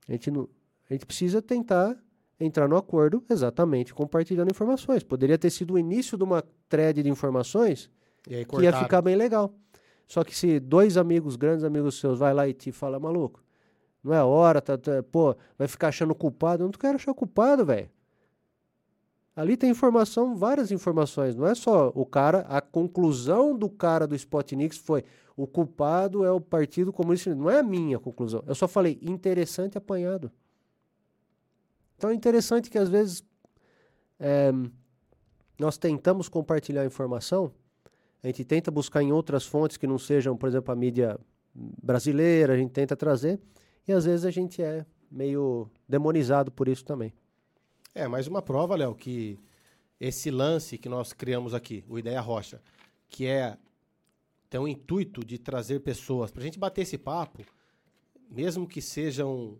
A 0.09 0.13
gente, 0.13 0.31
não, 0.31 0.49
a 0.89 0.93
gente 0.93 1.05
precisa 1.05 1.43
tentar 1.43 1.97
entrar 2.39 2.69
no 2.69 2.77
acordo 2.77 3.25
exatamente 3.29 3.95
compartilhando 3.95 4.51
informações. 4.51 5.03
Poderia 5.03 5.39
ter 5.39 5.51
sido 5.51 5.75
o 5.75 5.79
início 5.79 6.17
de 6.17 6.23
uma 6.25 6.45
thread 6.69 7.03
de 7.03 7.09
informações 7.09 7.91
que 8.23 8.63
ia 8.63 8.73
ficar 8.73 9.03
bem 9.03 9.17
legal. 9.17 9.53
Só 10.07 10.23
que 10.23 10.37
se 10.37 10.61
dois 10.61 10.97
amigos, 10.97 11.37
grandes 11.37 11.65
amigos 11.65 11.99
seus, 11.99 12.19
vai 12.19 12.35
lá 12.35 12.47
e 12.47 12.53
te 12.53 12.71
fala, 12.71 13.01
maluco, 13.01 13.43
não 14.03 14.13
é 14.13 14.23
hora, 14.23 14.61
tá, 14.61 14.77
tá, 14.77 15.03
pô, 15.03 15.35
vai 15.59 15.67
ficar 15.67 15.89
achando 15.89 16.15
culpado. 16.15 16.63
Eu 16.63 16.67
não 16.67 16.73
quero 16.73 16.97
achar 16.97 17.15
culpado, 17.15 17.65
velho. 17.65 17.89
Ali 19.37 19.57
tem 19.57 19.71
informação, 19.71 20.37
várias 20.37 20.71
informações. 20.71 21.35
Não 21.35 21.47
é 21.47 21.55
só 21.55 21.91
o 21.95 22.07
cara, 22.07 22.41
a 22.49 22.61
conclusão 22.61 23.57
do 23.57 23.69
cara 23.69 24.07
do 24.07 24.15
Spotnix 24.15 24.79
foi 24.79 25.05
o 25.37 25.47
culpado 25.47 26.25
é 26.25 26.31
o 26.31 26.41
Partido 26.41 26.93
Comunista. 26.93 27.35
Não 27.35 27.51
é 27.51 27.59
a 27.59 27.63
minha 27.63 27.99
conclusão. 27.99 28.45
Eu 28.47 28.55
só 28.55 28.69
falei 28.69 28.99
interessante 29.03 29.77
apanhado. 29.77 30.31
Então 31.97 32.11
é 32.11 32.15
interessante 32.15 32.71
que 32.71 32.79
às 32.79 32.89
vezes 32.89 33.25
é, 34.19 34.53
nós 35.59 35.77
tentamos 35.77 36.29
compartilhar 36.29 36.85
informação, 36.85 37.53
a 38.23 38.27
gente 38.29 38.45
tenta 38.45 38.71
buscar 38.71 39.03
em 39.03 39.13
outras 39.13 39.45
fontes 39.45 39.77
que 39.77 39.87
não 39.87 39.99
sejam, 39.99 40.37
por 40.37 40.49
exemplo, 40.49 40.73
a 40.73 40.77
mídia 40.77 41.19
brasileira, 41.55 42.55
a 42.55 42.57
gente 42.57 42.73
tenta 42.73 42.97
trazer, 42.97 43.41
e 43.87 43.93
às 43.93 44.05
vezes 44.05 44.25
a 44.25 44.31
gente 44.31 44.63
é 44.63 44.85
meio 45.11 45.69
demonizado 45.89 46.51
por 46.51 46.69
isso 46.69 46.85
também. 46.85 47.13
É, 47.95 48.09
mais 48.09 48.27
uma 48.27 48.43
prova, 48.43 48.75
Léo, 48.75 48.93
que 48.93 49.39
esse 50.01 50.29
lance 50.29 50.77
que 50.77 50.89
nós 50.89 51.13
criamos 51.13 51.55
aqui, 51.55 51.85
o 51.89 51.97
Ideia 51.97 52.21
Rocha, 52.21 52.61
que 53.09 53.25
é 53.25 53.57
tem 54.51 54.61
um 54.61 54.67
intuito 54.67 55.25
de 55.25 55.39
trazer 55.39 55.81
pessoas 55.81 56.33
para 56.33 56.43
a 56.43 56.45
gente 56.45 56.59
bater 56.59 56.83
esse 56.83 56.99
papo, 56.99 57.45
mesmo 58.29 58.67
que 58.67 58.83
sejam 58.83 59.59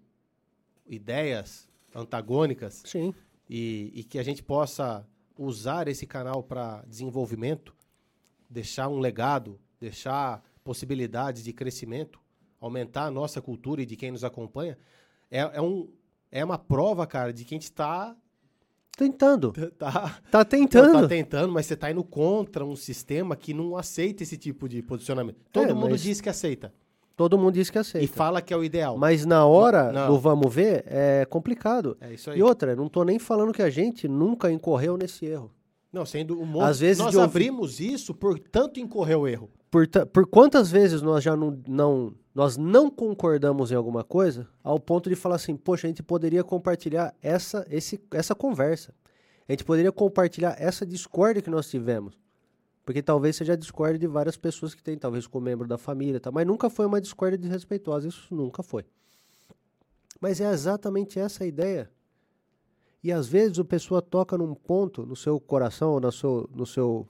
ideias 0.85 1.69
antagônicas. 1.95 2.83
Sim. 2.85 3.15
e, 3.49 3.93
e 3.95 4.03
que 4.03 4.19
a 4.19 4.23
gente 4.23 4.43
possa 4.43 5.07
usar 5.39 5.87
esse 5.87 6.07
canal 6.07 6.43
para 6.43 6.83
desenvolvimento, 6.89 7.75
deixar 8.51 8.89
um 8.89 8.99
legado, 8.99 9.61
deixar 9.79 10.43
possibilidades 10.65 11.45
de 11.45 11.53
crescimento, 11.53 12.21
aumentar 12.61 13.05
a 13.05 13.11
nossa 13.11 13.41
cultura 13.41 13.83
e 13.83 13.87
de 13.87 13.97
quem 13.97 14.11
nos 14.11 14.25
acompanha, 14.25 14.77
é, 15.31 15.41
é, 15.41 15.61
um, 15.61 15.89
é 16.33 16.45
uma 16.45 16.59
prova, 16.59 17.07
cara, 17.07 17.33
de 17.33 17.45
que 17.45 17.55
a 17.55 17.57
gente 17.57 17.65
está 17.65 18.17
Tentando. 18.97 19.53
Tá, 19.77 20.21
tá 20.31 20.45
tentando. 20.45 21.03
Tá 21.03 21.09
tentando, 21.09 21.53
mas 21.53 21.67
você 21.67 21.77
tá 21.77 21.91
indo 21.91 22.05
contra 22.05 22.65
um 22.65 22.77
sistema 22.77 23.35
que 23.35 23.53
não 23.53 23.77
aceita 23.77 24.23
esse 24.23 24.37
tipo 24.37 24.69
de 24.69 24.83
posicionamento. 24.83 25.37
Todo 25.53 25.71
é, 25.71 25.75
mundo 25.75 25.97
diz 25.99 26.21
que 26.21 26.29
aceita. 26.29 26.73
Todo 27.17 27.39
mundo 27.39 27.55
diz 27.55 27.71
que 27.71 27.79
aceita. 27.79 28.05
E 28.05 28.09
fala 28.09 28.43
que 28.43 28.53
é 28.53 28.57
o 28.57 28.65
ideal. 28.65 28.97
Mas 28.97 29.25
na 29.25 29.45
hora 29.47 29.93
não. 29.93 30.09
do 30.09 30.19
vamos 30.19 30.53
ver, 30.53 30.85
é 30.87 31.25
complicado. 31.25 31.97
É 32.01 32.13
isso 32.13 32.31
aí. 32.31 32.39
E 32.39 32.43
outra, 32.43 32.75
não 32.75 32.89
tô 32.89 33.05
nem 33.05 33.19
falando 33.19 33.53
que 33.53 33.63
a 33.63 33.71
gente 33.71 34.09
nunca 34.09 34.51
incorreu 34.51 34.97
nesse 34.97 35.25
erro. 35.27 35.53
Não, 35.93 36.05
sendo 36.05 36.41
um 36.41 36.45
monte. 36.45 36.65
Às 36.65 36.81
vezes 36.81 36.99
nós 36.99 37.17
abrimos 37.17 37.79
isso 37.79 38.13
por 38.13 38.39
tanto 38.39 38.81
incorrer 38.81 39.17
o 39.17 39.29
erro. 39.29 39.49
Por, 39.75 39.89
por 39.89 40.25
quantas 40.29 40.71
vezes 40.71 41.03
nós 41.03 41.25
já 41.25 41.35
não, 41.35 41.61
não 41.67 42.15
nós 42.33 42.57
não 42.57 42.89
concordamos 42.89 43.73
em 43.73 43.75
alguma 43.75 44.05
coisa 44.05 44.47
ao 44.63 44.79
ponto 44.79 45.11
de 45.11 45.17
falar 45.17 45.35
assim, 45.35 45.57
poxa, 45.57 45.89
a 45.89 45.91
gente 45.91 46.01
poderia 46.01 46.45
compartilhar 46.45 47.13
essa, 47.21 47.67
esse, 47.69 48.01
essa 48.13 48.37
conversa. 48.37 48.95
A 49.49 49.51
gente 49.51 49.65
poderia 49.65 49.91
compartilhar 49.91 50.55
essa 50.61 50.87
discórdia 50.87 51.43
que 51.43 51.51
nós 51.51 51.69
tivemos. 51.69 52.17
Porque 52.85 53.03
talvez 53.03 53.35
seja 53.35 53.55
a 53.55 53.57
discórdia 53.57 53.99
de 53.99 54.07
várias 54.07 54.37
pessoas 54.37 54.77
que 54.77 54.83
tem, 54.83 54.97
talvez 54.97 55.27
com 55.27 55.41
membro 55.41 55.67
da 55.67 55.77
família, 55.77 56.21
tá? 56.21 56.31
mas 56.31 56.47
nunca 56.47 56.71
foi 56.71 56.87
uma 56.87 57.01
discórdia 57.01 57.37
desrespeitosa, 57.37 58.07
isso 58.07 58.33
nunca 58.33 58.63
foi. 58.63 58.85
Mas 60.21 60.41
é 60.41 60.49
exatamente 60.53 61.19
essa 61.19 61.43
a 61.43 61.49
ideia. 61.49 61.91
E 63.03 63.11
às 63.11 63.27
vezes 63.27 63.59
a 63.59 63.65
pessoa 63.65 64.01
toca 64.01 64.39
num 64.39 64.55
ponto 64.55 65.05
no 65.05 65.17
seu 65.17 65.41
coração, 65.41 65.99
no 65.99 66.13
seu, 66.13 66.49
no 66.55 66.65
seu, 66.65 67.09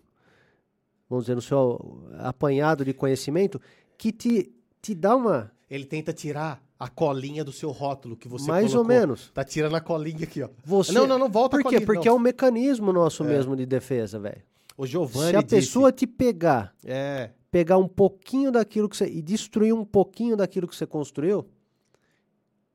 vamos 1.15 1.25
dizer, 1.25 1.35
no 1.35 1.43
seu 1.43 2.03
apanhado 2.19 2.85
de 2.85 2.93
conhecimento, 2.93 3.61
que 3.97 4.13
te 4.13 4.55
te 4.85 4.95
dá 4.95 5.17
uma. 5.17 5.51
Ele 5.71 5.87
tenta 5.87 6.13
tirar 6.13 6.63
a 6.79 6.89
colinha 6.89 7.43
do 7.43 7.51
seu 7.51 7.71
rótulo 7.71 8.17
que 8.17 8.29
você 8.29 8.47
Mais 8.47 8.73
colocou. 8.73 8.83
ou 8.83 9.01
menos. 9.01 9.31
Tá 9.33 9.43
tirando 9.43 9.75
a 9.75 9.81
colinha 9.81 10.25
aqui, 10.25 10.43
ó. 10.43 10.51
Você... 10.63 10.93
Não, 10.93 11.07
não, 11.07 11.19
não, 11.19 11.31
volta 11.31 11.57
Por 11.57 11.71
quê? 11.71 11.81
Porque 11.81 12.09
não. 12.09 12.17
é 12.17 12.19
um 12.19 12.21
mecanismo 12.21 12.93
nosso 12.93 13.25
é. 13.25 13.27
mesmo 13.27 13.57
de 13.57 13.65
defesa, 13.65 14.19
velho. 14.19 14.43
O 14.77 14.87
Giovanni 14.87 15.31
Se 15.31 15.37
a 15.37 15.41
disse... 15.41 15.57
pessoa 15.57 15.91
te 15.91 16.07
pegar, 16.07 16.75
é. 16.85 17.31
pegar 17.51 17.79
um 17.79 17.89
pouquinho 17.89 18.53
daquilo 18.53 18.89
que 18.89 18.97
você... 18.97 19.07
e 19.07 19.23
destruir 19.23 19.73
um 19.73 19.85
pouquinho 19.85 20.37
daquilo 20.37 20.69
que 20.69 20.77
você 20.77 20.87
construiu, 20.87 21.47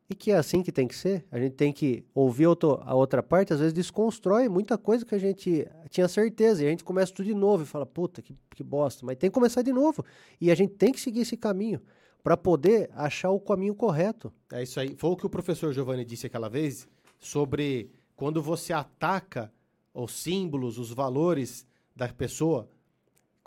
e 0.10 0.16
que 0.16 0.32
é 0.32 0.38
assim 0.38 0.64
que 0.64 0.72
tem 0.72 0.88
que 0.88 0.96
ser, 0.96 1.24
a 1.32 1.38
gente 1.38 1.54
tem 1.54 1.72
que 1.72 2.04
ouvir 2.16 2.46
a 2.46 2.96
outra 2.96 3.22
parte, 3.22 3.54
às 3.54 3.60
vezes 3.60 3.74
desconstrói 3.74 4.50
muita 4.50 4.76
coisa 4.76 5.06
que 5.06 5.14
a 5.14 5.20
gente 5.20 5.68
tinha 5.90 6.08
certeza, 6.08 6.64
e 6.64 6.68
a 6.68 6.70
gente 6.70 6.84
começa 6.84 7.14
tudo 7.14 7.28
de 7.28 7.36
novo 7.36 7.62
e 7.62 7.66
fala, 7.66 7.86
puta, 7.86 8.20
que, 8.22 8.36
que 8.56 8.64
bosta, 8.64 9.06
mas 9.06 9.18
tem 9.18 9.30
que 9.30 9.34
começar 9.34 9.62
de 9.62 9.72
novo. 9.72 10.04
E 10.42 10.50
a 10.50 10.56
gente 10.56 10.74
tem 10.74 10.92
que 10.92 11.00
seguir 11.00 11.22
esse 11.22 11.38
caminho 11.38 11.80
para 12.24 12.36
poder 12.36 12.90
achar 12.96 13.30
o 13.30 13.40
caminho 13.40 13.76
correto. 13.76 14.34
É 14.52 14.64
isso 14.64 14.80
aí. 14.80 14.96
Foi 14.98 15.12
o 15.12 15.16
que 15.16 15.28
o 15.28 15.30
professor 15.30 15.72
Giovanni 15.74 16.04
disse 16.04 16.26
aquela 16.26 16.50
vez 16.50 16.88
sobre 17.20 17.92
quando 18.16 18.42
você 18.42 18.74
ataca 18.74 19.52
os 19.94 20.12
símbolos, 20.12 20.80
os 20.80 20.92
valores 20.92 21.68
da 21.96 22.08
pessoa. 22.08 22.68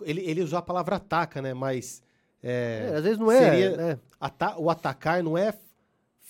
Ele, 0.03 0.21
ele 0.23 0.43
usou 0.43 0.59
a 0.59 0.63
palavra 0.63 0.97
ataca, 0.97 1.43
né? 1.43 1.53
Mas. 1.53 2.03
É, 2.43 2.91
é, 2.93 2.97
às 2.97 3.03
vezes 3.03 3.19
não 3.19 3.31
é. 3.31 3.51
Seria, 3.51 3.77
né? 3.77 3.99
ata 4.21 4.59
o 4.59 4.71
atacar 4.71 5.23
não 5.23 5.37
é 5.37 5.53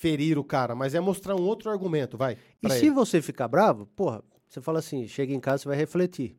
ferir 0.02 0.36
o 0.36 0.42
cara, 0.42 0.74
mas 0.74 0.96
é 0.96 1.00
mostrar 1.00 1.36
um 1.36 1.42
outro 1.42 1.70
argumento, 1.70 2.18
vai. 2.18 2.36
E 2.60 2.68
se 2.70 2.90
você 2.90 3.22
ficar 3.22 3.46
bravo, 3.46 3.86
porra, 3.86 4.20
você 4.48 4.60
fala 4.60 4.80
assim, 4.80 5.06
chega 5.06 5.32
em 5.32 5.38
casa, 5.38 5.62
você 5.62 5.68
vai 5.68 5.76
refletir. 5.76 6.36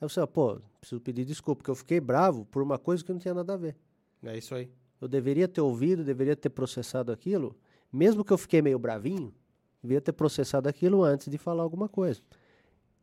Aí 0.00 0.08
você, 0.08 0.26
pô, 0.26 0.58
preciso 0.80 1.02
pedir 1.02 1.26
desculpa, 1.26 1.58
porque 1.58 1.70
eu 1.70 1.74
fiquei 1.74 2.00
bravo 2.00 2.46
por 2.46 2.62
uma 2.62 2.78
coisa 2.78 3.04
que 3.04 3.12
não 3.12 3.18
tinha 3.18 3.34
nada 3.34 3.52
a 3.52 3.56
ver. 3.58 3.76
É 4.22 4.38
isso 4.38 4.54
aí. 4.54 4.70
Eu 5.02 5.06
deveria 5.06 5.46
ter 5.46 5.60
ouvido, 5.60 6.02
deveria 6.02 6.34
ter 6.34 6.48
processado 6.48 7.12
aquilo, 7.12 7.54
mesmo 7.92 8.24
que 8.24 8.32
eu 8.32 8.38
fiquei 8.38 8.62
meio 8.62 8.78
bravinho, 8.78 9.34
deveria 9.82 10.00
ter 10.00 10.12
processado 10.12 10.66
aquilo 10.66 11.04
antes 11.04 11.30
de 11.30 11.36
falar 11.36 11.62
alguma 11.62 11.90
coisa. 11.90 12.22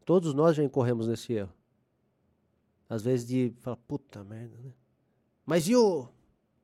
Todos 0.03 0.33
nós 0.33 0.55
já 0.55 0.63
incorremos 0.63 1.07
nesse 1.07 1.33
erro. 1.33 1.53
Às 2.89 3.03
vezes 3.03 3.27
de 3.27 3.53
falar, 3.59 3.77
puta 3.77 4.23
merda, 4.23 4.57
né? 4.63 4.71
Mas 5.45 5.67
e 5.67 5.75
o. 5.75 6.07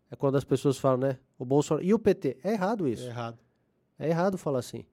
É 0.10 0.16
quando 0.16 0.36
as 0.36 0.44
pessoas 0.44 0.78
falam, 0.78 0.98
né? 0.98 1.20
O 1.38 1.46
Bolsonaro. 1.46 1.86
E 1.86 1.94
o 1.94 2.00
PT? 2.00 2.38
É 2.44 2.54
errado 2.54 2.88
isso. 2.88 3.04
É 3.04 3.08
errado. 3.08 3.40
É 4.00 4.10
errado 4.10 4.38
falar 4.38 4.60
assim. 4.60 4.86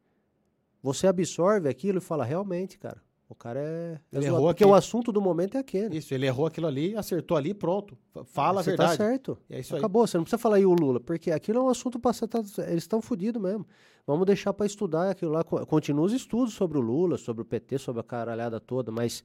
Você 0.83 1.07
absorve 1.07 1.69
aquilo 1.69 1.99
e 1.99 2.01
fala, 2.01 2.25
realmente, 2.25 2.79
cara. 2.79 3.01
O 3.29 3.35
cara 3.35 3.59
é. 3.59 3.99
Ele 4.12 4.27
errou 4.27 4.49
porque 4.49 4.65
aqui. 4.65 4.71
o 4.71 4.75
assunto 4.75 5.11
do 5.11 5.21
momento 5.21 5.57
é 5.57 5.61
aquele. 5.61 5.97
Isso, 5.97 6.12
ele 6.12 6.27
errou 6.27 6.47
aquilo 6.47 6.67
ali, 6.67 6.95
acertou 6.95 7.37
ali, 7.37 7.55
pronto. 7.55 7.97
Fala 8.27 8.62
você 8.62 8.73
a 8.73 8.77
tá 8.77 8.83
verdade. 8.87 8.99
Tá 8.99 9.05
certo. 9.05 9.39
É 9.49 9.61
isso 9.61 9.75
Acabou, 9.75 10.03
aí. 10.03 10.09
você 10.09 10.17
não 10.19 10.25
precisa 10.25 10.39
falar 10.39 10.57
aí 10.57 10.67
o 10.67 10.75
Lula, 10.75 11.01
porque 11.01 11.31
aquilo 11.31 11.59
é 11.59 11.62
um 11.62 11.69
assunto 11.69 11.99
para 11.99 12.12
tá, 12.12 12.41
eles 12.69 12.85
estão 12.85 13.01
fodidos 13.01 13.41
mesmo. 13.41 13.67
Vamos 14.07 14.27
deixar 14.27 14.53
para 14.53 14.67
estudar 14.67 15.11
aquilo 15.11 15.33
lá. 15.33 15.43
Continua 15.43 16.05
os 16.05 16.12
estudos 16.12 16.53
sobre 16.53 16.77
o 16.77 16.81
Lula, 16.83 17.17
sobre 17.17 17.43
o 17.43 17.45
PT, 17.47 17.79
sobre 17.79 18.01
a 18.01 18.05
caralhada 18.05 18.61
toda, 18.61 18.93
mas 18.93 19.25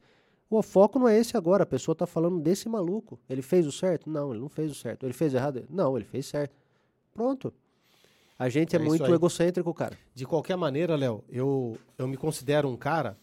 o 0.49 0.61
foco 0.63 0.97
não 0.97 1.07
é 1.07 1.17
esse 1.17 1.37
agora. 1.37 1.63
A 1.63 1.67
pessoa 1.67 1.95
tá 1.95 2.07
falando 2.07 2.39
desse 2.39 2.67
maluco. 2.67 3.19
Ele 3.29 3.41
fez 3.41 3.67
o 3.67 3.71
certo? 3.71 4.09
Não, 4.09 4.31
ele 4.31 4.41
não 4.41 4.49
fez 4.49 4.71
o 4.71 4.75
certo. 4.75 5.05
Ele 5.05 5.13
fez 5.13 5.33
errado? 5.33 5.65
Não, 5.69 5.95
ele 5.95 6.05
fez 6.05 6.25
certo. 6.25 6.55
Pronto. 7.13 7.53
A 8.37 8.47
gente 8.47 8.75
é, 8.75 8.79
é 8.79 8.81
muito 8.81 9.13
egocêntrico, 9.13 9.73
cara. 9.73 9.97
De 10.15 10.25
qualquer 10.25 10.55
maneira, 10.55 10.95
Léo, 10.95 11.23
eu, 11.27 11.77
eu 11.97 12.07
me 12.07 12.15
considero 12.15 12.69
um 12.69 12.77
cara 12.77 13.17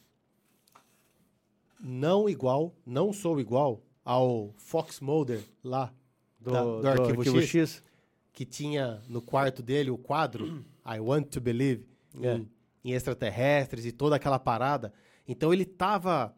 não 1.80 2.28
igual, 2.28 2.74
não 2.84 3.12
sou 3.12 3.40
igual 3.40 3.82
ao 4.04 4.52
Fox 4.56 5.00
Mulder 5.00 5.42
lá 5.64 5.92
do, 6.40 6.52
da, 6.52 6.62
do, 6.62 6.80
do 6.80 6.88
Arquivo, 6.88 7.20
Arquivo 7.20 7.42
X, 7.42 7.48
X, 7.48 7.84
que 8.32 8.44
tinha 8.44 9.02
no 9.08 9.20
quarto 9.20 9.62
dele 9.62 9.90
o 9.90 9.98
quadro 9.98 10.64
I 10.86 11.00
Want 11.00 11.28
to 11.28 11.40
Believe 11.40 11.86
é. 12.20 12.34
em, 12.34 12.50
em, 12.84 12.92
extraterrestres 12.92 13.84
e 13.84 13.92
toda 13.92 14.16
aquela 14.16 14.38
parada. 14.38 14.92
Então 15.26 15.52
ele 15.52 15.64
tava, 15.64 16.34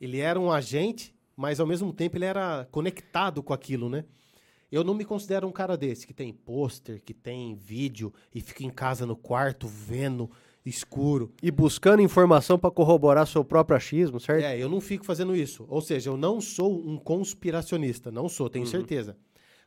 ele 0.00 0.18
era 0.18 0.38
um 0.38 0.50
agente, 0.50 1.14
mas 1.36 1.60
ao 1.60 1.66
mesmo 1.66 1.92
tempo 1.92 2.16
ele 2.16 2.24
era 2.24 2.66
conectado 2.70 3.42
com 3.42 3.52
aquilo, 3.52 3.88
né? 3.88 4.04
Eu 4.70 4.82
não 4.82 4.94
me 4.94 5.04
considero 5.04 5.46
um 5.46 5.52
cara 5.52 5.76
desse 5.76 6.06
que 6.06 6.12
tem 6.12 6.32
pôster, 6.32 7.00
que 7.02 7.14
tem 7.14 7.54
vídeo 7.54 8.12
e 8.34 8.40
fica 8.40 8.64
em 8.64 8.70
casa 8.70 9.06
no 9.06 9.16
quarto 9.16 9.66
vendo 9.68 10.30
escuro. 10.64 11.32
E 11.40 11.50
buscando 11.50 12.02
informação 12.02 12.58
para 12.58 12.70
corroborar 12.70 13.26
seu 13.26 13.44
próprio 13.44 13.76
achismo, 13.76 14.18
certo? 14.18 14.44
É, 14.44 14.58
eu 14.58 14.68
não 14.68 14.80
fico 14.80 15.04
fazendo 15.04 15.36
isso. 15.36 15.64
Ou 15.68 15.80
seja, 15.80 16.10
eu 16.10 16.16
não 16.16 16.40
sou 16.40 16.76
um 16.84 16.98
conspiracionista, 16.98 18.10
não 18.10 18.28
sou, 18.28 18.50
tenho 18.50 18.64
uhum. 18.64 18.70
certeza. 18.70 19.16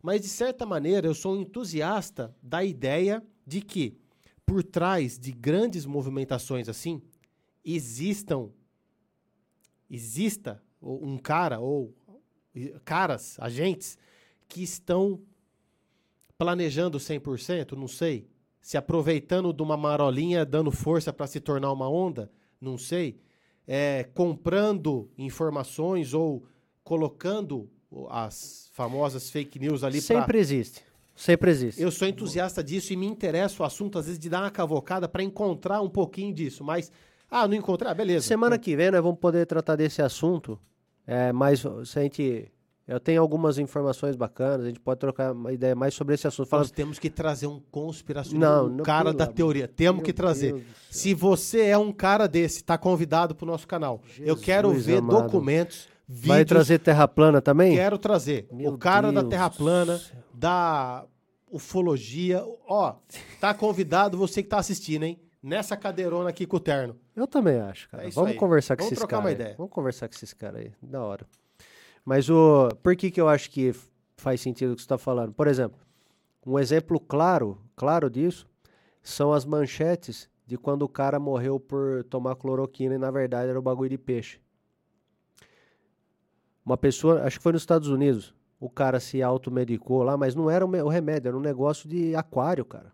Mas, 0.01 0.21
de 0.21 0.27
certa 0.27 0.65
maneira, 0.65 1.07
eu 1.07 1.13
sou 1.13 1.35
um 1.35 1.41
entusiasta 1.41 2.35
da 2.41 2.63
ideia 2.63 3.23
de 3.45 3.61
que, 3.61 3.97
por 4.45 4.63
trás 4.63 5.17
de 5.17 5.31
grandes 5.31 5.85
movimentações 5.85 6.69
assim, 6.69 7.01
existam, 7.63 8.49
exista 9.89 10.61
um 10.81 11.17
cara 11.17 11.59
ou 11.59 11.93
caras, 12.83 13.37
agentes, 13.39 13.97
que 14.47 14.63
estão 14.63 15.19
planejando 16.37 16.97
100%, 16.97 17.73
não 17.73 17.87
sei, 17.87 18.27
se 18.61 18.77
aproveitando 18.77 19.53
de 19.53 19.61
uma 19.61 19.77
marolinha, 19.77 20.45
dando 20.45 20.71
força 20.71 21.11
para 21.11 21.27
se 21.27 21.39
tornar 21.39 21.71
uma 21.71 21.89
onda, 21.89 22.31
não 22.59 22.77
sei, 22.77 23.19
é, 23.67 24.03
comprando 24.13 25.09
informações 25.17 26.13
ou 26.13 26.43
colocando 26.83 27.69
as 28.09 28.69
famosas 28.73 29.29
fake 29.29 29.59
news 29.59 29.83
ali 29.83 30.01
Sempre 30.01 30.25
pra... 30.25 30.37
existe. 30.37 30.81
Sempre 31.15 31.51
existe. 31.51 31.81
Eu 31.81 31.91
sou 31.91 32.07
entusiasta 32.07 32.63
disso 32.63 32.93
e 32.93 32.95
me 32.95 33.05
interessa 33.05 33.61
o 33.61 33.65
assunto, 33.65 33.99
às 33.99 34.05
vezes, 34.05 34.17
de 34.17 34.29
dar 34.29 34.41
uma 34.41 34.49
cavocada 34.49 35.07
para 35.09 35.21
encontrar 35.21 35.81
um 35.81 35.89
pouquinho 35.89 36.33
disso, 36.33 36.63
mas. 36.63 36.91
Ah, 37.29 37.47
não 37.47 37.55
encontrar? 37.55 37.93
Beleza. 37.93 38.25
Semana 38.27 38.57
que 38.57 38.75
vem 38.75 38.91
nós 38.91 39.01
vamos 39.01 39.19
poder 39.19 39.45
tratar 39.45 39.75
desse 39.75 40.01
assunto. 40.01 40.59
É, 41.05 41.31
mas 41.31 41.63
se 41.85 41.99
a 41.99 42.01
gente 42.01 42.51
eu 42.89 42.99
tenho 42.99 43.21
algumas 43.21 43.59
informações 43.59 44.15
bacanas, 44.15 44.65
a 44.65 44.67
gente 44.67 44.79
pode 44.79 44.99
trocar 44.99 45.31
uma 45.31 45.53
ideia 45.53 45.75
mais 45.75 45.93
sobre 45.93 46.15
esse 46.15 46.25
assunto. 46.25 46.49
Nós 46.51 46.71
temos 46.71 46.97
que 46.97 47.07
trazer 47.07 47.45
um 47.45 47.59
conspiracionista, 47.69 48.63
um 48.63 48.77
cara 48.77 49.13
da 49.13 49.27
teoria. 49.27 49.67
Temos 49.67 50.01
que 50.01 50.11
trazer. 50.11 50.65
Se 50.89 51.13
você 51.13 51.65
é 51.65 51.77
um 51.77 51.91
cara 51.91 52.25
desse, 52.25 52.57
está 52.57 52.79
convidado 52.79 53.35
para 53.35 53.43
o 53.43 53.47
nosso 53.47 53.67
canal. 53.67 54.01
Jesus 54.07 54.27
Eu 54.27 54.35
quero 54.35 54.73
ver 54.73 54.97
amado. 54.97 55.21
documentos, 55.21 55.87
vídeos. 56.07 56.27
Vai 56.29 56.43
trazer 56.43 56.79
Terra 56.79 57.07
Plana 57.07 57.39
também? 57.39 57.75
Quero 57.75 57.99
trazer. 57.99 58.47
Meu 58.51 58.73
o 58.73 58.77
cara 58.79 59.11
Deus 59.11 59.23
da 59.23 59.29
Terra 59.29 59.51
Plana, 59.51 60.01
da 60.33 61.05
ufologia. 61.51 62.43
Ó, 62.67 62.95
tá 63.39 63.53
convidado 63.53 64.17
você 64.17 64.41
que 64.41 64.47
está 64.47 64.57
assistindo, 64.57 65.03
hein? 65.03 65.19
Nessa 65.41 65.77
cadeirona 65.77 66.29
aqui 66.29 66.45
com 66.45 66.57
o 66.57 66.59
terno. 66.59 66.97
Eu 67.15 67.25
também 67.25 67.59
acho, 67.61 67.89
cara. 67.89 68.05
É 68.05 68.09
Vamos 68.09 68.31
aí. 68.31 68.37
conversar 68.37 68.75
com 68.75 68.83
Vamos 68.83 68.91
esses 68.91 69.05
caras. 69.05 69.11
Vamos 69.11 69.19
trocar 69.19 69.19
uma 69.19 69.31
ideia. 69.31 69.55
Vamos 69.57 69.71
conversar 69.71 70.07
com 70.09 70.15
esses 70.15 70.33
caras 70.33 70.61
aí. 70.61 70.71
Da 70.81 71.01
hora. 71.01 71.25
Mas 72.03 72.29
o, 72.29 72.69
por 72.83 72.95
que, 72.95 73.09
que 73.09 73.21
eu 73.21 73.29
acho 73.29 73.49
que 73.49 73.73
faz 74.17 74.41
sentido 74.41 74.71
o 74.71 74.75
que 74.75 74.81
você 74.81 74.85
está 74.85 74.97
falando? 74.97 75.33
Por 75.33 75.47
exemplo, 75.47 75.79
um 76.45 76.59
exemplo 76.59 76.99
claro, 76.99 77.57
claro 77.75 78.09
disso, 78.09 78.47
são 79.01 79.31
as 79.31 79.45
manchetes 79.45 80.29
de 80.45 80.57
quando 80.57 80.81
o 80.81 80.89
cara 80.89 81.19
morreu 81.19 81.59
por 81.59 82.03
tomar 82.05 82.35
cloroquina 82.35 82.95
e 82.95 82.97
na 82.97 83.11
verdade 83.11 83.49
era 83.49 83.59
o 83.59 83.61
bagulho 83.61 83.89
de 83.89 83.97
peixe. 83.97 84.39
Uma 86.65 86.77
pessoa, 86.77 87.23
acho 87.23 87.37
que 87.37 87.43
foi 87.43 87.53
nos 87.53 87.61
Estados 87.61 87.87
Unidos, 87.87 88.33
o 88.59 88.69
cara 88.69 88.99
se 88.99 89.21
automedicou 89.21 90.03
lá, 90.03 90.17
mas 90.17 90.35
não 90.35 90.49
era 90.49 90.65
o 90.65 90.89
remédio, 90.89 91.29
era 91.29 91.37
um 91.37 91.41
negócio 91.41 91.87
de 91.87 92.15
aquário, 92.15 92.65
cara. 92.65 92.91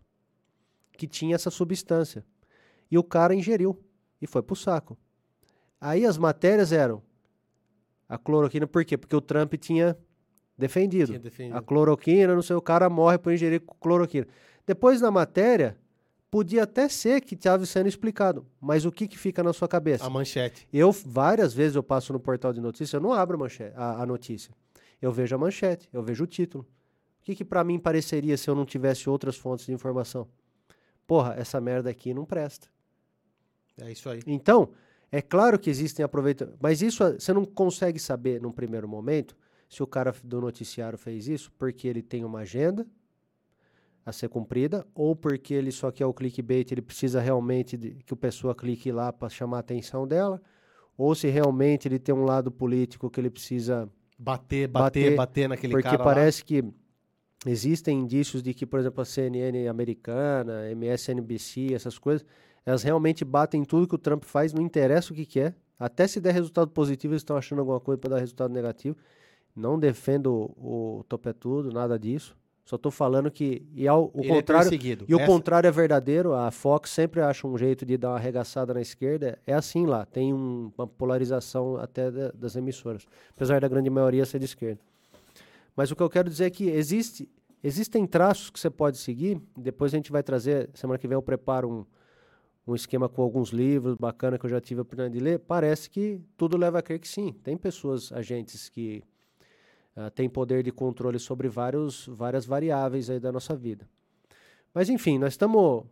Que 0.92 1.08
tinha 1.08 1.36
essa 1.36 1.50
substância. 1.50 2.26
E 2.96 2.98
o 2.98 3.04
cara 3.04 3.36
ingeriu 3.36 3.78
e 4.22 4.26
foi 4.26 4.42
pro 4.42 4.56
saco. 4.56 4.98
Aí 5.82 6.06
as 6.06 6.18
matérias 6.18 6.72
eram 6.72 7.04
a 8.08 8.18
cloroquina, 8.18 8.66
por 8.66 8.86
quê? 8.86 8.98
Porque 8.98 9.14
o 9.14 9.20
Trump 9.20 9.54
tinha 9.56 9.98
defendido. 10.58 11.08
Tinha 11.08 11.20
defendido. 11.20 11.58
A 11.58 11.62
cloroquina, 11.62 12.34
não 12.34 12.42
sei, 12.42 12.56
o 12.56 12.62
cara 12.62 12.90
morre 12.90 13.18
por 13.18 13.34
ingerir 13.34 13.62
cloroquina. 13.82 14.26
Depois 14.66 15.02
na 15.02 15.12
matéria, 15.12 15.78
podia 16.32 16.64
até 16.64 16.88
ser 16.88 17.20
que 17.20 17.36
estava 17.36 17.66
sendo 17.66 17.90
explicado, 17.90 18.46
mas 18.62 18.86
o 18.86 18.92
que, 18.94 19.10
que 19.10 19.18
fica 19.18 19.44
na 19.44 19.52
sua 19.52 19.68
cabeça? 19.68 20.06
A 20.06 20.10
manchete. 20.10 20.66
Eu, 20.72 20.90
várias 20.94 21.54
vezes, 21.54 21.76
eu 21.76 21.84
passo 21.84 22.14
no 22.14 22.20
portal 22.20 22.54
de 22.54 22.62
notícias, 22.62 22.94
eu 22.94 23.02
não 23.02 23.12
abro 23.12 23.36
a, 23.36 23.40
manchete, 23.42 23.74
a, 23.76 24.04
a 24.04 24.06
notícia. 24.06 24.56
Eu 25.02 25.12
vejo 25.12 25.36
a 25.36 25.38
manchete, 25.38 25.90
eu 25.92 26.02
vejo 26.02 26.24
o 26.24 26.28
título. 26.28 26.66
O 27.20 27.26
que, 27.26 27.36
que 27.36 27.44
para 27.44 27.62
mim 27.62 27.78
pareceria 27.78 28.38
se 28.38 28.50
eu 28.50 28.56
não 28.56 28.64
tivesse 28.64 29.10
outras 29.10 29.36
fontes 29.36 29.66
de 29.66 29.74
informação? 29.74 30.30
Porra, 31.06 31.36
essa 31.38 31.60
merda 31.60 31.90
aqui 31.90 32.14
não 32.14 32.24
presta. 32.24 32.74
É 33.82 33.92
isso 33.92 34.10
aí. 34.10 34.22
Então, 34.26 34.70
é 35.12 35.22
claro 35.22 35.60
que 35.60 35.70
existem 35.70 36.04
aproveitamentos, 36.04 36.60
mas 36.62 36.82
isso 36.82 37.04
você 37.04 37.34
não 37.34 37.46
consegue 37.46 38.00
saber 38.00 38.42
num 38.42 38.52
primeiro 38.52 38.88
momento 38.88 39.36
se 39.70 39.82
o 39.84 39.88
cara 39.88 40.14
do 40.24 40.42
noticiário 40.42 40.98
fez 40.98 41.28
isso 41.28 41.52
porque 41.58 41.88
ele 41.88 42.02
tem 42.02 42.24
uma 42.24 42.40
agenda 42.40 42.86
a 44.06 44.12
ser 44.12 44.30
cumprida 44.30 44.86
ou 44.94 45.16
porque 45.16 45.54
ele 45.54 45.72
só 45.72 45.92
quer 45.92 46.06
o 46.06 46.14
clickbait, 46.14 46.72
ele 46.72 46.82
precisa 46.82 47.20
realmente 47.20 47.76
de, 47.76 47.96
que 48.06 48.14
o 48.14 48.18
pessoa 48.18 48.54
clique 48.54 48.92
lá 48.92 49.12
para 49.12 49.30
chamar 49.30 49.58
a 49.58 49.60
atenção 49.62 50.08
dela, 50.08 50.42
ou 50.98 51.16
se 51.16 51.28
realmente 51.28 51.88
ele 51.88 51.98
tem 51.98 52.14
um 52.14 52.24
lado 52.24 52.52
político 52.52 53.10
que 53.10 53.20
ele 53.20 53.30
precisa 53.30 53.90
bater, 54.18 54.68
bater, 54.68 55.04
bater, 55.04 55.16
bater 55.16 55.50
naquele 55.50 55.74
porque 55.74 55.84
cara 55.84 55.98
Porque 55.98 56.10
parece 56.10 56.42
lá. 56.42 56.46
que 56.46 56.64
existem 57.48 58.00
indícios 58.00 58.44
de 58.44 58.54
que, 58.54 58.66
por 58.66 58.80
exemplo, 58.80 59.02
a 59.02 59.06
CNN 59.06 59.68
americana, 59.68 60.72
MSNBC, 60.72 61.74
essas 61.74 61.98
coisas, 61.98 62.26
elas 62.66 62.84
realmente 62.84 63.24
batem 63.24 63.64
tudo 63.64 63.88
que 63.88 63.96
o 63.96 64.00
Trump 64.00 64.24
faz, 64.24 64.54
não 64.54 64.62
interessa 64.62 65.14
o 65.14 65.16
que, 65.16 65.26
que 65.26 65.40
é. 65.40 65.54
Até 65.78 66.08
se 66.08 66.20
der 66.20 66.34
resultado 66.34 66.72
positivo, 66.72 67.14
eles 67.14 67.22
estão 67.22 67.38
achando 67.38 67.60
alguma 67.60 67.80
coisa 67.80 68.00
para 68.00 68.12
dar 68.12 68.20
resultado 68.20 68.52
negativo. 68.52 68.98
Não 69.56 69.80
defendo 69.80 70.52
o, 70.58 71.00
o 71.00 71.04
topetudo, 71.04 71.72
nada 71.72 72.00
disso. 72.00 72.36
Só 72.66 72.78
estou 72.78 72.92
falando 72.92 73.30
que 73.30 73.64
e 73.76 73.88
ao, 73.88 74.10
o 74.12 74.22
Ele 74.22 74.32
é 74.32 74.36
contrário 74.36 74.74
é 74.74 74.98
e 75.08 75.14
o 75.14 75.20
Essa... 75.20 75.26
contrário 75.28 75.68
é 75.68 75.72
verdadeiro. 75.72 76.34
A 76.34 76.50
Fox 76.50 76.90
sempre 76.90 77.22
acha 77.22 77.46
um 77.46 77.56
jeito 77.56 77.86
de 77.86 77.96
dar 77.96 78.10
uma 78.10 78.16
arregaçada 78.16 78.74
na 78.74 78.82
esquerda. 78.82 79.38
É 79.46 79.54
assim 79.54 79.86
lá, 79.86 80.04
tem 80.04 80.34
um, 80.34 80.72
uma 80.76 80.88
polarização 80.88 81.78
até 81.78 82.10
da, 82.10 82.32
das 82.32 82.56
emissoras, 82.56 83.06
apesar 83.36 83.62
da 83.62 83.68
grande 83.68 83.90
maioria 83.90 84.26
ser 84.26 84.40
de 84.40 84.46
esquerda. 84.46 84.82
Mas 85.76 85.92
o 85.92 85.96
que 85.96 86.02
eu 86.02 86.10
quero 86.10 86.28
dizer 86.28 86.46
é 86.46 86.50
que 86.50 86.68
existe, 86.70 87.30
existem 87.64 88.08
traços 88.08 88.50
que 88.50 88.60
você 88.60 88.70
pode 88.72 88.98
seguir. 88.98 89.40
Depois 89.56 89.94
a 89.94 89.98
gente 89.98 90.12
vai 90.12 90.24
trazer 90.24 90.70
semana 90.74 90.98
que 90.98 91.08
vem 91.08 91.16
eu 91.16 91.22
preparo 91.22 91.70
um, 91.70 91.86
um 92.68 92.74
esquema 92.74 93.08
com 93.08 93.22
alguns 93.22 93.50
livros 93.50 93.96
bacana 93.96 94.40
que 94.40 94.46
eu 94.46 94.50
já 94.50 94.60
tive 94.60 94.80
a 94.80 94.82
oportunidade 94.82 95.18
de 95.18 95.24
ler. 95.24 95.40
Parece 95.40 95.90
que 95.90 96.20
tudo 96.36 96.58
leva 96.58 96.80
a 96.80 96.82
crer 96.82 97.00
que 97.00 97.08
sim. 97.08 97.32
Tem 97.44 97.56
pessoas, 97.56 98.12
agentes 98.12 98.70
que 98.70 99.04
uh, 99.96 100.10
tem 100.12 100.28
poder 100.28 100.64
de 100.64 100.72
controle 100.72 101.20
sobre 101.20 101.48
vários, 101.48 102.08
várias 102.08 102.46
variáveis 102.46 103.10
aí 103.10 103.20
da 103.20 103.32
nossa 103.32 103.56
vida. 103.56 103.88
Mas 104.74 104.90
enfim, 104.90 105.20
nós 105.20 105.34
estamos 105.34 105.86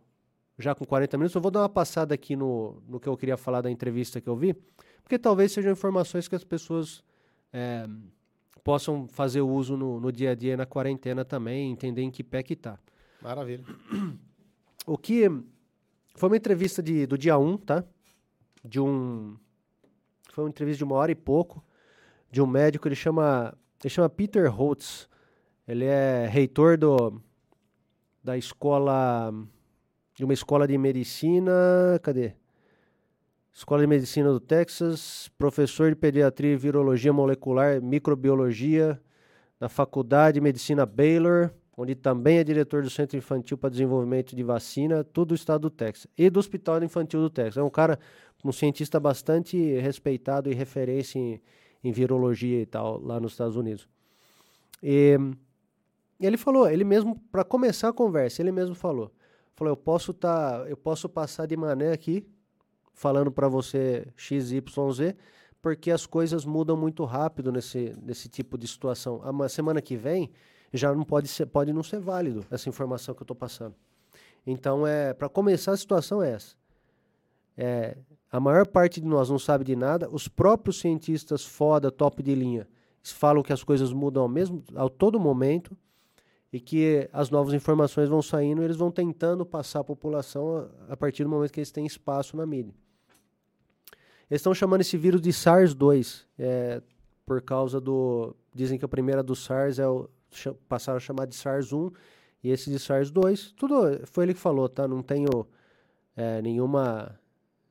já 0.58 0.74
com 0.74 0.84
40 0.84 1.16
minutos. 1.16 1.34
Eu 1.34 1.40
vou 1.40 1.50
dar 1.50 1.60
uma 1.60 1.68
passada 1.68 2.14
aqui 2.14 2.34
no, 2.34 2.82
no 2.88 2.98
que 2.98 3.08
eu 3.08 3.16
queria 3.16 3.36
falar 3.36 3.60
da 3.60 3.70
entrevista 3.70 4.20
que 4.20 4.28
eu 4.28 4.36
vi, 4.36 4.54
porque 5.02 5.18
talvez 5.18 5.52
sejam 5.52 5.72
informações 5.72 6.26
que 6.26 6.34
as 6.34 6.44
pessoas 6.44 7.04
é, 7.52 7.86
possam 8.64 9.06
fazer 9.06 9.42
uso 9.42 9.76
no, 9.76 10.00
no 10.00 10.10
dia 10.10 10.32
a 10.32 10.34
dia 10.34 10.56
na 10.56 10.66
quarentena 10.66 11.24
também, 11.24 11.70
entender 11.70 12.02
em 12.02 12.10
que 12.10 12.24
pé 12.24 12.42
que 12.42 12.56
tá. 12.56 12.78
Maravilha. 13.22 13.64
O 14.86 14.98
que 14.98 15.30
foi 16.14 16.28
uma 16.28 16.36
entrevista 16.36 16.82
de, 16.82 17.06
do 17.06 17.18
dia 17.18 17.36
1, 17.38 17.56
tá? 17.58 17.84
De 18.64 18.80
um. 18.80 19.36
Foi 20.30 20.44
uma 20.44 20.50
entrevista 20.50 20.78
de 20.78 20.84
uma 20.84 20.96
hora 20.96 21.12
e 21.12 21.14
pouco, 21.14 21.64
de 22.30 22.42
um 22.42 22.46
médico, 22.46 22.88
ele 22.88 22.94
chama 22.96 23.56
ele 23.84 23.92
chama 23.92 24.08
Peter 24.08 24.50
Holtz. 24.50 25.08
Ele 25.68 25.84
é 25.84 26.26
reitor 26.26 26.78
do, 26.78 27.20
da 28.22 28.36
escola. 28.36 29.30
de 30.14 30.24
uma 30.24 30.32
escola 30.32 30.66
de 30.66 30.78
medicina. 30.78 31.52
Cadê? 32.02 32.32
Escola 33.52 33.82
de 33.82 33.86
Medicina 33.86 34.32
do 34.32 34.40
Texas, 34.40 35.30
professor 35.38 35.88
de 35.88 35.94
pediatria 35.94 36.54
e 36.54 36.56
virologia 36.56 37.12
molecular, 37.12 37.80
microbiologia 37.80 39.00
na 39.60 39.68
Faculdade 39.68 40.34
de 40.34 40.40
Medicina 40.40 40.84
Baylor, 40.84 41.52
onde 41.76 41.94
também 41.94 42.38
é 42.38 42.44
diretor 42.44 42.82
do 42.82 42.90
Centro 42.90 43.16
Infantil 43.16 43.58
para 43.58 43.70
Desenvolvimento 43.70 44.34
de 44.34 44.42
Vacina, 44.42 45.02
tudo 45.02 45.28
do 45.28 45.34
estado 45.34 45.62
do 45.62 45.70
Texas, 45.70 46.06
e 46.16 46.30
do 46.30 46.38
Hospital 46.38 46.82
Infantil 46.82 47.20
do 47.20 47.30
Texas. 47.30 47.56
É 47.56 47.62
um 47.62 47.70
cara, 47.70 47.98
um 48.44 48.52
cientista 48.52 49.00
bastante 49.00 49.56
respeitado 49.80 50.50
e 50.50 50.54
referência 50.54 51.18
em, 51.18 51.40
em 51.82 51.92
virologia 51.92 52.60
e 52.60 52.66
tal, 52.66 53.00
lá 53.00 53.18
nos 53.18 53.32
Estados 53.32 53.56
Unidos. 53.56 53.88
E 54.82 55.18
ele 56.20 56.36
falou, 56.36 56.68
ele 56.68 56.84
mesmo, 56.84 57.20
para 57.32 57.42
começar 57.42 57.88
a 57.88 57.92
conversa, 57.92 58.40
ele 58.40 58.52
mesmo 58.52 58.74
falou, 58.74 59.12
falou, 59.54 59.72
eu 59.72 59.76
posso 59.76 60.12
tá, 60.12 60.64
eu 60.68 60.76
posso 60.76 61.08
passar 61.08 61.46
de 61.46 61.56
mané 61.56 61.92
aqui, 61.92 62.26
falando 62.92 63.32
para 63.32 63.48
você 63.48 64.06
XYZ, 64.16 64.62
porque 65.60 65.90
as 65.90 66.06
coisas 66.06 66.44
mudam 66.44 66.76
muito 66.76 67.04
rápido 67.04 67.50
nesse, 67.50 67.96
nesse 68.00 68.28
tipo 68.28 68.56
de 68.56 68.68
situação. 68.68 69.22
A 69.24 69.48
semana 69.48 69.80
que 69.80 69.96
vem 69.96 70.30
já 70.76 70.94
não 70.94 71.04
pode 71.04 71.28
ser, 71.28 71.46
pode 71.46 71.72
não 71.72 71.82
ser 71.82 72.00
válido 72.00 72.44
essa 72.50 72.68
informação 72.68 73.14
que 73.14 73.22
eu 73.22 73.24
estou 73.24 73.36
passando. 73.36 73.74
Então, 74.46 74.86
é, 74.86 75.14
para 75.14 75.28
começar, 75.28 75.72
a 75.72 75.76
situação 75.76 76.22
é 76.22 76.32
essa. 76.32 76.56
É, 77.56 77.96
a 78.30 78.40
maior 78.40 78.66
parte 78.66 79.00
de 79.00 79.06
nós 79.06 79.30
não 79.30 79.38
sabe 79.38 79.64
de 79.64 79.76
nada. 79.76 80.08
Os 80.10 80.28
próprios 80.28 80.80
cientistas 80.80 81.44
foda, 81.44 81.90
top 81.90 82.22
de 82.22 82.34
linha, 82.34 82.68
falam 83.02 83.42
que 83.42 83.52
as 83.52 83.62
coisas 83.62 83.92
mudam 83.92 84.22
ao 84.22 84.28
mesmo, 84.28 84.62
a 84.74 84.88
todo 84.88 85.20
momento 85.20 85.76
e 86.52 86.60
que 86.60 87.08
as 87.12 87.30
novas 87.30 87.52
informações 87.52 88.08
vão 88.08 88.22
saindo 88.22 88.62
eles 88.62 88.76
vão 88.76 88.90
tentando 88.90 89.44
passar 89.44 89.80
a 89.80 89.84
população 89.84 90.68
a, 90.88 90.92
a 90.92 90.96
partir 90.96 91.24
do 91.24 91.28
momento 91.28 91.52
que 91.52 91.58
eles 91.58 91.70
têm 91.70 91.84
espaço 91.84 92.36
na 92.36 92.46
mídia. 92.46 92.72
Eles 94.30 94.40
estão 94.40 94.54
chamando 94.54 94.80
esse 94.80 94.96
vírus 94.96 95.20
de 95.20 95.30
SARS-2, 95.30 96.24
é, 96.38 96.82
por 97.26 97.42
causa 97.42 97.80
do... 97.80 98.34
Dizem 98.54 98.78
que 98.78 98.84
a 98.84 98.88
primeira 98.88 99.22
do 99.22 99.34
SARS 99.34 99.78
é 99.78 99.88
o... 99.88 100.08
Passaram 100.68 100.96
a 100.96 101.00
chamar 101.00 101.26
de 101.26 101.34
SARS-1 101.34 101.92
e 102.42 102.50
esse 102.50 102.70
de 102.70 102.78
SARS-2. 102.78 103.52
Tudo 103.56 104.06
foi 104.06 104.24
ele 104.24 104.34
que 104.34 104.40
falou, 104.40 104.68
tá? 104.68 104.86
Não 104.86 105.02
tenho 105.02 105.46
é, 106.16 106.42
nenhuma 106.42 107.18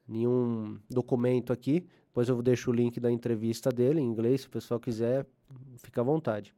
nenhum 0.07 0.77
documento 0.89 1.53
aqui. 1.53 1.85
Depois 2.07 2.29
eu 2.29 2.41
deixo 2.41 2.69
o 2.69 2.73
link 2.73 2.99
da 2.99 3.11
entrevista 3.11 3.71
dele 3.71 3.99
em 3.99 4.05
inglês, 4.05 4.41
se 4.41 4.47
o 4.47 4.51
pessoal 4.51 4.79
quiser, 4.79 5.25
fica 5.77 6.01
à 6.01 6.03
vontade. 6.03 6.53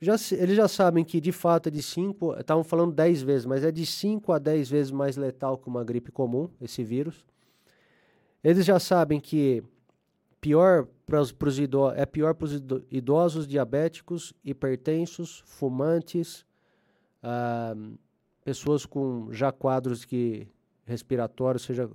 Já, 0.00 0.14
eles 0.32 0.56
já 0.56 0.68
sabem 0.68 1.04
que 1.04 1.20
de 1.20 1.32
fato 1.32 1.68
é 1.68 1.72
de 1.72 1.82
5, 1.82 2.38
estavam 2.38 2.62
falando 2.62 2.94
10 2.94 3.22
vezes, 3.22 3.46
mas 3.46 3.64
é 3.64 3.72
de 3.72 3.84
5 3.84 4.32
a 4.32 4.38
10 4.38 4.70
vezes 4.70 4.90
mais 4.90 5.16
letal 5.16 5.56
que 5.56 5.68
uma 5.68 5.82
gripe 5.82 6.12
comum, 6.12 6.50
esse 6.60 6.82
vírus. 6.84 7.24
Eles 8.44 8.64
já 8.64 8.78
sabem 8.78 9.18
que 9.18 9.62
pior 10.46 10.86
pros, 11.04 11.32
pros 11.32 11.58
idosos, 11.58 11.98
é 11.98 12.06
pior 12.06 12.32
para 12.32 12.44
os 12.44 12.52
idosos, 12.88 13.48
diabéticos, 13.48 14.32
hipertensos, 14.44 15.42
fumantes, 15.44 16.46
ah, 17.20 17.74
pessoas 18.44 18.86
com 18.86 19.32
já 19.32 19.50
quadros 19.50 20.04
que 20.04 20.46
respiratórios, 20.84 21.64
seja 21.64 21.90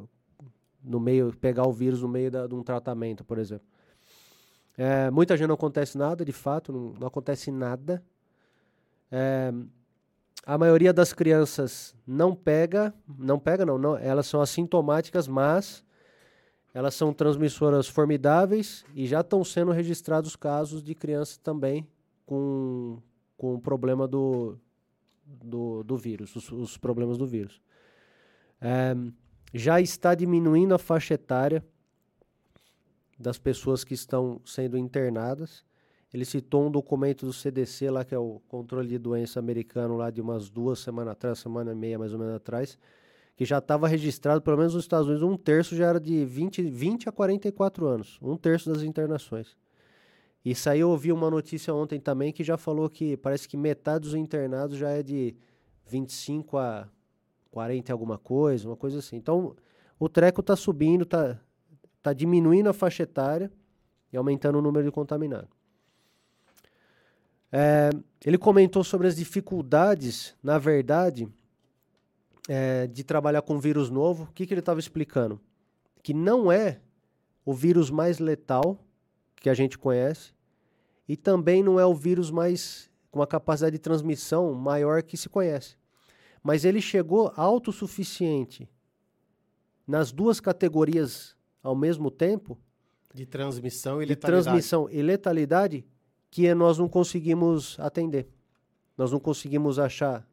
no 0.83 0.99
meio, 0.99 1.33
pegar 1.37 1.65
o 1.65 1.71
vírus 1.71 2.01
no 2.01 2.09
meio 2.09 2.29
da, 2.29 2.45
de 2.45 2.53
um 2.53 2.61
tratamento, 2.61 3.23
por 3.23 3.37
exemplo. 3.37 3.65
É, 4.77 5.09
muita 5.09 5.37
gente 5.37 5.47
não 5.47 5.55
acontece 5.55 5.97
nada, 5.97 6.25
de 6.25 6.33
fato, 6.33 6.73
não, 6.73 6.93
não 6.99 7.07
acontece 7.07 7.51
nada. 7.51 8.03
É, 9.09 9.53
a 10.45 10.57
maioria 10.57 10.91
das 10.91 11.13
crianças 11.13 11.95
não 12.05 12.35
pega, 12.35 12.93
não 13.17 13.39
pega 13.39 13.65
não, 13.65 13.77
não, 13.77 13.97
elas 13.97 14.27
são 14.27 14.41
assintomáticas, 14.41 15.25
mas 15.25 15.85
elas 16.73 16.95
são 16.95 17.13
transmissoras 17.13 17.87
formidáveis 17.87 18.85
e 18.95 19.05
já 19.05 19.21
estão 19.21 19.43
sendo 19.43 19.71
registrados 19.71 20.35
casos 20.35 20.81
de 20.81 20.95
crianças 20.95 21.37
também 21.37 21.85
com, 22.25 22.99
com 23.37 23.55
o 23.55 23.59
problema 23.59 24.07
do, 24.07 24.57
do, 25.25 25.83
do 25.83 25.97
vírus, 25.97 26.35
os, 26.35 26.51
os 26.51 26.77
problemas 26.77 27.17
do 27.17 27.27
vírus. 27.27 27.61
É, 28.61 28.95
já 29.53 29.81
está 29.81 30.15
diminuindo 30.15 30.73
a 30.73 30.77
faixa 30.77 31.15
etária 31.15 31.63
das 33.19 33.37
pessoas 33.37 33.83
que 33.83 33.93
estão 33.93 34.41
sendo 34.45 34.77
internadas. 34.77 35.63
Ele 36.13 36.25
citou 36.25 36.67
um 36.67 36.71
documento 36.71 37.25
do 37.25 37.33
CDC 37.33 37.89
lá, 37.89 38.03
que 38.03 38.15
é 38.15 38.17
o 38.17 38.41
controle 38.47 38.87
de 38.87 38.97
doença 38.97 39.39
americano, 39.39 39.95
lá 39.95 40.09
de 40.09 40.21
umas 40.21 40.49
duas 40.49 40.79
semanas 40.79 41.13
atrás, 41.13 41.39
semana 41.39 41.71
e 41.71 41.75
meia 41.75 41.99
mais 41.99 42.13
ou 42.13 42.19
menos 42.19 42.35
atrás, 42.35 42.77
que 43.41 43.45
já 43.45 43.57
estava 43.57 43.87
registrado, 43.87 44.39
pelo 44.39 44.55
menos 44.55 44.75
nos 44.75 44.83
Estados 44.83 45.07
Unidos, 45.07 45.23
um 45.27 45.35
terço 45.35 45.75
já 45.75 45.87
era 45.87 45.99
de 45.99 46.23
20, 46.23 46.61
20 46.61 47.09
a 47.09 47.11
44 47.11 47.87
anos, 47.87 48.19
um 48.21 48.37
terço 48.37 48.71
das 48.71 48.83
internações. 48.83 49.57
Isso 50.45 50.69
aí 50.69 50.81
eu 50.81 50.91
ouvi 50.91 51.11
uma 51.11 51.27
notícia 51.27 51.73
ontem 51.73 51.99
também 51.99 52.31
que 52.31 52.43
já 52.43 52.55
falou 52.55 52.87
que 52.87 53.17
parece 53.17 53.49
que 53.49 53.57
metade 53.57 54.03
dos 54.03 54.13
internados 54.13 54.77
já 54.77 54.91
é 54.91 55.01
de 55.01 55.35
25 55.87 56.55
a 56.55 56.87
40 57.49 57.91
alguma 57.91 58.15
coisa, 58.15 58.69
uma 58.69 58.77
coisa 58.77 58.99
assim. 58.99 59.15
Então, 59.15 59.55
o 59.97 60.07
treco 60.07 60.41
está 60.41 60.55
subindo, 60.55 61.01
está 61.01 61.39
tá 61.99 62.13
diminuindo 62.13 62.69
a 62.69 62.73
faixa 62.73 63.01
etária 63.01 63.51
e 64.13 64.17
aumentando 64.17 64.59
o 64.59 64.61
número 64.61 64.85
de 64.85 64.91
contaminados. 64.91 65.49
É, 67.51 67.89
ele 68.23 68.37
comentou 68.37 68.83
sobre 68.83 69.07
as 69.07 69.15
dificuldades, 69.15 70.35
na 70.43 70.59
verdade, 70.59 71.27
é, 72.47 72.87
de 72.87 73.03
trabalhar 73.03 73.41
com 73.41 73.59
vírus 73.59 73.89
novo. 73.89 74.23
O 74.23 74.33
que, 74.33 74.45
que 74.45 74.53
ele 74.53 74.59
estava 74.59 74.79
explicando? 74.79 75.39
Que 76.03 76.13
não 76.13 76.51
é 76.51 76.81
o 77.45 77.53
vírus 77.53 77.89
mais 77.89 78.19
letal 78.19 78.79
que 79.35 79.49
a 79.49 79.53
gente 79.53 79.77
conhece 79.77 80.33
e 81.07 81.17
também 81.17 81.63
não 81.63 81.79
é 81.79 81.85
o 81.85 81.93
vírus 81.93 82.31
mais 82.31 82.89
com 83.09 83.19
uma 83.19 83.27
capacidade 83.27 83.75
de 83.75 83.79
transmissão 83.79 84.53
maior 84.53 85.03
que 85.03 85.17
se 85.17 85.27
conhece. 85.27 85.75
Mas 86.41 86.63
ele 86.63 86.81
chegou 86.81 87.31
autossuficiente 87.35 88.69
nas 89.85 90.11
duas 90.11 90.39
categorias 90.39 91.35
ao 91.61 91.75
mesmo 91.75 92.09
tempo 92.09 92.57
de 93.13 93.25
transmissão 93.25 94.01
e 94.01 94.05
de 94.05 94.13
letalidade. 94.13 94.45
transmissão 94.45 94.89
e 94.89 95.01
letalidade 95.01 95.85
que 96.29 96.53
nós 96.55 96.77
não 96.77 96.87
conseguimos 96.87 97.77
atender. 97.79 98.29
Nós 98.97 99.11
não 99.11 99.19
conseguimos 99.19 99.77
achar 99.77 100.25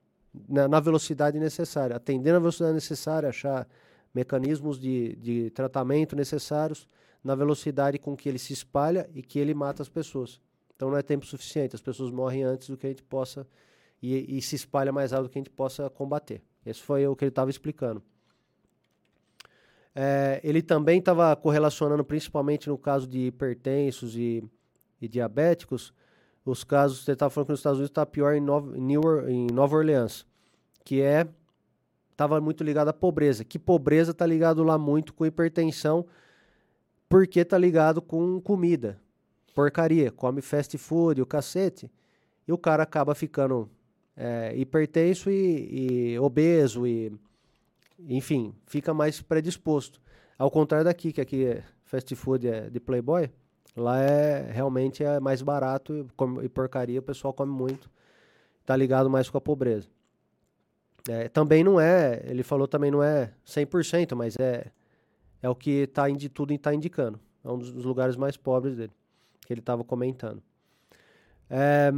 na, 0.49 0.69
na 0.69 0.81
velocidade 0.81 1.39
necessária, 1.39 1.97
atender 1.97 2.33
na 2.33 2.39
velocidade 2.39 2.75
necessária, 2.75 3.29
achar 3.29 3.67
mecanismos 4.15 4.79
de, 4.79 5.17
de 5.17 5.51
tratamento 5.51 6.17
necessários 6.17 6.89
na 7.23 7.35
velocidade 7.35 7.99
com 7.99 8.17
que 8.17 8.29
ele 8.29 8.39
se 8.39 8.53
espalha 8.53 9.09
e 9.15 9.23
que 9.23 9.39
ele 9.39 9.55
mata 9.55 9.83
as 9.83 9.89
pessoas. 9.89 10.41
Então 10.75 10.91
não 10.91 10.97
é 10.97 11.03
tempo 11.03 11.27
suficiente, 11.27 11.75
as 11.75 11.83
pessoas 11.83 12.11
morrem 12.11 12.45
antes 12.45 12.69
do 12.69 12.77
que 12.77 12.87
a 12.87 12.91
gente 12.91 13.03
possa 13.03 13.47
e, 14.01 14.39
e 14.39 14.43
se 14.43 14.57
espalha 14.57 14.93
mais 14.93 15.11
rápido 15.11 15.29
do 15.29 15.33
que 15.33 15.39
a 15.39 15.43
gente 15.43 15.51
possa 15.51 15.91
combater. 15.91 16.41
Esse 16.65 16.81
foi 16.81 17.07
o 17.07 17.17
que 17.17 17.25
ele 17.25 17.31
estava 17.31 17.51
explicando. 17.51 18.03
É, 19.95 20.41
ele 20.45 20.63
também 20.63 21.01
estava 21.01 21.35
correlacionando, 21.35 22.05
principalmente 22.05 22.69
no 22.69 22.79
caso 22.79 23.07
de 23.07 23.27
hipertensos 23.27 24.17
e, 24.17 24.45
e 25.01 25.09
diabéticos, 25.09 25.93
os 26.51 26.65
casos, 26.65 27.05
você 27.05 27.13
estava 27.13 27.31
falando 27.31 27.47
que 27.47 27.53
nos 27.53 27.61
Estados 27.61 27.79
Unidos 27.79 27.91
está 27.91 28.07
pior 28.07 28.35
em 28.35 28.41
Nova, 28.41 28.81
em 29.31 29.47
Nova 29.53 29.77
Orleans, 29.77 30.27
que 30.85 31.01
é 31.01 31.27
estava 32.11 32.41
muito 32.41 32.65
ligado 32.65 32.89
à 32.89 32.93
pobreza. 32.93 33.45
Que 33.45 33.59
pobreza 33.59 34.11
está 34.11 34.27
ligado 34.27 34.65
lá 34.65 34.77
muito 34.77 35.15
com 35.15 35.25
hipertensão, 35.25 36.05
porque 37.09 37.41
está 37.41 37.57
ligado 37.57 38.03
com 38.03 38.41
comida, 38.41 39.01
porcaria, 39.55 40.11
come 40.11 40.43
fast 40.43 40.77
food, 40.77 41.23
o 41.23 41.27
cacete, 41.27 41.91
e 42.47 42.53
o 42.53 42.59
cara 42.59 42.83
acaba 42.83 43.15
ficando 43.15 43.71
é, 44.17 44.53
hipertenso 44.57 45.31
e, 45.31 46.15
e 46.15 46.19
obeso 46.19 46.87
e 46.87 47.13
enfim, 48.01 48.55
fica 48.67 48.95
mais 48.95 49.21
predisposto. 49.21 50.01
Ao 50.39 50.51
contrário 50.51 50.85
daqui, 50.85 51.13
que 51.13 51.21
aqui 51.21 51.45
é 51.45 51.65
fast 51.85 52.15
food 52.15 52.47
é 52.47 52.71
de 52.71 52.79
playboy, 52.79 53.31
lá 53.79 54.01
é 54.01 54.51
realmente 54.51 55.03
é 55.03 55.21
mais 55.21 55.43
barato 55.43 56.07
e, 56.43 56.49
porcaria, 56.49 57.01
o 57.01 57.03
pessoal 57.03 57.33
come 57.33 57.53
muito. 57.53 57.91
Tá 58.65 58.77
ligado 58.77 59.09
mais 59.09 59.31
com 59.31 59.39
a 59.39 59.41
pobreza. 59.41 59.89
É, 61.09 61.29
também 61.29 61.65
não 61.65 61.81
é, 61.81 62.23
ele 62.25 62.43
falou 62.43 62.69
também 62.69 62.91
não 62.91 63.03
é 63.03 63.33
100%, 63.47 64.15
mas 64.15 64.37
é 64.39 64.71
é 65.41 65.49
o 65.49 65.55
que 65.55 65.87
tá 65.87 66.09
de 66.09 66.29
tudo 66.29 66.53
está 66.53 66.75
indicando. 66.75 67.19
É 67.45 67.49
um 67.49 67.59
dos, 67.59 67.85
lugares 67.85 68.17
mais 68.17 68.37
pobres 68.37 68.77
dele, 68.77 68.93
que 69.47 69.53
ele 69.53 69.61
estava 69.61 69.85
comentando. 69.85 70.43
É, 71.49 71.91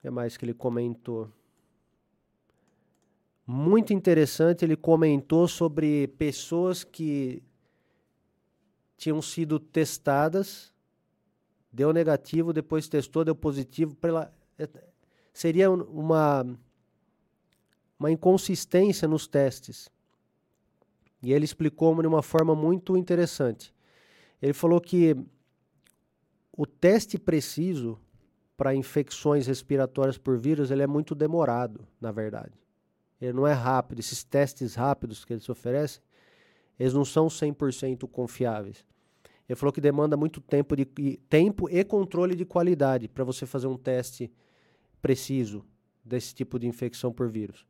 que 0.00 0.08
mais 0.10 0.36
que 0.36 0.44
ele 0.44 0.54
comentou? 0.54 1.28
muito 3.46 3.92
interessante. 3.92 4.64
Ele 4.64 4.76
comentou 4.76 5.46
sobre 5.46 6.08
pessoas 6.08 6.84
que 6.84 7.42
tinham 8.96 9.20
sido 9.20 9.58
testadas, 9.58 10.72
deu 11.72 11.92
negativo, 11.92 12.52
depois 12.52 12.88
testou, 12.88 13.24
deu 13.24 13.34
positivo. 13.34 13.94
Pela, 13.96 14.32
é, 14.58 14.68
seria 15.32 15.70
uma, 15.70 16.46
uma 17.98 18.10
inconsistência 18.10 19.08
nos 19.08 19.26
testes. 19.26 19.88
E 21.22 21.32
ele 21.32 21.44
explicou 21.44 22.00
de 22.00 22.06
uma 22.06 22.22
forma 22.22 22.54
muito 22.54 22.96
interessante. 22.96 23.74
Ele 24.40 24.52
falou 24.52 24.80
que 24.80 25.16
o 26.52 26.66
teste 26.66 27.18
preciso 27.18 27.98
para 28.56 28.74
infecções 28.74 29.46
respiratórias 29.46 30.18
por 30.18 30.38
vírus 30.38 30.70
ele 30.70 30.82
é 30.82 30.86
muito 30.86 31.14
demorado, 31.14 31.86
na 32.00 32.12
verdade 32.12 32.52
ele 33.20 33.32
não 33.32 33.46
é 33.46 33.52
rápido. 33.52 33.98
Esses 33.98 34.22
testes 34.22 34.74
rápidos 34.74 35.24
que 35.24 35.32
eles 35.32 35.48
oferecem, 35.48 36.02
eles 36.78 36.92
não 36.92 37.04
são 37.04 37.28
100% 37.28 38.08
confiáveis. 38.08 38.84
Ele 39.48 39.56
falou 39.56 39.72
que 39.72 39.80
demanda 39.80 40.16
muito 40.16 40.40
tempo, 40.40 40.74
de, 40.74 40.86
tempo 41.28 41.68
e 41.68 41.84
controle 41.84 42.34
de 42.34 42.44
qualidade 42.44 43.08
para 43.08 43.24
você 43.24 43.44
fazer 43.44 43.66
um 43.66 43.76
teste 43.76 44.32
preciso 45.02 45.64
desse 46.04 46.34
tipo 46.34 46.58
de 46.58 46.66
infecção 46.66 47.12
por 47.12 47.28
vírus. 47.28 47.66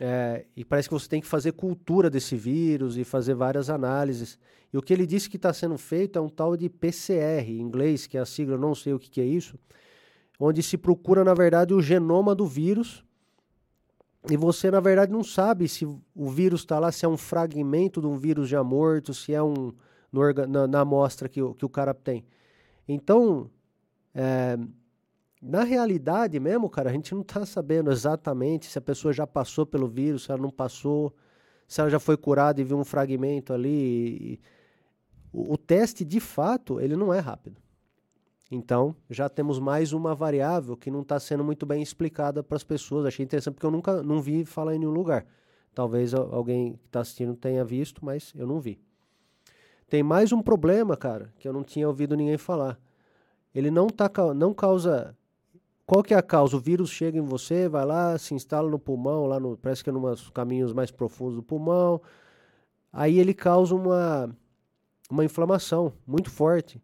É, 0.00 0.46
e 0.56 0.64
parece 0.64 0.88
que 0.88 0.94
você 0.94 1.08
tem 1.08 1.20
que 1.20 1.26
fazer 1.26 1.52
cultura 1.52 2.08
desse 2.08 2.36
vírus 2.36 2.96
e 2.96 3.04
fazer 3.04 3.34
várias 3.34 3.68
análises. 3.68 4.38
E 4.72 4.78
o 4.78 4.82
que 4.82 4.92
ele 4.92 5.06
disse 5.06 5.28
que 5.28 5.36
está 5.36 5.52
sendo 5.52 5.76
feito 5.76 6.18
é 6.18 6.22
um 6.22 6.28
tal 6.28 6.56
de 6.56 6.68
PCR, 6.68 7.50
em 7.50 7.60
inglês, 7.60 8.06
que 8.06 8.16
é 8.16 8.20
a 8.20 8.26
sigla, 8.26 8.56
não 8.56 8.74
sei 8.74 8.94
o 8.94 8.98
que, 8.98 9.10
que 9.10 9.20
é 9.20 9.24
isso, 9.24 9.58
onde 10.38 10.62
se 10.62 10.78
procura, 10.78 11.24
na 11.24 11.34
verdade, 11.34 11.74
o 11.74 11.82
genoma 11.82 12.34
do 12.34 12.46
vírus 12.46 13.04
e 14.30 14.36
você, 14.36 14.70
na 14.70 14.80
verdade, 14.80 15.10
não 15.10 15.24
sabe 15.24 15.68
se 15.68 15.86
o 15.86 16.28
vírus 16.28 16.60
está 16.60 16.78
lá, 16.78 16.92
se 16.92 17.04
é 17.04 17.08
um 17.08 17.16
fragmento 17.16 18.00
de 18.00 18.06
um 18.06 18.16
vírus 18.16 18.48
já 18.48 18.62
morto, 18.62 19.14
se 19.14 19.32
é 19.32 19.42
um 19.42 19.72
no, 20.12 20.32
na, 20.46 20.66
na 20.66 20.80
amostra 20.80 21.28
que, 21.28 21.40
que 21.54 21.64
o 21.64 21.68
cara 21.68 21.94
tem. 21.94 22.24
Então, 22.86 23.50
é, 24.14 24.58
na 25.40 25.62
realidade 25.64 26.38
mesmo, 26.40 26.68
cara, 26.68 26.90
a 26.90 26.92
gente 26.92 27.14
não 27.14 27.22
está 27.22 27.46
sabendo 27.46 27.90
exatamente 27.90 28.66
se 28.66 28.78
a 28.78 28.82
pessoa 28.82 29.12
já 29.12 29.26
passou 29.26 29.64
pelo 29.64 29.88
vírus, 29.88 30.24
se 30.24 30.30
ela 30.30 30.40
não 30.40 30.50
passou, 30.50 31.14
se 31.66 31.80
ela 31.80 31.90
já 31.90 32.00
foi 32.00 32.16
curada 32.16 32.60
e 32.60 32.64
viu 32.64 32.78
um 32.78 32.84
fragmento 32.84 33.52
ali. 33.52 33.68
E, 33.70 34.40
o, 35.32 35.54
o 35.54 35.58
teste, 35.58 36.04
de 36.04 36.20
fato, 36.20 36.80
ele 36.80 36.96
não 36.96 37.12
é 37.12 37.18
rápido. 37.18 37.60
Então, 38.50 38.96
já 39.10 39.28
temos 39.28 39.58
mais 39.58 39.92
uma 39.92 40.14
variável 40.14 40.76
que 40.76 40.90
não 40.90 41.02
está 41.02 41.20
sendo 41.20 41.44
muito 41.44 41.66
bem 41.66 41.82
explicada 41.82 42.42
para 42.42 42.56
as 42.56 42.64
pessoas. 42.64 43.04
Achei 43.04 43.24
interessante 43.24 43.54
porque 43.54 43.66
eu 43.66 43.70
nunca 43.70 44.02
não 44.02 44.22
vi 44.22 44.44
falar 44.44 44.74
em 44.74 44.78
nenhum 44.78 44.92
lugar. 44.92 45.26
Talvez 45.74 46.14
alguém 46.14 46.72
que 46.74 46.86
está 46.86 47.00
assistindo 47.00 47.36
tenha 47.36 47.64
visto, 47.64 48.04
mas 48.04 48.32
eu 48.34 48.46
não 48.46 48.58
vi. 48.58 48.80
Tem 49.88 50.02
mais 50.02 50.32
um 50.32 50.42
problema, 50.42 50.96
cara, 50.96 51.32
que 51.38 51.46
eu 51.46 51.52
não 51.52 51.62
tinha 51.62 51.86
ouvido 51.86 52.16
ninguém 52.16 52.38
falar. 52.38 52.78
Ele 53.54 53.70
não, 53.70 53.86
tá, 53.86 54.10
não 54.34 54.54
causa. 54.54 55.16
Qual 55.86 56.02
que 56.02 56.14
é 56.14 56.16
a 56.16 56.22
causa? 56.22 56.56
O 56.56 56.60
vírus 56.60 56.90
chega 56.90 57.18
em 57.18 57.22
você, 57.22 57.68
vai 57.68 57.84
lá, 57.84 58.16
se 58.18 58.34
instala 58.34 58.70
no 58.70 58.78
pulmão, 58.78 59.26
lá 59.26 59.38
no, 59.38 59.56
parece 59.56 59.84
que 59.84 59.90
é 59.90 59.92
nos 59.92 60.30
caminhos 60.30 60.72
mais 60.72 60.90
profundos 60.90 61.36
do 61.36 61.42
pulmão. 61.42 62.00
Aí 62.92 63.18
ele 63.18 63.34
causa 63.34 63.74
uma, 63.74 64.34
uma 65.10 65.24
inflamação 65.24 65.92
muito 66.06 66.30
forte. 66.30 66.80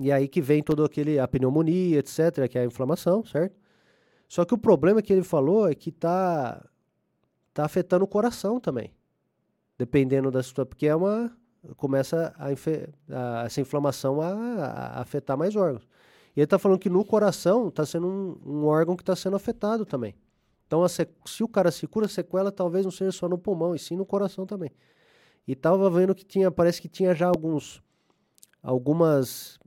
E 0.00 0.10
aí 0.10 0.26
que 0.26 0.40
vem 0.40 0.62
todo 0.62 0.82
aquele 0.82 1.18
a 1.18 1.28
pneumonia, 1.28 1.98
etc, 1.98 2.48
que 2.48 2.56
é 2.56 2.62
a 2.62 2.64
inflamação, 2.64 3.22
certo? 3.22 3.54
Só 4.26 4.46
que 4.46 4.54
o 4.54 4.58
problema 4.58 5.02
que 5.02 5.12
ele 5.12 5.22
falou 5.22 5.68
é 5.68 5.74
que 5.74 5.92
tá 5.92 6.64
tá 7.52 7.64
afetando 7.64 8.04
o 8.04 8.08
coração 8.08 8.58
também. 8.58 8.94
Dependendo 9.76 10.30
da 10.30 10.42
situação, 10.42 10.66
porque 10.66 10.86
é 10.86 10.96
uma 10.96 11.30
começa 11.76 12.34
a, 12.38 12.46
a 12.46 13.44
essa 13.44 13.60
inflamação 13.60 14.22
a, 14.22 14.30
a, 14.30 15.00
afetar 15.02 15.36
mais 15.36 15.54
órgãos. 15.54 15.86
E 16.34 16.40
ele 16.40 16.44
está 16.44 16.58
falando 16.58 16.78
que 16.78 16.88
no 16.88 17.04
coração 17.04 17.68
está 17.68 17.84
sendo 17.84 18.06
um, 18.06 18.40
um, 18.46 18.66
órgão 18.66 18.96
que 18.96 19.02
está 19.02 19.14
sendo 19.14 19.36
afetado 19.36 19.84
também. 19.84 20.14
Então, 20.66 20.86
se, 20.88 21.42
o 21.42 21.48
cara 21.48 21.70
se 21.70 21.86
cura, 21.86 22.06
a 22.06 22.08
sequela 22.08 22.50
talvez 22.50 22.84
não 22.84 22.92
seja 22.92 23.12
só 23.12 23.28
no 23.28 23.36
pulmão, 23.36 23.74
e 23.74 23.78
sim 23.78 23.96
no 23.96 24.06
coração 24.06 24.46
também. 24.46 24.70
E 25.46 25.54
tava 25.54 25.90
vendo 25.90 26.14
que 26.14 26.24
tinha, 26.24 26.50
parece 26.50 26.80
que 26.80 26.88
tinha 26.88 27.14
já 27.14 27.26
alguns 27.26 27.82
algumas 28.62 29.59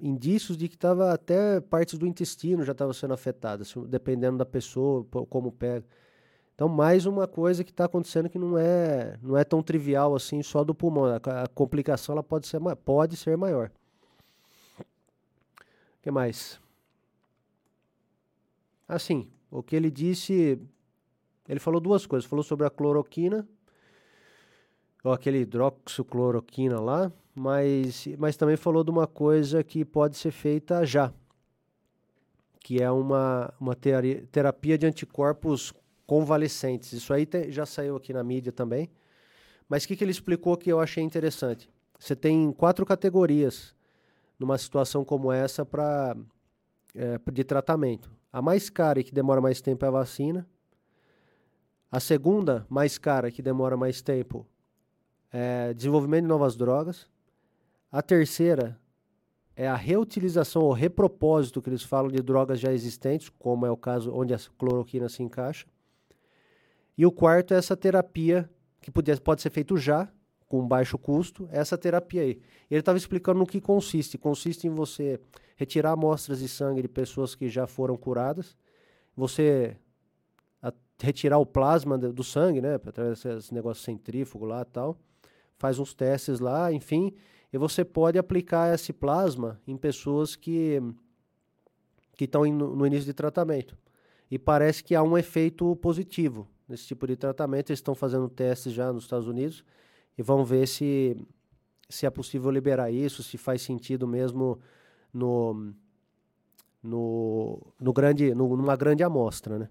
indícios 0.00 0.56
de 0.56 0.68
que 0.68 0.74
estava 0.74 1.12
até 1.12 1.60
partes 1.60 1.98
do 1.98 2.06
intestino 2.06 2.64
já 2.64 2.72
estavam 2.72 2.92
sendo 2.92 3.14
afetadas, 3.14 3.74
dependendo 3.88 4.38
da 4.38 4.46
pessoa, 4.46 5.04
como 5.28 5.50
pega. 5.52 5.84
Então, 6.54 6.68
mais 6.68 7.06
uma 7.06 7.28
coisa 7.28 7.62
que 7.62 7.70
está 7.70 7.84
acontecendo 7.84 8.28
que 8.28 8.38
não 8.38 8.58
é, 8.58 9.16
não 9.22 9.36
é 9.36 9.44
tão 9.44 9.62
trivial 9.62 10.16
assim 10.16 10.42
só 10.42 10.64
do 10.64 10.74
pulmão. 10.74 11.04
A, 11.04 11.44
a 11.44 11.46
complicação 11.46 12.14
ela 12.14 12.22
pode 12.22 12.48
ser, 12.48 12.58
pode 12.84 13.16
ser 13.16 13.36
maior. 13.36 13.70
O 14.80 16.02
que 16.02 16.10
mais? 16.10 16.60
Assim, 18.88 19.30
o 19.50 19.62
que 19.62 19.76
ele 19.76 19.90
disse 19.90 20.60
Ele 21.48 21.60
falou 21.60 21.80
duas 21.80 22.06
coisas. 22.06 22.28
Falou 22.28 22.42
sobre 22.42 22.66
a 22.66 22.70
cloroquina, 22.70 23.48
ou 25.08 25.14
aquele 25.14 25.38
hidroxicloroquina 25.38 26.78
lá, 26.78 27.10
mas, 27.34 28.06
mas 28.18 28.36
também 28.36 28.58
falou 28.58 28.84
de 28.84 28.90
uma 28.90 29.06
coisa 29.06 29.64
que 29.64 29.82
pode 29.82 30.18
ser 30.18 30.30
feita 30.30 30.84
já, 30.84 31.10
que 32.60 32.82
é 32.82 32.90
uma, 32.90 33.50
uma 33.58 33.74
terapia 33.74 34.76
de 34.76 34.84
anticorpos 34.84 35.72
convalescentes. 36.06 36.92
Isso 36.92 37.14
aí 37.14 37.24
te, 37.24 37.50
já 37.50 37.64
saiu 37.64 37.96
aqui 37.96 38.12
na 38.12 38.22
mídia 38.22 38.52
também. 38.52 38.90
Mas 39.66 39.84
o 39.84 39.88
que, 39.88 39.96
que 39.96 40.04
ele 40.04 40.10
explicou 40.10 40.58
que 40.58 40.70
eu 40.70 40.78
achei 40.78 41.02
interessante? 41.02 41.70
Você 41.98 42.14
tem 42.14 42.52
quatro 42.52 42.84
categorias 42.84 43.74
numa 44.38 44.58
situação 44.58 45.06
como 45.06 45.32
essa 45.32 45.64
para 45.64 46.14
é, 46.94 47.18
de 47.32 47.44
tratamento. 47.44 48.10
A 48.30 48.42
mais 48.42 48.68
cara 48.68 49.00
e 49.00 49.04
que 49.04 49.12
demora 49.12 49.40
mais 49.40 49.62
tempo 49.62 49.86
é 49.86 49.88
a 49.88 49.90
vacina. 49.90 50.46
A 51.90 51.98
segunda, 51.98 52.66
mais 52.68 52.98
cara, 52.98 53.30
que 53.30 53.40
demora 53.40 53.74
mais 53.74 54.02
tempo, 54.02 54.46
é 55.32 55.72
desenvolvimento 55.74 56.22
de 56.22 56.28
novas 56.28 56.56
drogas. 56.56 57.06
A 57.90 58.02
terceira 58.02 58.78
é 59.56 59.66
a 59.66 59.74
reutilização 59.74 60.62
ou 60.62 60.72
repropósito 60.72 61.60
que 61.60 61.68
eles 61.68 61.82
falam 61.82 62.10
de 62.10 62.22
drogas 62.22 62.60
já 62.60 62.72
existentes, 62.72 63.28
como 63.28 63.66
é 63.66 63.70
o 63.70 63.76
caso 63.76 64.12
onde 64.14 64.32
a 64.32 64.38
cloroquina 64.56 65.08
se 65.08 65.22
encaixa. 65.22 65.66
E 66.96 67.04
o 67.04 67.12
quarto 67.12 67.54
é 67.54 67.56
essa 67.56 67.76
terapia 67.76 68.48
que 68.80 68.90
podia, 68.90 69.16
pode 69.16 69.42
ser 69.42 69.50
feito 69.50 69.76
já, 69.76 70.08
com 70.48 70.66
baixo 70.66 70.96
custo, 70.96 71.48
essa 71.52 71.76
terapia 71.76 72.22
aí. 72.22 72.40
Ele 72.70 72.80
estava 72.80 72.96
explicando 72.96 73.40
no 73.40 73.46
que 73.46 73.60
consiste. 73.60 74.16
Consiste 74.16 74.66
em 74.66 74.70
você 74.70 75.20
retirar 75.56 75.92
amostras 75.92 76.38
de 76.38 76.48
sangue 76.48 76.80
de 76.80 76.88
pessoas 76.88 77.34
que 77.34 77.48
já 77.48 77.66
foram 77.66 77.96
curadas, 77.96 78.56
você 79.14 79.76
a, 80.62 80.72
retirar 81.00 81.38
o 81.38 81.44
plasma 81.44 81.98
do 81.98 82.24
sangue, 82.24 82.60
né, 82.60 82.76
através 82.76 83.22
desses 83.22 83.50
negócios 83.50 83.84
centrífugo 83.84 84.44
lá 84.44 84.62
e 84.62 84.64
tal, 84.64 84.96
faz 85.58 85.78
uns 85.78 85.92
testes 85.92 86.40
lá, 86.40 86.72
enfim, 86.72 87.12
e 87.52 87.58
você 87.58 87.84
pode 87.84 88.18
aplicar 88.18 88.74
esse 88.74 88.92
plasma 88.92 89.60
em 89.66 89.76
pessoas 89.76 90.36
que 90.36 90.80
que 92.18 92.24
estão 92.24 92.44
no 92.44 92.84
início 92.84 93.06
de 93.06 93.14
tratamento. 93.14 93.78
E 94.28 94.38
parece 94.40 94.82
que 94.82 94.96
há 94.96 95.02
um 95.02 95.16
efeito 95.16 95.76
positivo 95.76 96.48
nesse 96.68 96.84
tipo 96.84 97.06
de 97.06 97.14
tratamento. 97.14 97.70
Eles 97.70 97.78
estão 97.78 97.94
fazendo 97.94 98.28
testes 98.28 98.72
já 98.72 98.92
nos 98.92 99.04
Estados 99.04 99.28
Unidos 99.28 99.64
e 100.18 100.22
vão 100.22 100.44
ver 100.44 100.66
se, 100.66 101.16
se 101.88 102.06
é 102.06 102.10
possível 102.10 102.50
liberar 102.50 102.90
isso, 102.90 103.22
se 103.22 103.38
faz 103.38 103.62
sentido 103.62 104.04
mesmo 104.04 104.58
no, 105.14 105.72
no, 106.82 107.60
no 107.80 107.92
grande, 107.92 108.34
no, 108.34 108.56
numa 108.56 108.74
grande 108.74 109.04
amostra, 109.04 109.56
né? 109.56 109.68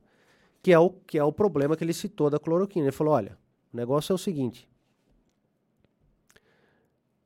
Que 0.64 0.72
é, 0.72 0.80
o, 0.80 0.90
que 0.90 1.20
é 1.20 1.24
o 1.24 1.34
problema 1.34 1.76
que 1.76 1.84
ele 1.84 1.94
citou 1.94 2.30
da 2.30 2.40
cloroquina. 2.40 2.86
Ele 2.86 2.92
falou, 2.94 3.14
olha, 3.14 3.38
o 3.74 3.78
negócio 3.78 4.14
é 4.14 4.16
o 4.16 4.18
seguinte, 4.18 4.68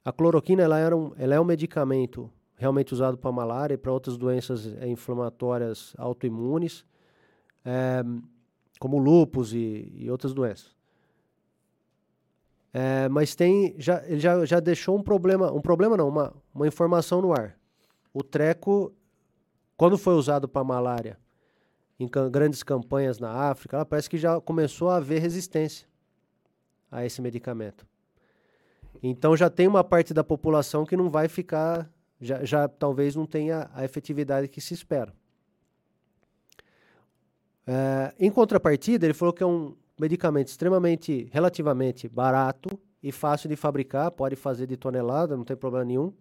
a 0.03 0.11
cloroquina 0.11 0.63
ela, 0.63 0.79
era 0.79 0.95
um, 0.95 1.13
ela 1.17 1.35
é 1.35 1.39
um 1.39 1.45
medicamento 1.45 2.29
realmente 2.55 2.93
usado 2.93 3.17
para 3.17 3.31
malária 3.31 3.73
e 3.73 3.77
para 3.77 3.91
outras 3.91 4.17
doenças 4.17 4.67
é, 4.77 4.87
inflamatórias 4.87 5.93
autoimunes, 5.97 6.85
é, 7.65 8.03
como 8.79 8.97
lúpus 8.97 9.53
e, 9.53 9.91
e 9.95 10.11
outras 10.11 10.33
doenças. 10.33 10.75
É, 12.73 13.09
mas 13.09 13.35
tem 13.35 13.75
já 13.77 14.01
ele 14.05 14.19
já, 14.19 14.45
já 14.45 14.59
deixou 14.59 14.97
um 14.97 15.03
problema, 15.03 15.51
um 15.51 15.59
problema 15.59 15.97
não, 15.97 16.07
uma, 16.07 16.33
uma 16.53 16.67
informação 16.67 17.21
no 17.21 17.33
ar. 17.33 17.57
O 18.13 18.23
treco, 18.23 18.93
quando 19.75 19.97
foi 19.97 20.13
usado 20.13 20.47
para 20.47 20.63
malária 20.63 21.19
em 21.99 22.07
grandes 22.31 22.63
campanhas 22.63 23.19
na 23.19 23.29
África, 23.29 23.85
parece 23.85 24.09
que 24.09 24.17
já 24.17 24.39
começou 24.39 24.89
a 24.89 24.97
haver 24.97 25.21
resistência 25.21 25.87
a 26.89 27.05
esse 27.05 27.21
medicamento. 27.21 27.85
Então 29.01 29.35
já 29.35 29.49
tem 29.49 29.67
uma 29.67 29.83
parte 29.83 30.13
da 30.13 30.23
população 30.23 30.85
que 30.85 30.95
não 30.95 31.09
vai 31.09 31.27
ficar, 31.27 31.89
já, 32.19 32.43
já 32.45 32.67
talvez 32.67 33.15
não 33.15 33.25
tenha 33.25 33.69
a 33.73 33.83
efetividade 33.83 34.47
que 34.47 34.61
se 34.61 34.73
espera. 34.73 35.13
É, 37.65 38.13
em 38.19 38.29
contrapartida, 38.29 39.05
ele 39.05 39.13
falou 39.13 39.33
que 39.33 39.43
é 39.43 39.45
um 39.45 39.75
medicamento 39.99 40.47
extremamente, 40.47 41.29
relativamente 41.31 42.07
barato 42.07 42.69
e 43.01 43.11
fácil 43.11 43.49
de 43.49 43.55
fabricar, 43.55 44.11
pode 44.11 44.35
fazer 44.35 44.67
de 44.67 44.77
tonelada, 44.77 45.35
não 45.35 45.43
tem 45.43 45.55
problema 45.55 45.85
nenhum. 45.85 46.13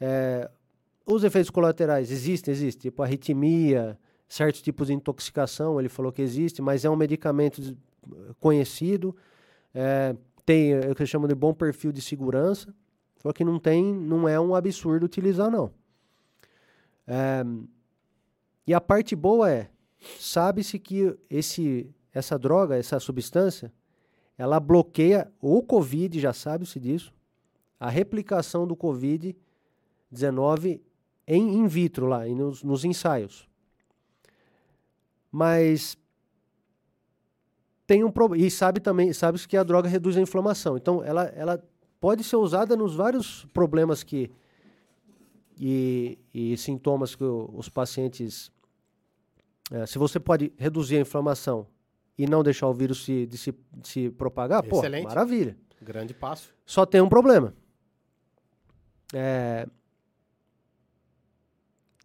É, 0.00 0.50
os 1.06 1.24
efeitos 1.24 1.50
colaterais 1.50 2.10
existem, 2.10 2.52
existem, 2.52 2.90
tipo 2.90 3.02
arritmia, 3.02 3.98
certos 4.28 4.60
tipos 4.60 4.88
de 4.88 4.92
intoxicação, 4.92 5.80
ele 5.80 5.88
falou 5.88 6.12
que 6.12 6.20
existe, 6.20 6.60
mas 6.60 6.84
é 6.84 6.90
um 6.90 6.96
medicamento 6.96 7.76
conhecido, 8.38 9.16
é, 9.74 10.14
tem 10.48 10.72
é 10.72 10.90
o 10.90 10.94
que 10.94 11.02
eles 11.02 11.10
chamam 11.10 11.28
de 11.28 11.34
bom 11.34 11.52
perfil 11.52 11.92
de 11.92 12.00
segurança, 12.00 12.74
só 13.18 13.34
que 13.34 13.44
não 13.44 13.58
tem, 13.58 13.84
não 13.84 14.26
é 14.26 14.40
um 14.40 14.54
absurdo 14.54 15.04
utilizar 15.04 15.50
não. 15.50 15.70
É, 17.06 17.44
e 18.66 18.72
a 18.72 18.80
parte 18.80 19.14
boa 19.14 19.50
é, 19.50 19.68
sabe-se 20.18 20.78
que 20.78 21.14
esse 21.28 21.94
essa 22.14 22.38
droga, 22.38 22.76
essa 22.76 22.98
substância, 22.98 23.70
ela 24.38 24.58
bloqueia 24.58 25.30
o 25.38 25.62
Covid, 25.62 26.18
já 26.18 26.32
sabe-se 26.32 26.80
disso, 26.80 27.12
a 27.78 27.90
replicação 27.90 28.66
do 28.66 28.74
Covid-19 28.74 30.80
em 31.26 31.58
in 31.58 31.66
vitro 31.66 32.06
lá, 32.06 32.26
nos, 32.26 32.62
nos 32.62 32.86
ensaios. 32.86 33.46
Mas 35.30 35.94
tem 37.88 38.04
um 38.04 38.10
problema. 38.10 38.44
E 38.44 38.50
sabe 38.50 38.80
também, 38.80 39.14
sabe 39.14 39.38
que 39.48 39.56
a 39.56 39.64
droga 39.64 39.88
reduz 39.88 40.14
a 40.18 40.20
inflamação. 40.20 40.76
Então, 40.76 41.02
ela, 41.02 41.24
ela 41.34 41.64
pode 41.98 42.22
ser 42.22 42.36
usada 42.36 42.76
nos 42.76 42.94
vários 42.94 43.46
problemas 43.46 44.02
que 44.04 44.30
e, 45.58 46.18
e 46.32 46.56
sintomas 46.58 47.16
que 47.16 47.24
os 47.24 47.70
pacientes. 47.70 48.52
É, 49.70 49.86
se 49.86 49.98
você 49.98 50.20
pode 50.20 50.52
reduzir 50.58 50.98
a 50.98 51.00
inflamação 51.00 51.66
e 52.16 52.26
não 52.26 52.42
deixar 52.42 52.68
o 52.68 52.74
vírus 52.74 53.04
se, 53.04 53.26
de 53.26 53.38
se, 53.38 53.52
de 53.52 53.88
se 53.88 54.10
propagar, 54.10 54.64
Excelente. 54.66 55.04
pô, 55.04 55.08
maravilha. 55.08 55.56
Grande 55.80 56.12
passo. 56.12 56.54
Só 56.66 56.84
tem 56.84 57.00
um 57.00 57.08
problema. 57.08 57.54
É, 59.14 59.66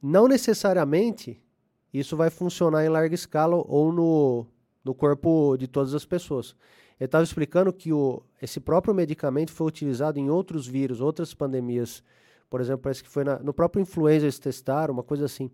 não 0.01 0.29
necessariamente 0.29 1.41
isso 1.93 2.15
vai 2.15 2.29
funcionar 2.29 2.85
em 2.85 2.89
larga 2.89 3.13
escala 3.13 3.55
ou 3.67 3.91
no, 3.91 4.47
no 4.83 4.93
corpo 4.93 5.55
de 5.57 5.67
todas 5.67 5.93
as 5.93 6.05
pessoas. 6.05 6.55
Ele 6.99 7.05
estava 7.05 7.23
explicando 7.23 7.71
que 7.73 7.91
o, 7.91 8.21
esse 8.41 8.59
próprio 8.59 8.93
medicamento 8.93 9.51
foi 9.51 9.67
utilizado 9.67 10.19
em 10.19 10.29
outros 10.29 10.67
vírus, 10.67 11.01
outras 11.01 11.33
pandemias. 11.33 12.03
Por 12.49 12.61
exemplo, 12.61 12.83
parece 12.83 13.03
que 13.03 13.09
foi 13.09 13.23
na, 13.23 13.39
no 13.39 13.53
próprio 13.53 13.81
influenza 13.81 14.25
eles 14.25 14.39
testaram, 14.39 14.93
uma 14.93 15.03
coisa 15.03 15.25
assim. 15.25 15.49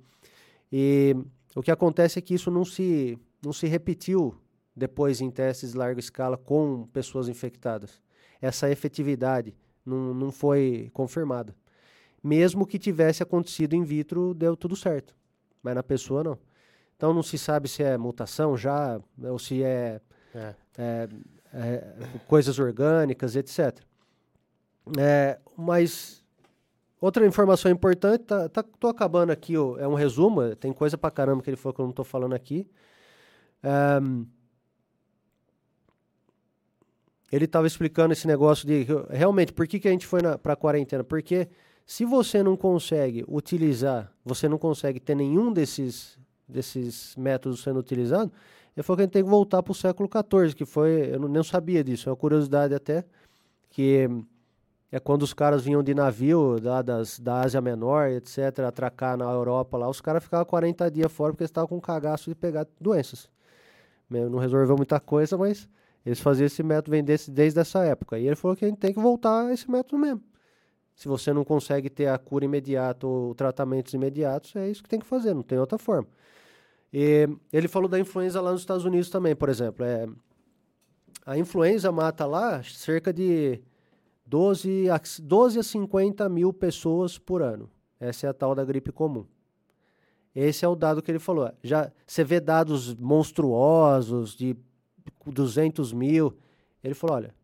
E 0.71 1.15
o 1.55 1.61
que 1.61 1.71
acontece 1.71 2.19
é 2.19 2.21
que 2.21 2.33
isso 2.33 2.51
não 2.51 2.65
se, 2.65 3.17
não 3.43 3.53
se 3.53 3.67
repetiu 3.67 4.35
depois 4.75 5.21
em 5.21 5.29
testes 5.29 5.71
de 5.71 5.77
larga 5.77 5.99
escala 5.99 6.37
com 6.37 6.87
pessoas 6.93 7.27
infectadas. 7.27 8.01
Essa 8.41 8.69
efetividade 8.69 9.55
não, 9.85 10.13
não 10.13 10.31
foi 10.31 10.89
confirmada. 10.93 11.55
Mesmo 12.23 12.65
que 12.65 12.77
tivesse 12.77 13.23
acontecido 13.23 13.75
in 13.75 13.83
vitro, 13.83 14.33
deu 14.33 14.55
tudo 14.55 14.75
certo. 14.75 15.15
Mas 15.63 15.75
na 15.75 15.83
pessoa, 15.83 16.23
não. 16.23 16.37
Então 16.99 17.13
não 17.13 17.23
se 17.23 17.37
sabe 17.37 17.69
se 17.69 17.81
é 17.81 17.97
mutação 17.97 18.57
já, 18.57 18.99
ou 19.23 19.39
se 19.39 19.63
é, 19.63 20.01
é. 20.35 20.53
é, 20.77 21.07
é 21.53 21.83
coisas 22.27 22.59
orgânicas, 22.59 23.37
etc. 23.37 23.79
É, 24.99 25.39
mas 25.55 26.21
outra 26.99 27.25
informação 27.25 27.71
importante, 27.71 28.25
tá, 28.25 28.49
tá, 28.49 28.61
tô 28.61 28.89
acabando 28.89 29.31
aqui, 29.31 29.55
ó, 29.55 29.77
é 29.77 29.87
um 29.87 29.93
resumo, 29.93 30.53
tem 30.57 30.73
coisa 30.73 30.97
pra 30.97 31.09
caramba 31.09 31.41
que 31.41 31.49
ele 31.49 31.55
falou 31.55 31.73
que 31.73 31.79
eu 31.79 31.85
não 31.85 31.93
tô 31.93 32.03
falando 32.03 32.33
aqui. 32.33 32.69
Um, 33.63 34.25
ele 37.31 37.45
estava 37.45 37.65
explicando 37.65 38.11
esse 38.11 38.27
negócio 38.27 38.67
de 38.67 38.85
realmente 39.09 39.53
por 39.53 39.65
que, 39.69 39.79
que 39.79 39.87
a 39.87 39.91
gente 39.91 40.05
foi 40.05 40.19
para 40.43 40.51
a 40.51 40.57
quarentena? 40.57 41.05
Porque 41.05 41.47
se 41.85 42.03
você 42.03 42.43
não 42.43 42.57
consegue 42.57 43.23
utilizar, 43.25 44.13
você 44.25 44.49
não 44.49 44.57
consegue 44.57 44.99
ter 44.99 45.15
nenhum 45.15 45.53
desses, 45.53 46.19
desses 46.49 47.15
métodos 47.15 47.61
sendo 47.61 47.79
utilizado, 47.79 48.31
ele 48.75 48.83
falou 48.83 48.97
que 48.97 49.01
a 49.01 49.05
gente 49.05 49.13
tem 49.13 49.23
que 49.23 49.29
voltar 49.29 49.61
para 49.61 49.71
o 49.71 49.75
século 49.75 50.09
XIV, 50.09 50.55
que 50.55 50.65
foi, 50.65 51.13
eu 51.13 51.19
não, 51.19 51.27
nem 51.27 51.43
sabia 51.43 51.83
disso, 51.83 52.09
é 52.09 52.11
uma 52.11 52.17
curiosidade 52.17 52.73
até, 52.73 53.05
que 53.69 54.07
é 54.91 54.99
quando 54.99 55.21
os 55.21 55.33
caras 55.33 55.63
vinham 55.63 55.83
de 55.83 55.93
navio 55.93 56.59
das, 56.83 57.19
da 57.19 57.41
Ásia 57.41 57.61
Menor, 57.61 58.09
etc., 58.09 58.59
atracar 58.67 59.17
na 59.17 59.25
Europa 59.25 59.77
lá, 59.77 59.87
os 59.87 60.01
caras 60.01 60.23
ficavam 60.23 60.45
40 60.45 60.89
dias 60.89 61.11
fora 61.11 61.31
porque 61.31 61.43
eles 61.43 61.51
estavam 61.51 61.67
com 61.67 61.79
cagaço 61.79 62.29
de 62.29 62.35
pegar 62.35 62.65
doenças. 62.79 63.29
Não 64.09 64.39
resolveu 64.39 64.75
muita 64.75 64.99
coisa, 64.99 65.37
mas 65.37 65.69
eles 66.03 66.19
faziam 66.19 66.47
esse 66.47 66.63
método, 66.63 66.89
vem 66.91 67.03
desse, 67.03 67.29
desde 67.29 67.59
essa 67.59 67.83
época. 67.85 68.17
E 68.17 68.25
ele 68.25 68.35
falou 68.35 68.57
que 68.57 68.65
a 68.65 68.67
gente 68.67 68.79
tem 68.79 68.91
que 68.91 68.99
voltar 68.99 69.45
a 69.45 69.53
esse 69.53 69.69
método 69.69 69.99
mesmo. 69.99 70.23
Se 70.95 71.07
você 71.07 71.31
não 71.31 71.45
consegue 71.45 71.89
ter 71.89 72.07
a 72.07 72.17
cura 72.17 72.45
imediata 72.45 73.05
ou 73.05 73.35
tratamentos 73.35 73.93
imediatos, 73.93 74.55
é 74.55 74.69
isso 74.69 74.81
que 74.81 74.89
tem 74.89 74.99
que 74.99 75.05
fazer, 75.05 75.33
não 75.33 75.43
tem 75.43 75.59
outra 75.59 75.77
forma. 75.77 76.07
E 76.91 77.27
ele 77.53 77.67
falou 77.67 77.87
da 77.87 77.99
influenza 77.99 78.41
lá 78.41 78.51
nos 78.51 78.61
Estados 78.61 78.85
Unidos 78.85 79.09
também, 79.09 79.35
por 79.35 79.49
exemplo. 79.49 79.85
É, 79.85 80.07
a 81.25 81.37
influenza 81.37 81.91
mata 81.91 82.25
lá 82.25 82.63
cerca 82.63 83.13
de 83.13 83.61
12 84.25 84.89
a, 84.89 84.99
12 85.21 85.59
a 85.59 85.63
50 85.63 86.27
mil 86.29 86.51
pessoas 86.51 87.17
por 87.17 87.41
ano. 87.41 87.69
Essa 87.99 88.27
é 88.27 88.29
a 88.29 88.33
tal 88.33 88.55
da 88.55 88.63
gripe 88.63 88.91
comum. 88.91 89.25
Esse 90.33 90.63
é 90.63 90.67
o 90.67 90.75
dado 90.75 91.01
que 91.01 91.11
ele 91.11 91.19
falou. 91.19 91.51
Já 91.63 91.91
você 92.05 92.23
vê 92.23 92.39
dados 92.39 92.95
monstruosos 92.95 94.35
de 94.35 94.55
200 95.25 95.91
mil. 95.93 96.37
Ele 96.83 96.93
falou, 96.93 97.17
olha, 97.17 97.35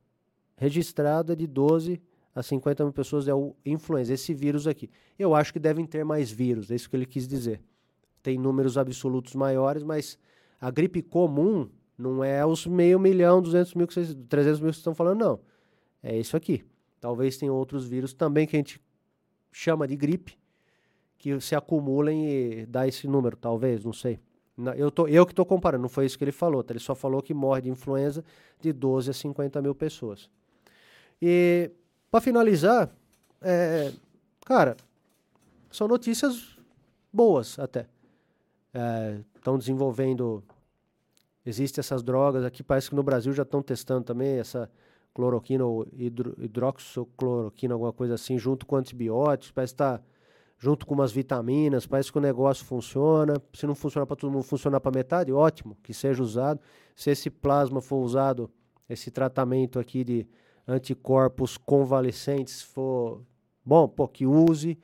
registrado 0.55 1.33
é 1.33 1.35
de 1.35 1.45
12 1.45 2.01
a 2.33 2.43
50 2.43 2.83
mil 2.83 2.93
pessoas 2.93 3.27
é 3.27 3.33
o 3.33 3.55
influenza, 3.65 4.13
esse 4.13 4.33
vírus 4.33 4.67
aqui. 4.67 4.89
Eu 5.17 5.33
acho 5.33 5.53
que 5.53 5.59
devem 5.59 5.85
ter 5.85 6.03
mais 6.03 6.29
vírus, 6.29 6.69
é 6.69 6.75
isso 6.75 6.89
que 6.89 6.95
ele 6.95 7.05
quis 7.05 7.27
dizer. 7.27 7.61
Tem 8.26 8.39
números 8.39 8.76
absolutos 8.76 9.36
maiores, 9.36 9.84
mas 9.84 10.17
a 10.59 10.71
gripe 10.71 11.03
comum 11.03 11.69
não 11.95 12.23
é 12.23 12.43
os 12.43 12.65
meio 12.65 12.99
milhão, 12.99 13.39
200 13.39 13.76
mil, 13.76 13.86
que 13.86 13.93
vocês, 13.93 14.17
300 14.28 14.59
mil 14.61 14.69
que 14.69 14.73
vocês 14.73 14.78
estão 14.78 14.95
falando, 14.95 15.19
não. 15.19 15.39
É 16.01 16.17
isso 16.17 16.36
aqui. 16.36 16.65
Talvez 16.99 17.38
tenha 17.38 17.53
outros 17.53 17.86
vírus 17.86 18.15
também 18.15 18.47
que 18.47 18.55
a 18.55 18.57
gente 18.59 18.82
chama 19.51 19.88
de 19.88 19.95
gripe, 19.95 20.36
que 21.19 21.39
se 21.39 21.53
acumulem 21.53 22.28
e 22.28 22.65
dá 22.65 22.88
esse 22.88 23.07
número, 23.07 23.38
talvez, 23.38 23.86
não 23.86 23.93
sei. 23.93 24.19
Eu, 24.76 24.89
tô, 24.89 25.07
eu 25.07 25.23
que 25.23 25.32
estou 25.32 25.45
comparando, 25.45 25.84
não 25.84 25.89
foi 25.89 26.07
isso 26.07 26.17
que 26.17 26.23
ele 26.23 26.32
falou. 26.32 26.63
Tá? 26.63 26.73
Ele 26.73 26.80
só 26.80 26.95
falou 26.95 27.21
que 27.21 27.32
morre 27.32 27.61
de 27.61 27.69
influenza 27.69 28.26
de 28.59 28.73
12 28.73 29.11
a 29.11 29.13
50 29.13 29.61
mil 29.61 29.76
pessoas. 29.76 30.32
E, 31.21 31.69
para 32.09 32.21
finalizar, 32.21 32.89
é, 33.39 33.93
cara, 34.43 34.76
são 35.69 35.88
notícias 35.88 36.57
boas 37.13 37.59
até. 37.59 37.86
Estão 39.36 39.55
é, 39.55 39.57
desenvolvendo. 39.57 40.43
Existem 41.45 41.80
essas 41.80 42.01
drogas 42.03 42.43
aqui, 42.43 42.63
parece 42.63 42.89
que 42.89 42.95
no 42.95 43.03
Brasil 43.03 43.32
já 43.32 43.43
estão 43.43 43.61
testando 43.61 44.03
também 44.03 44.39
essa 44.39 44.69
cloroquina 45.13 45.63
ou 45.63 45.88
hidro, 45.93 46.36
hidroxicloroquina, 46.39 47.73
alguma 47.73 47.93
coisa 47.93 48.15
assim, 48.15 48.38
junto 48.38 48.65
com 48.65 48.76
antibióticos. 48.76 49.51
Parece 49.51 49.73
que 49.73 49.76
está 49.76 50.01
junto 50.57 50.86
com 50.86 50.93
umas 50.93 51.11
vitaminas, 51.11 51.86
parece 51.86 52.11
que 52.11 52.17
o 52.17 52.21
negócio 52.21 52.65
funciona. 52.65 53.41
Se 53.53 53.65
não 53.65 53.76
funcionar 53.76 54.05
para 54.05 54.15
todo 54.15 54.32
mundo, 54.32 54.43
funcionar 54.43 54.80
para 54.80 54.91
metade, 54.91 55.32
ótimo, 55.32 55.78
que 55.84 55.93
seja 55.93 56.21
usado. 56.21 56.59
Se 56.95 57.11
esse 57.11 57.30
plasma 57.30 57.80
for 57.82 57.97
usado, 57.97 58.49
esse 58.89 59.11
tratamento 59.11 59.80
aqui 59.80 60.03
de 60.03 60.28
anticorpos 60.67 61.57
convalescentes 61.57 62.61
for 62.61 63.21
bom, 63.63 63.88
pô, 63.88 64.07
que 64.07 64.26
use. 64.26 64.78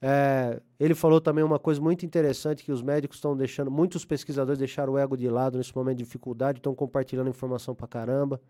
É, 0.00 0.60
ele 0.78 0.94
falou 0.94 1.20
também 1.20 1.42
uma 1.42 1.58
coisa 1.58 1.80
muito 1.80 2.04
interessante 2.04 2.62
que 2.62 2.70
os 2.70 2.82
médicos 2.82 3.16
estão 3.16 3.36
deixando, 3.36 3.70
muitos 3.70 4.04
pesquisadores 4.04 4.58
deixaram 4.58 4.92
o 4.92 4.98
ego 4.98 5.16
de 5.16 5.28
lado 5.28 5.56
nesse 5.56 5.74
momento 5.74 5.98
de 5.98 6.04
dificuldade, 6.04 6.58
estão 6.58 6.74
compartilhando 6.74 7.30
informação 7.30 7.74
para 7.74 7.88
caramba, 7.88 8.40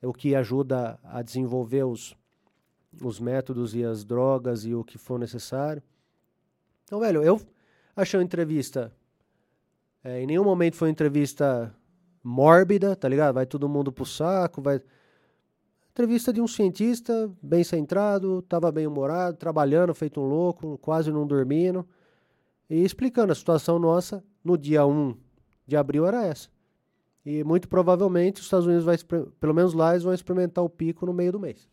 é 0.00 0.06
o 0.06 0.12
que 0.12 0.34
ajuda 0.34 0.98
a 1.04 1.20
desenvolver 1.20 1.84
os, 1.84 2.16
os 3.02 3.20
métodos 3.20 3.74
e 3.74 3.84
as 3.84 4.04
drogas 4.04 4.64
e 4.64 4.74
o 4.74 4.82
que 4.82 4.96
for 4.96 5.18
necessário. 5.18 5.82
Então, 6.84 6.98
velho, 6.98 7.22
eu 7.22 7.40
achei 7.94 8.18
uma 8.18 8.24
entrevista. 8.24 8.90
É, 10.02 10.22
em 10.22 10.26
nenhum 10.26 10.44
momento 10.44 10.76
foi 10.76 10.88
uma 10.88 10.92
entrevista 10.92 11.74
mórbida, 12.24 12.96
tá 12.96 13.08
ligado? 13.08 13.34
Vai 13.34 13.46
todo 13.46 13.68
mundo 13.68 13.92
pro 13.92 14.06
saco, 14.06 14.62
vai. 14.62 14.80
Entrevista 15.90 16.32
de 16.32 16.40
um 16.40 16.46
cientista 16.46 17.30
bem 17.42 17.64
centrado, 17.64 18.42
tava 18.42 18.70
bem 18.70 18.86
humorado, 18.86 19.36
trabalhando, 19.36 19.94
feito 19.94 20.20
um 20.20 20.24
louco, 20.24 20.78
quase 20.78 21.10
não 21.10 21.26
dormindo. 21.26 21.86
E 22.68 22.84
explicando 22.84 23.32
a 23.32 23.34
situação 23.34 23.78
nossa 23.78 24.24
no 24.44 24.56
dia 24.56 24.86
1 24.86 25.16
de 25.66 25.76
abril 25.76 26.06
era 26.06 26.24
essa. 26.24 26.48
E 27.26 27.44
muito 27.44 27.68
provavelmente 27.68 28.40
os 28.40 28.46
Estados 28.46 28.66
Unidos 28.66 28.84
vai, 28.84 28.96
pelo 29.40 29.54
menos 29.54 29.74
lá, 29.74 29.90
eles 29.90 30.04
vão 30.04 30.14
experimentar 30.14 30.64
o 30.64 30.70
pico 30.70 31.04
no 31.04 31.12
meio 31.12 31.32
do 31.32 31.40
mês. 31.40 31.68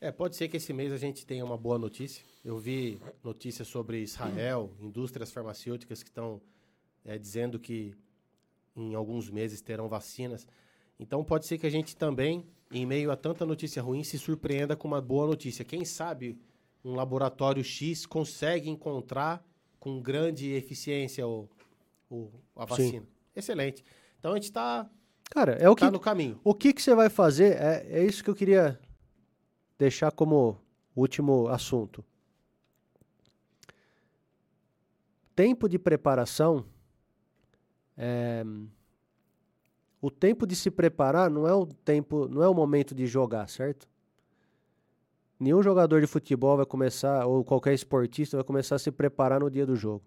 É, 0.00 0.12
pode 0.12 0.36
ser 0.36 0.48
que 0.48 0.56
esse 0.56 0.72
mês 0.72 0.92
a 0.92 0.96
gente 0.96 1.26
tenha 1.26 1.44
uma 1.44 1.56
boa 1.56 1.78
notícia. 1.78 2.24
Eu 2.44 2.56
vi 2.56 3.00
notícias 3.22 3.68
sobre 3.68 4.00
Israel, 4.00 4.70
indústrias 4.80 5.30
farmacêuticas 5.30 6.02
que 6.02 6.08
estão 6.08 6.40
é, 7.04 7.18
dizendo 7.18 7.58
que 7.58 7.94
em 8.76 8.94
alguns 8.94 9.28
meses 9.28 9.60
terão 9.60 9.88
vacinas. 9.88 10.46
Então 10.98 11.24
pode 11.24 11.46
ser 11.46 11.58
que 11.58 11.66
a 11.66 11.70
gente 11.70 11.96
também, 11.96 12.46
em 12.70 12.84
meio 12.84 13.10
a 13.10 13.16
tanta 13.16 13.46
notícia 13.46 13.82
ruim, 13.82 14.04
se 14.04 14.18
surpreenda 14.18 14.76
com 14.76 14.88
uma 14.88 15.00
boa 15.00 15.26
notícia. 15.26 15.64
Quem 15.64 15.84
sabe 15.84 16.38
um 16.84 16.94
laboratório 16.94 17.64
X 17.64 18.06
consegue 18.06 18.68
encontrar 18.68 19.44
com 19.80 20.00
grande 20.00 20.52
eficiência 20.52 21.26
o, 21.26 21.48
o 22.10 22.30
a 22.56 22.64
vacina. 22.64 23.00
Sim. 23.00 23.06
Excelente. 23.34 23.84
Então 24.18 24.32
a 24.32 24.34
gente 24.34 24.44
está 24.44 24.88
Cara, 25.30 25.52
é 25.52 25.68
o 25.68 25.74
tá 25.74 25.86
que, 25.86 25.92
no 25.92 26.00
caminho. 26.00 26.40
O 26.42 26.54
que, 26.54 26.72
que 26.72 26.82
você 26.82 26.94
vai 26.94 27.10
fazer? 27.10 27.56
É, 27.56 27.86
é 28.00 28.04
isso 28.04 28.24
que 28.24 28.30
eu 28.30 28.34
queria 28.34 28.78
deixar 29.78 30.10
como 30.10 30.58
último 30.96 31.48
assunto. 31.48 32.04
Tempo 35.36 35.68
de 35.68 35.78
preparação. 35.78 36.64
É, 37.96 38.42
o 40.00 40.10
tempo 40.10 40.46
de 40.46 40.54
se 40.54 40.70
preparar 40.70 41.30
não 41.30 41.46
é 41.46 41.52
o 41.52 41.66
tempo, 41.66 42.28
não 42.28 42.42
é 42.42 42.48
o 42.48 42.54
momento 42.54 42.94
de 42.94 43.06
jogar, 43.06 43.48
certo? 43.48 43.88
Nenhum 45.38 45.62
jogador 45.62 46.00
de 46.00 46.06
futebol 46.06 46.56
vai 46.56 46.66
começar, 46.66 47.26
ou 47.26 47.44
qualquer 47.44 47.72
esportista 47.72 48.36
vai 48.36 48.44
começar 48.44 48.76
a 48.76 48.78
se 48.78 48.90
preparar 48.90 49.40
no 49.40 49.50
dia 49.50 49.64
do 49.64 49.76
jogo. 49.76 50.04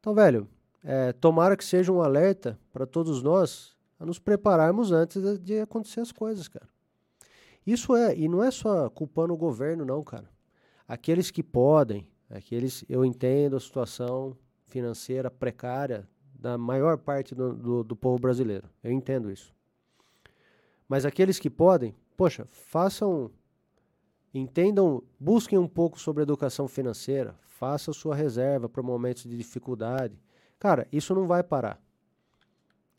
Então, 0.00 0.14
velho, 0.14 0.48
é, 0.82 1.12
tomara 1.12 1.56
que 1.56 1.64
seja 1.64 1.92
um 1.92 2.00
alerta 2.00 2.58
para 2.72 2.86
todos 2.86 3.22
nós 3.22 3.76
a 3.98 4.06
nos 4.06 4.18
prepararmos 4.18 4.92
antes 4.92 5.20
de, 5.20 5.38
de 5.38 5.60
acontecer 5.60 6.00
as 6.00 6.12
coisas, 6.12 6.48
cara. 6.48 6.68
Isso 7.66 7.94
é, 7.94 8.16
e 8.16 8.28
não 8.28 8.42
é 8.42 8.50
só 8.50 8.88
culpando 8.88 9.34
o 9.34 9.36
governo, 9.36 9.84
não, 9.84 10.02
cara. 10.02 10.30
Aqueles 10.86 11.30
que 11.30 11.42
podem, 11.42 12.08
aqueles, 12.30 12.84
eu 12.88 13.04
entendo 13.04 13.56
a 13.56 13.60
situação 13.60 14.36
financeira 14.66 15.30
precária 15.30 16.08
da 16.38 16.56
maior 16.56 16.96
parte 16.96 17.34
do, 17.34 17.52
do, 17.54 17.84
do 17.84 17.96
povo 17.96 18.18
brasileiro. 18.18 18.68
Eu 18.82 18.92
entendo 18.92 19.30
isso. 19.30 19.52
Mas 20.88 21.04
aqueles 21.04 21.38
que 21.38 21.50
podem, 21.50 21.94
poxa, 22.16 22.46
façam, 22.50 23.30
entendam, 24.32 25.02
busquem 25.18 25.58
um 25.58 25.68
pouco 25.68 26.00
sobre 26.00 26.22
educação 26.22 26.68
financeira, 26.68 27.34
faça 27.42 27.92
sua 27.92 28.14
reserva 28.14 28.68
para 28.68 28.82
momentos 28.82 29.24
de 29.24 29.36
dificuldade. 29.36 30.18
Cara, 30.58 30.86
isso 30.92 31.14
não 31.14 31.26
vai 31.26 31.42
parar. 31.42 31.80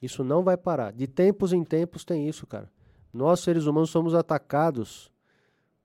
Isso 0.01 0.23
não 0.23 0.43
vai 0.43 0.57
parar. 0.57 0.91
De 0.91 1.07
tempos 1.07 1.53
em 1.53 1.63
tempos 1.63 2.03
tem 2.03 2.27
isso, 2.27 2.45
cara. 2.45 2.69
Nós, 3.11 3.39
seres 3.39 3.65
humanos, 3.65 3.89
somos 3.89 4.13
atacados 4.13 5.11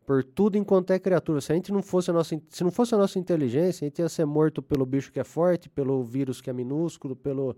por 0.04 0.22
tudo 0.22 0.56
enquanto 0.56 0.90
é 0.90 0.98
criatura. 0.98 1.40
Se 1.40 1.52
a 1.52 1.54
gente 1.54 1.72
não 1.72 1.82
fosse 1.82 2.10
a 2.10 2.14
nossa, 2.14 2.40
se 2.48 2.64
não 2.64 2.70
fosse 2.70 2.94
a 2.94 2.98
nossa 2.98 3.18
inteligência, 3.18 3.84
a 3.84 3.88
gente 3.88 3.98
ia 3.98 4.08
ser 4.08 4.24
morto 4.24 4.62
pelo 4.62 4.84
bicho 4.84 5.10
que 5.10 5.18
é 5.18 5.24
forte, 5.24 5.68
pelo 5.68 6.02
vírus 6.02 6.40
que 6.40 6.50
é 6.50 6.52
minúsculo, 6.52 7.16
pelo, 7.16 7.56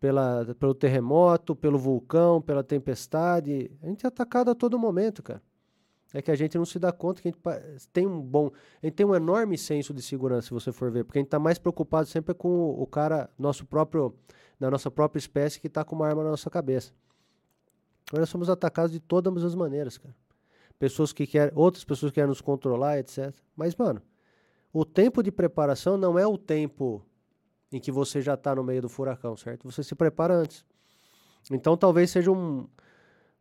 pela, 0.00 0.54
pelo 0.58 0.74
terremoto, 0.74 1.54
pelo 1.54 1.78
vulcão, 1.78 2.40
pela 2.40 2.64
tempestade. 2.64 3.70
A 3.82 3.86
gente 3.86 4.04
é 4.04 4.08
atacado 4.08 4.50
a 4.50 4.54
todo 4.54 4.78
momento, 4.78 5.22
cara. 5.22 5.42
É 6.14 6.22
que 6.22 6.30
a 6.30 6.36
gente 6.36 6.56
não 6.56 6.64
se 6.64 6.78
dá 6.78 6.92
conta 6.92 7.20
que 7.20 7.28
a 7.28 7.30
gente 7.30 7.88
tem 7.92 8.06
um 8.06 8.20
bom. 8.20 8.50
A 8.82 8.86
gente 8.86 8.94
tem 8.94 9.04
um 9.04 9.14
enorme 9.14 9.58
senso 9.58 9.92
de 9.92 10.00
segurança, 10.00 10.48
se 10.48 10.54
você 10.54 10.72
for 10.72 10.90
ver, 10.90 11.04
porque 11.04 11.18
a 11.18 11.20
gente 11.20 11.26
está 11.26 11.38
mais 11.38 11.58
preocupado 11.58 12.08
sempre 12.08 12.32
com 12.32 12.70
o 12.70 12.86
cara, 12.86 13.28
nosso 13.38 13.66
próprio, 13.66 14.14
da 14.58 14.70
nossa 14.70 14.90
própria 14.90 15.18
espécie, 15.18 15.60
que 15.60 15.66
está 15.66 15.84
com 15.84 15.94
uma 15.94 16.06
arma 16.06 16.24
na 16.24 16.30
nossa 16.30 16.48
cabeça. 16.48 16.92
Nós 18.12 18.28
somos 18.28 18.48
atacados 18.48 18.92
de 18.92 19.00
todas 19.00 19.44
as 19.44 19.54
maneiras, 19.54 19.98
cara. 19.98 20.14
Pessoas 20.78 21.12
que 21.12 21.26
querem, 21.26 21.52
outras 21.54 21.84
pessoas 21.84 22.12
querem 22.12 22.28
nos 22.28 22.40
controlar, 22.40 22.98
etc. 22.98 23.34
Mas, 23.54 23.74
mano, 23.74 24.02
o 24.72 24.84
tempo 24.84 25.22
de 25.22 25.32
preparação 25.32 25.96
não 25.96 26.18
é 26.18 26.26
o 26.26 26.36
tempo 26.36 27.04
em 27.72 27.80
que 27.80 27.90
você 27.90 28.20
já 28.20 28.34
está 28.34 28.54
no 28.54 28.62
meio 28.62 28.82
do 28.82 28.88
furacão, 28.88 29.36
certo? 29.36 29.70
Você 29.70 29.82
se 29.82 29.94
prepara 29.94 30.34
antes. 30.34 30.64
Então, 31.50 31.76
talvez 31.76 32.10
seja 32.10 32.30
um, 32.30 32.68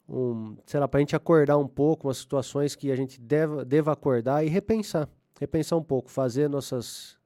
um 0.08 0.58
sei 0.66 0.80
lá, 0.80 0.88
para 0.88 1.00
a 1.00 1.02
gente 1.02 1.16
acordar 1.16 1.58
um 1.58 1.68
pouco, 1.68 2.08
umas 2.08 2.18
situações 2.18 2.76
que 2.76 2.92
a 2.92 2.96
gente 2.96 3.20
deva, 3.20 3.66
deva 3.66 3.92
acordar 3.92 4.46
e 4.46 4.50
repensar. 4.50 5.10
Repensar 5.40 5.78
um 5.78 5.84
pouco, 5.84 6.10
fazer 6.10 6.50
nossas. 6.50 7.18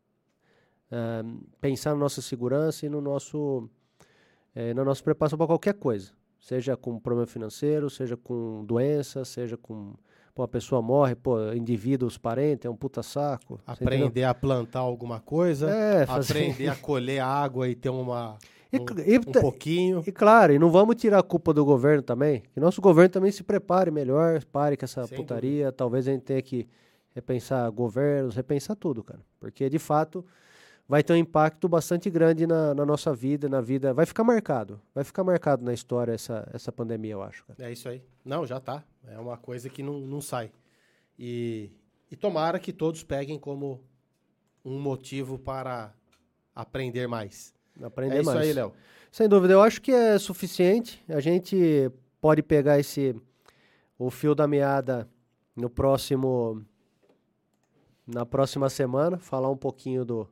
Uh, 0.91 1.47
pensar 1.62 1.91
na 1.91 1.97
nossa 1.97 2.20
segurança 2.20 2.86
e 2.86 2.89
no 2.89 2.99
nosso, 2.99 3.70
eh, 4.55 4.74
na 4.74 4.84
nossa 4.84 5.03
preparação 5.03 5.38
para 5.38 5.45
qualquer 5.45 5.76
coisa. 5.76 6.12
Seja 6.40 6.78
com 6.78 6.98
problema 7.00 7.28
financeiro, 7.28 7.90
seja 7.90 8.16
com 8.16 8.64
doença, 8.66 9.26
seja 9.26 9.58
com. 9.58 9.94
Pô, 10.34 10.44
a 10.44 10.48
pessoa 10.48 10.82
morre, 10.82 11.16
pô, 11.16 11.52
indivíduos, 11.52 12.18
parentes, 12.18 12.66
é 12.66 12.70
um 12.70 12.76
puta 12.76 13.04
saco. 13.04 13.60
Aprender 13.68 14.24
a 14.24 14.34
plantar 14.34 14.80
alguma 14.80 15.20
coisa, 15.20 15.70
é, 15.70 16.06
fazer... 16.06 16.34
aprender 16.34 16.70
a 16.70 16.76
colher 16.78 17.20
água 17.20 17.68
e 17.68 17.76
ter 17.76 17.90
uma. 17.90 18.38
E, 18.72 18.78
um, 18.78 18.86
e, 19.06 19.18
um 19.18 19.42
pouquinho. 19.42 20.04
E 20.08 20.12
claro, 20.12 20.54
e 20.54 20.60
não 20.60 20.72
vamos 20.72 20.96
tirar 20.96 21.20
a 21.20 21.24
culpa 21.24 21.54
do 21.54 21.66
governo 21.66 22.02
também. 22.02 22.44
Que 22.54 22.60
nosso 22.60 22.80
governo 22.80 23.10
também 23.10 23.32
se 23.32 23.44
prepare 23.44 23.92
melhor, 23.92 24.44
pare 24.46 24.78
com 24.78 24.86
essa 24.86 25.06
Sem 25.08 25.18
putaria. 25.18 25.66
Dúvida. 25.66 25.72
Talvez 25.74 26.08
a 26.08 26.12
gente 26.12 26.24
tenha 26.24 26.42
que 26.42 26.68
repensar 27.14 27.70
governos, 27.72 28.36
repensar 28.36 28.76
tudo, 28.76 29.04
cara. 29.04 29.20
Porque, 29.40 29.70
de 29.70 29.80
fato, 29.80 30.24
vai 30.90 31.04
ter 31.04 31.14
um 31.14 31.18
impacto 31.18 31.70
bastante 31.70 32.10
grande 32.10 32.48
na, 32.48 32.74
na, 32.74 32.84
nossa 32.84 33.14
vida, 33.14 33.48
na 33.48 33.62
vida. 33.62 33.94
Vai 33.94 34.08
ficar 34.08 34.24
marcado. 34.24 34.82
Vai 34.94 35.04
ficar 35.04 35.24
marcado 35.24 35.64
na 35.64 35.72
história 35.72 36.14
essa, 36.14 36.50
essa 36.52 36.72
pandemia, 36.72 37.14
eu 37.14 37.22
acho. 37.22 37.46
Cara. 37.46 37.70
É 37.70 37.72
isso 37.72 37.88
aí. 37.88 38.02
Não, 38.26 38.44
já 38.44 38.60
tá. 38.60 38.84
É 39.08 39.20
uma 39.20 39.38
coisa 39.38 39.70
que 39.70 39.84
não, 39.84 40.00
não 40.00 40.20
sai. 40.20 40.52
E, 41.18 41.70
e 42.10 42.16
tomara 42.16 42.58
que 42.58 42.74
todos 42.74 43.04
peguem 43.04 43.38
como 43.38 43.84
um 44.66 44.80
motivo 44.80 45.38
para 45.38 45.94
aprender 46.56 47.08
mais. 47.08 47.54
Aprender 47.80 48.18
é 48.18 48.24
mais. 48.24 48.40
isso 48.40 48.48
aí, 48.48 48.54
Léo. 48.54 48.74
Sem 49.12 49.30
dúvida, 49.30 49.54
eu 49.54 49.62
acho 49.62 49.80
que 49.84 49.92
é 49.92 50.18
suficiente. 50.18 51.04
A 51.08 51.20
gente 51.20 51.92
pode 52.20 52.42
pegar 52.42 52.80
esse 52.80 53.16
o 53.96 54.10
fio 54.10 54.34
da 54.34 54.48
meada 54.48 55.08
no 55.56 55.70
próximo 55.70 56.66
na 58.08 58.26
próxima 58.26 58.72
semana, 58.72 59.20
falar 59.20 59.52
um 59.52 59.58
pouquinho 59.58 60.04
do 60.04 60.28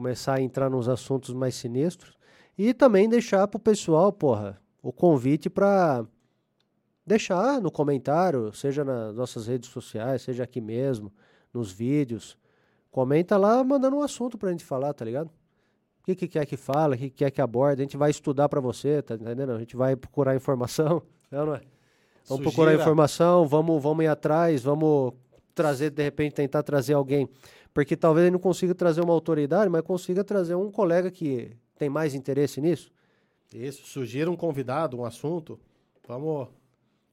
começar 0.00 0.38
a 0.38 0.40
entrar 0.40 0.70
nos 0.70 0.88
assuntos 0.88 1.34
mais 1.34 1.54
sinistros 1.54 2.16
e 2.56 2.72
também 2.72 3.06
deixar 3.06 3.46
pro 3.46 3.60
pessoal, 3.60 4.10
porra, 4.10 4.58
o 4.82 4.90
convite 4.90 5.50
para 5.50 6.06
deixar 7.06 7.60
no 7.60 7.70
comentário, 7.70 8.50
seja 8.54 8.82
nas 8.82 9.14
nossas 9.14 9.46
redes 9.46 9.68
sociais, 9.68 10.22
seja 10.22 10.42
aqui 10.42 10.58
mesmo, 10.58 11.12
nos 11.52 11.70
vídeos. 11.70 12.38
Comenta 12.90 13.36
lá 13.36 13.62
mandando 13.62 13.96
um 13.96 14.02
assunto 14.02 14.38
pra 14.38 14.50
gente 14.50 14.64
falar, 14.64 14.94
tá 14.94 15.04
ligado? 15.04 15.26
O 15.26 16.04
que, 16.04 16.14
que 16.14 16.28
quer 16.28 16.46
que 16.46 16.56
fala, 16.56 16.94
o 16.94 16.98
que, 16.98 17.10
que 17.10 17.16
quer 17.16 17.30
que 17.30 17.42
aborde, 17.42 17.82
a 17.82 17.84
gente 17.84 17.98
vai 17.98 18.10
estudar 18.10 18.48
para 18.48 18.58
você, 18.60 19.02
tá 19.02 19.16
entendendo? 19.16 19.52
A 19.52 19.58
gente 19.58 19.76
vai 19.76 19.94
procurar 19.96 20.34
informação, 20.34 21.02
não, 21.30 21.44
não 21.44 21.54
é? 21.56 21.60
Vamos 22.26 22.42
Sugira. 22.42 22.42
procurar 22.44 22.74
informação, 22.74 23.46
vamos, 23.46 23.82
vamos 23.82 24.02
ir 24.02 24.08
atrás, 24.08 24.62
vamos 24.62 25.12
trazer, 25.54 25.90
de 25.90 26.02
repente, 26.02 26.34
tentar 26.34 26.62
trazer 26.62 26.94
alguém 26.94 27.28
porque 27.72 27.96
talvez 27.96 28.26
ele 28.26 28.32
não 28.32 28.40
consiga 28.40 28.74
trazer 28.74 29.00
uma 29.00 29.12
autoridade, 29.12 29.70
mas 29.70 29.82
consiga 29.82 30.24
trazer 30.24 30.54
um 30.54 30.70
colega 30.70 31.10
que 31.10 31.56
tem 31.78 31.88
mais 31.88 32.14
interesse 32.14 32.60
nisso. 32.60 32.90
Isso, 33.54 33.86
sugira 33.86 34.30
um 34.30 34.36
convidado, 34.36 34.98
um 34.98 35.04
assunto, 35.04 35.58
vamos... 36.06 36.48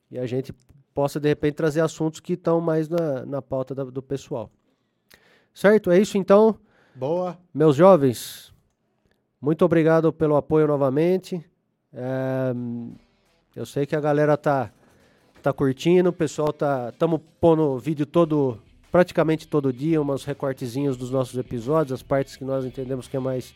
E 0.09 0.17
a 0.17 0.25
gente 0.25 0.53
possa, 0.93 1.19
de 1.19 1.27
repente, 1.27 1.55
trazer 1.55 1.81
assuntos 1.81 2.19
que 2.19 2.33
estão 2.33 2.61
mais 2.61 2.88
na, 2.88 3.25
na 3.25 3.41
pauta 3.41 3.75
da, 3.75 3.83
do 3.83 4.01
pessoal. 4.01 4.49
Certo? 5.53 5.91
É 5.91 5.99
isso, 5.99 6.17
então. 6.17 6.57
Boa. 6.95 7.38
Meus 7.53 7.75
jovens, 7.75 8.53
muito 9.41 9.65
obrigado 9.65 10.13
pelo 10.13 10.35
apoio 10.35 10.65
novamente. 10.65 11.43
É, 11.93 12.53
eu 13.55 13.65
sei 13.65 13.85
que 13.85 13.95
a 13.95 13.99
galera 13.99 14.38
tá, 14.38 14.71
tá 15.48 15.54
curtindo, 15.54 16.10
o 16.10 16.14
pessoal 16.14 16.52
tá... 16.52 16.89
Estamos 16.89 17.22
pondo 17.39 17.78
vídeo 17.78 18.06
todo 18.06 18.60
praticamente 18.91 19.48
todo 19.48 19.72
dia 19.72 20.02
umas 20.02 20.24
recortezinhos 20.24 20.98
dos 20.98 21.12
nossos 21.12 21.38
episódios, 21.38 21.93
as 21.93 22.04
partes 22.04 22.36
que 22.36 22.43
nós 22.43 22.66
entendemos 22.66 23.08
que 23.08 23.16
é 23.16 23.20
mais 23.20 23.54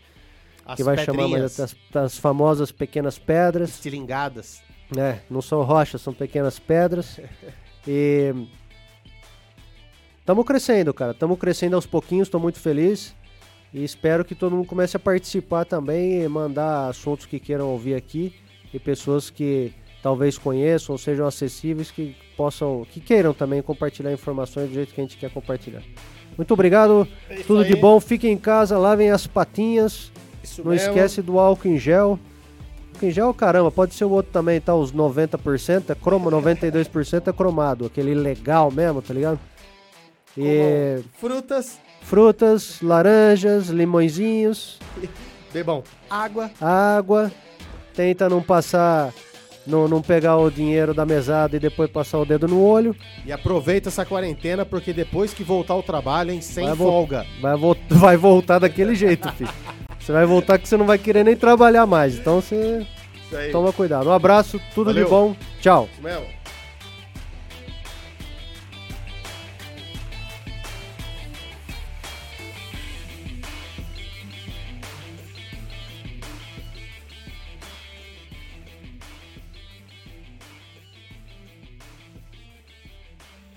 as 0.65 0.75
que 0.75 0.83
vai 0.83 0.97
chamar 0.97 1.27
mais 1.27 1.57
das, 1.57 1.75
das, 1.91 2.17
famosas 2.17 2.71
pequenas 2.71 3.17
pedras, 3.17 3.71
estilingadas. 3.71 4.61
É, 4.97 5.19
não 5.29 5.41
são 5.41 5.63
rochas, 5.63 6.01
são 6.01 6.13
pequenas 6.13 6.59
pedras. 6.59 7.19
e 7.87 8.33
estamos 10.19 10.45
crescendo, 10.45 10.93
cara. 10.93 11.11
Estamos 11.11 11.39
crescendo 11.39 11.75
aos 11.75 11.85
pouquinhos, 11.85 12.27
estou 12.27 12.39
muito 12.39 12.59
feliz. 12.59 13.15
E 13.73 13.83
espero 13.83 14.23
que 14.23 14.35
todo 14.35 14.55
mundo 14.55 14.67
comece 14.67 14.97
a 14.97 14.99
participar 14.99 15.65
também 15.65 16.21
e 16.21 16.27
mandar 16.27 16.89
assuntos 16.89 17.25
que 17.25 17.39
queiram 17.39 17.69
ouvir 17.69 17.95
aqui 17.95 18.33
e 18.73 18.79
pessoas 18.79 19.29
que 19.29 19.73
talvez 20.01 20.37
conheçam 20.37 20.93
ou 20.93 20.97
sejam 20.97 21.25
acessíveis 21.27 21.91
que 21.91 22.15
possam, 22.35 22.85
que 22.91 22.99
queiram 22.99 23.33
também 23.33 23.61
compartilhar 23.61 24.11
informações 24.11 24.69
do 24.69 24.73
jeito 24.73 24.93
que 24.93 25.01
a 25.01 25.03
gente 25.03 25.17
quer 25.17 25.29
compartilhar. 25.31 25.83
Muito 26.37 26.53
obrigado, 26.53 27.07
é 27.29 27.35
tudo 27.43 27.61
aí. 27.61 27.67
de 27.67 27.75
bom, 27.75 27.99
fiquem 27.99 28.33
em 28.33 28.37
casa, 28.37 28.77
lavem 28.77 29.11
as 29.11 29.27
patinhas, 29.27 30.11
isso 30.43 30.63
não 30.63 30.71
mesmo. 30.71 30.89
esquece 30.89 31.21
do 31.21 31.39
álcool 31.39 31.67
em 31.67 31.77
gel. 31.77 32.19
Álcool 32.93 33.05
em 33.05 33.11
gel, 33.11 33.33
caramba, 33.33 33.69
pode 33.69 33.93
ser 33.93 34.05
o 34.05 34.09
outro 34.09 34.31
também, 34.31 34.59
tá? 34.59 34.73
Os 34.73 34.91
90%, 34.91 35.89
é 35.89 35.95
cromo, 35.95 36.31
92% 36.31 37.27
é 37.27 37.33
cromado, 37.33 37.85
aquele 37.85 38.15
legal 38.15 38.71
mesmo, 38.71 39.01
tá 39.01 39.13
ligado? 39.13 39.39
E... 40.37 41.03
Frutas. 41.19 41.79
Frutas, 42.01 42.81
laranjas, 42.81 43.67
limõezinhos. 43.67 44.79
Bebam 45.53 45.83
água. 46.09 46.49
Água. 46.59 47.31
Tenta 47.93 48.29
não 48.29 48.41
passar 48.41 49.13
não, 49.71 49.87
não 49.87 50.01
pegar 50.01 50.37
o 50.37 50.51
dinheiro 50.51 50.93
da 50.93 51.05
mesada 51.05 51.55
e 51.55 51.59
depois 51.59 51.89
passar 51.89 52.19
o 52.19 52.25
dedo 52.25 52.47
no 52.47 52.61
olho. 52.63 52.95
E 53.25 53.31
aproveita 53.31 53.89
essa 53.89 54.05
quarentena, 54.05 54.65
porque 54.65 54.93
depois 54.93 55.33
que 55.33 55.43
voltar 55.43 55.73
ao 55.73 55.81
trabalho, 55.81 56.31
hein, 56.31 56.41
sem 56.41 56.67
vai 56.67 56.75
folga. 56.75 57.25
Vai, 57.41 57.57
vo 57.57 57.75
vai 57.89 58.17
voltar 58.17 58.59
daquele 58.59 58.93
jeito, 58.93 59.31
filho. 59.33 59.49
Você 59.99 60.11
vai 60.11 60.25
voltar 60.25 60.59
que 60.59 60.67
você 60.67 60.77
não 60.77 60.85
vai 60.85 60.97
querer 60.97 61.23
nem 61.23 61.35
trabalhar 61.35 61.85
mais. 61.85 62.17
Então 62.17 62.41
você 62.41 62.85
toma 63.51 63.71
cuidado. 63.71 64.09
Um 64.09 64.13
abraço, 64.13 64.59
tudo 64.75 64.87
Valeu. 64.87 65.05
de 65.05 65.09
bom. 65.09 65.35
Tchau. 65.61 65.87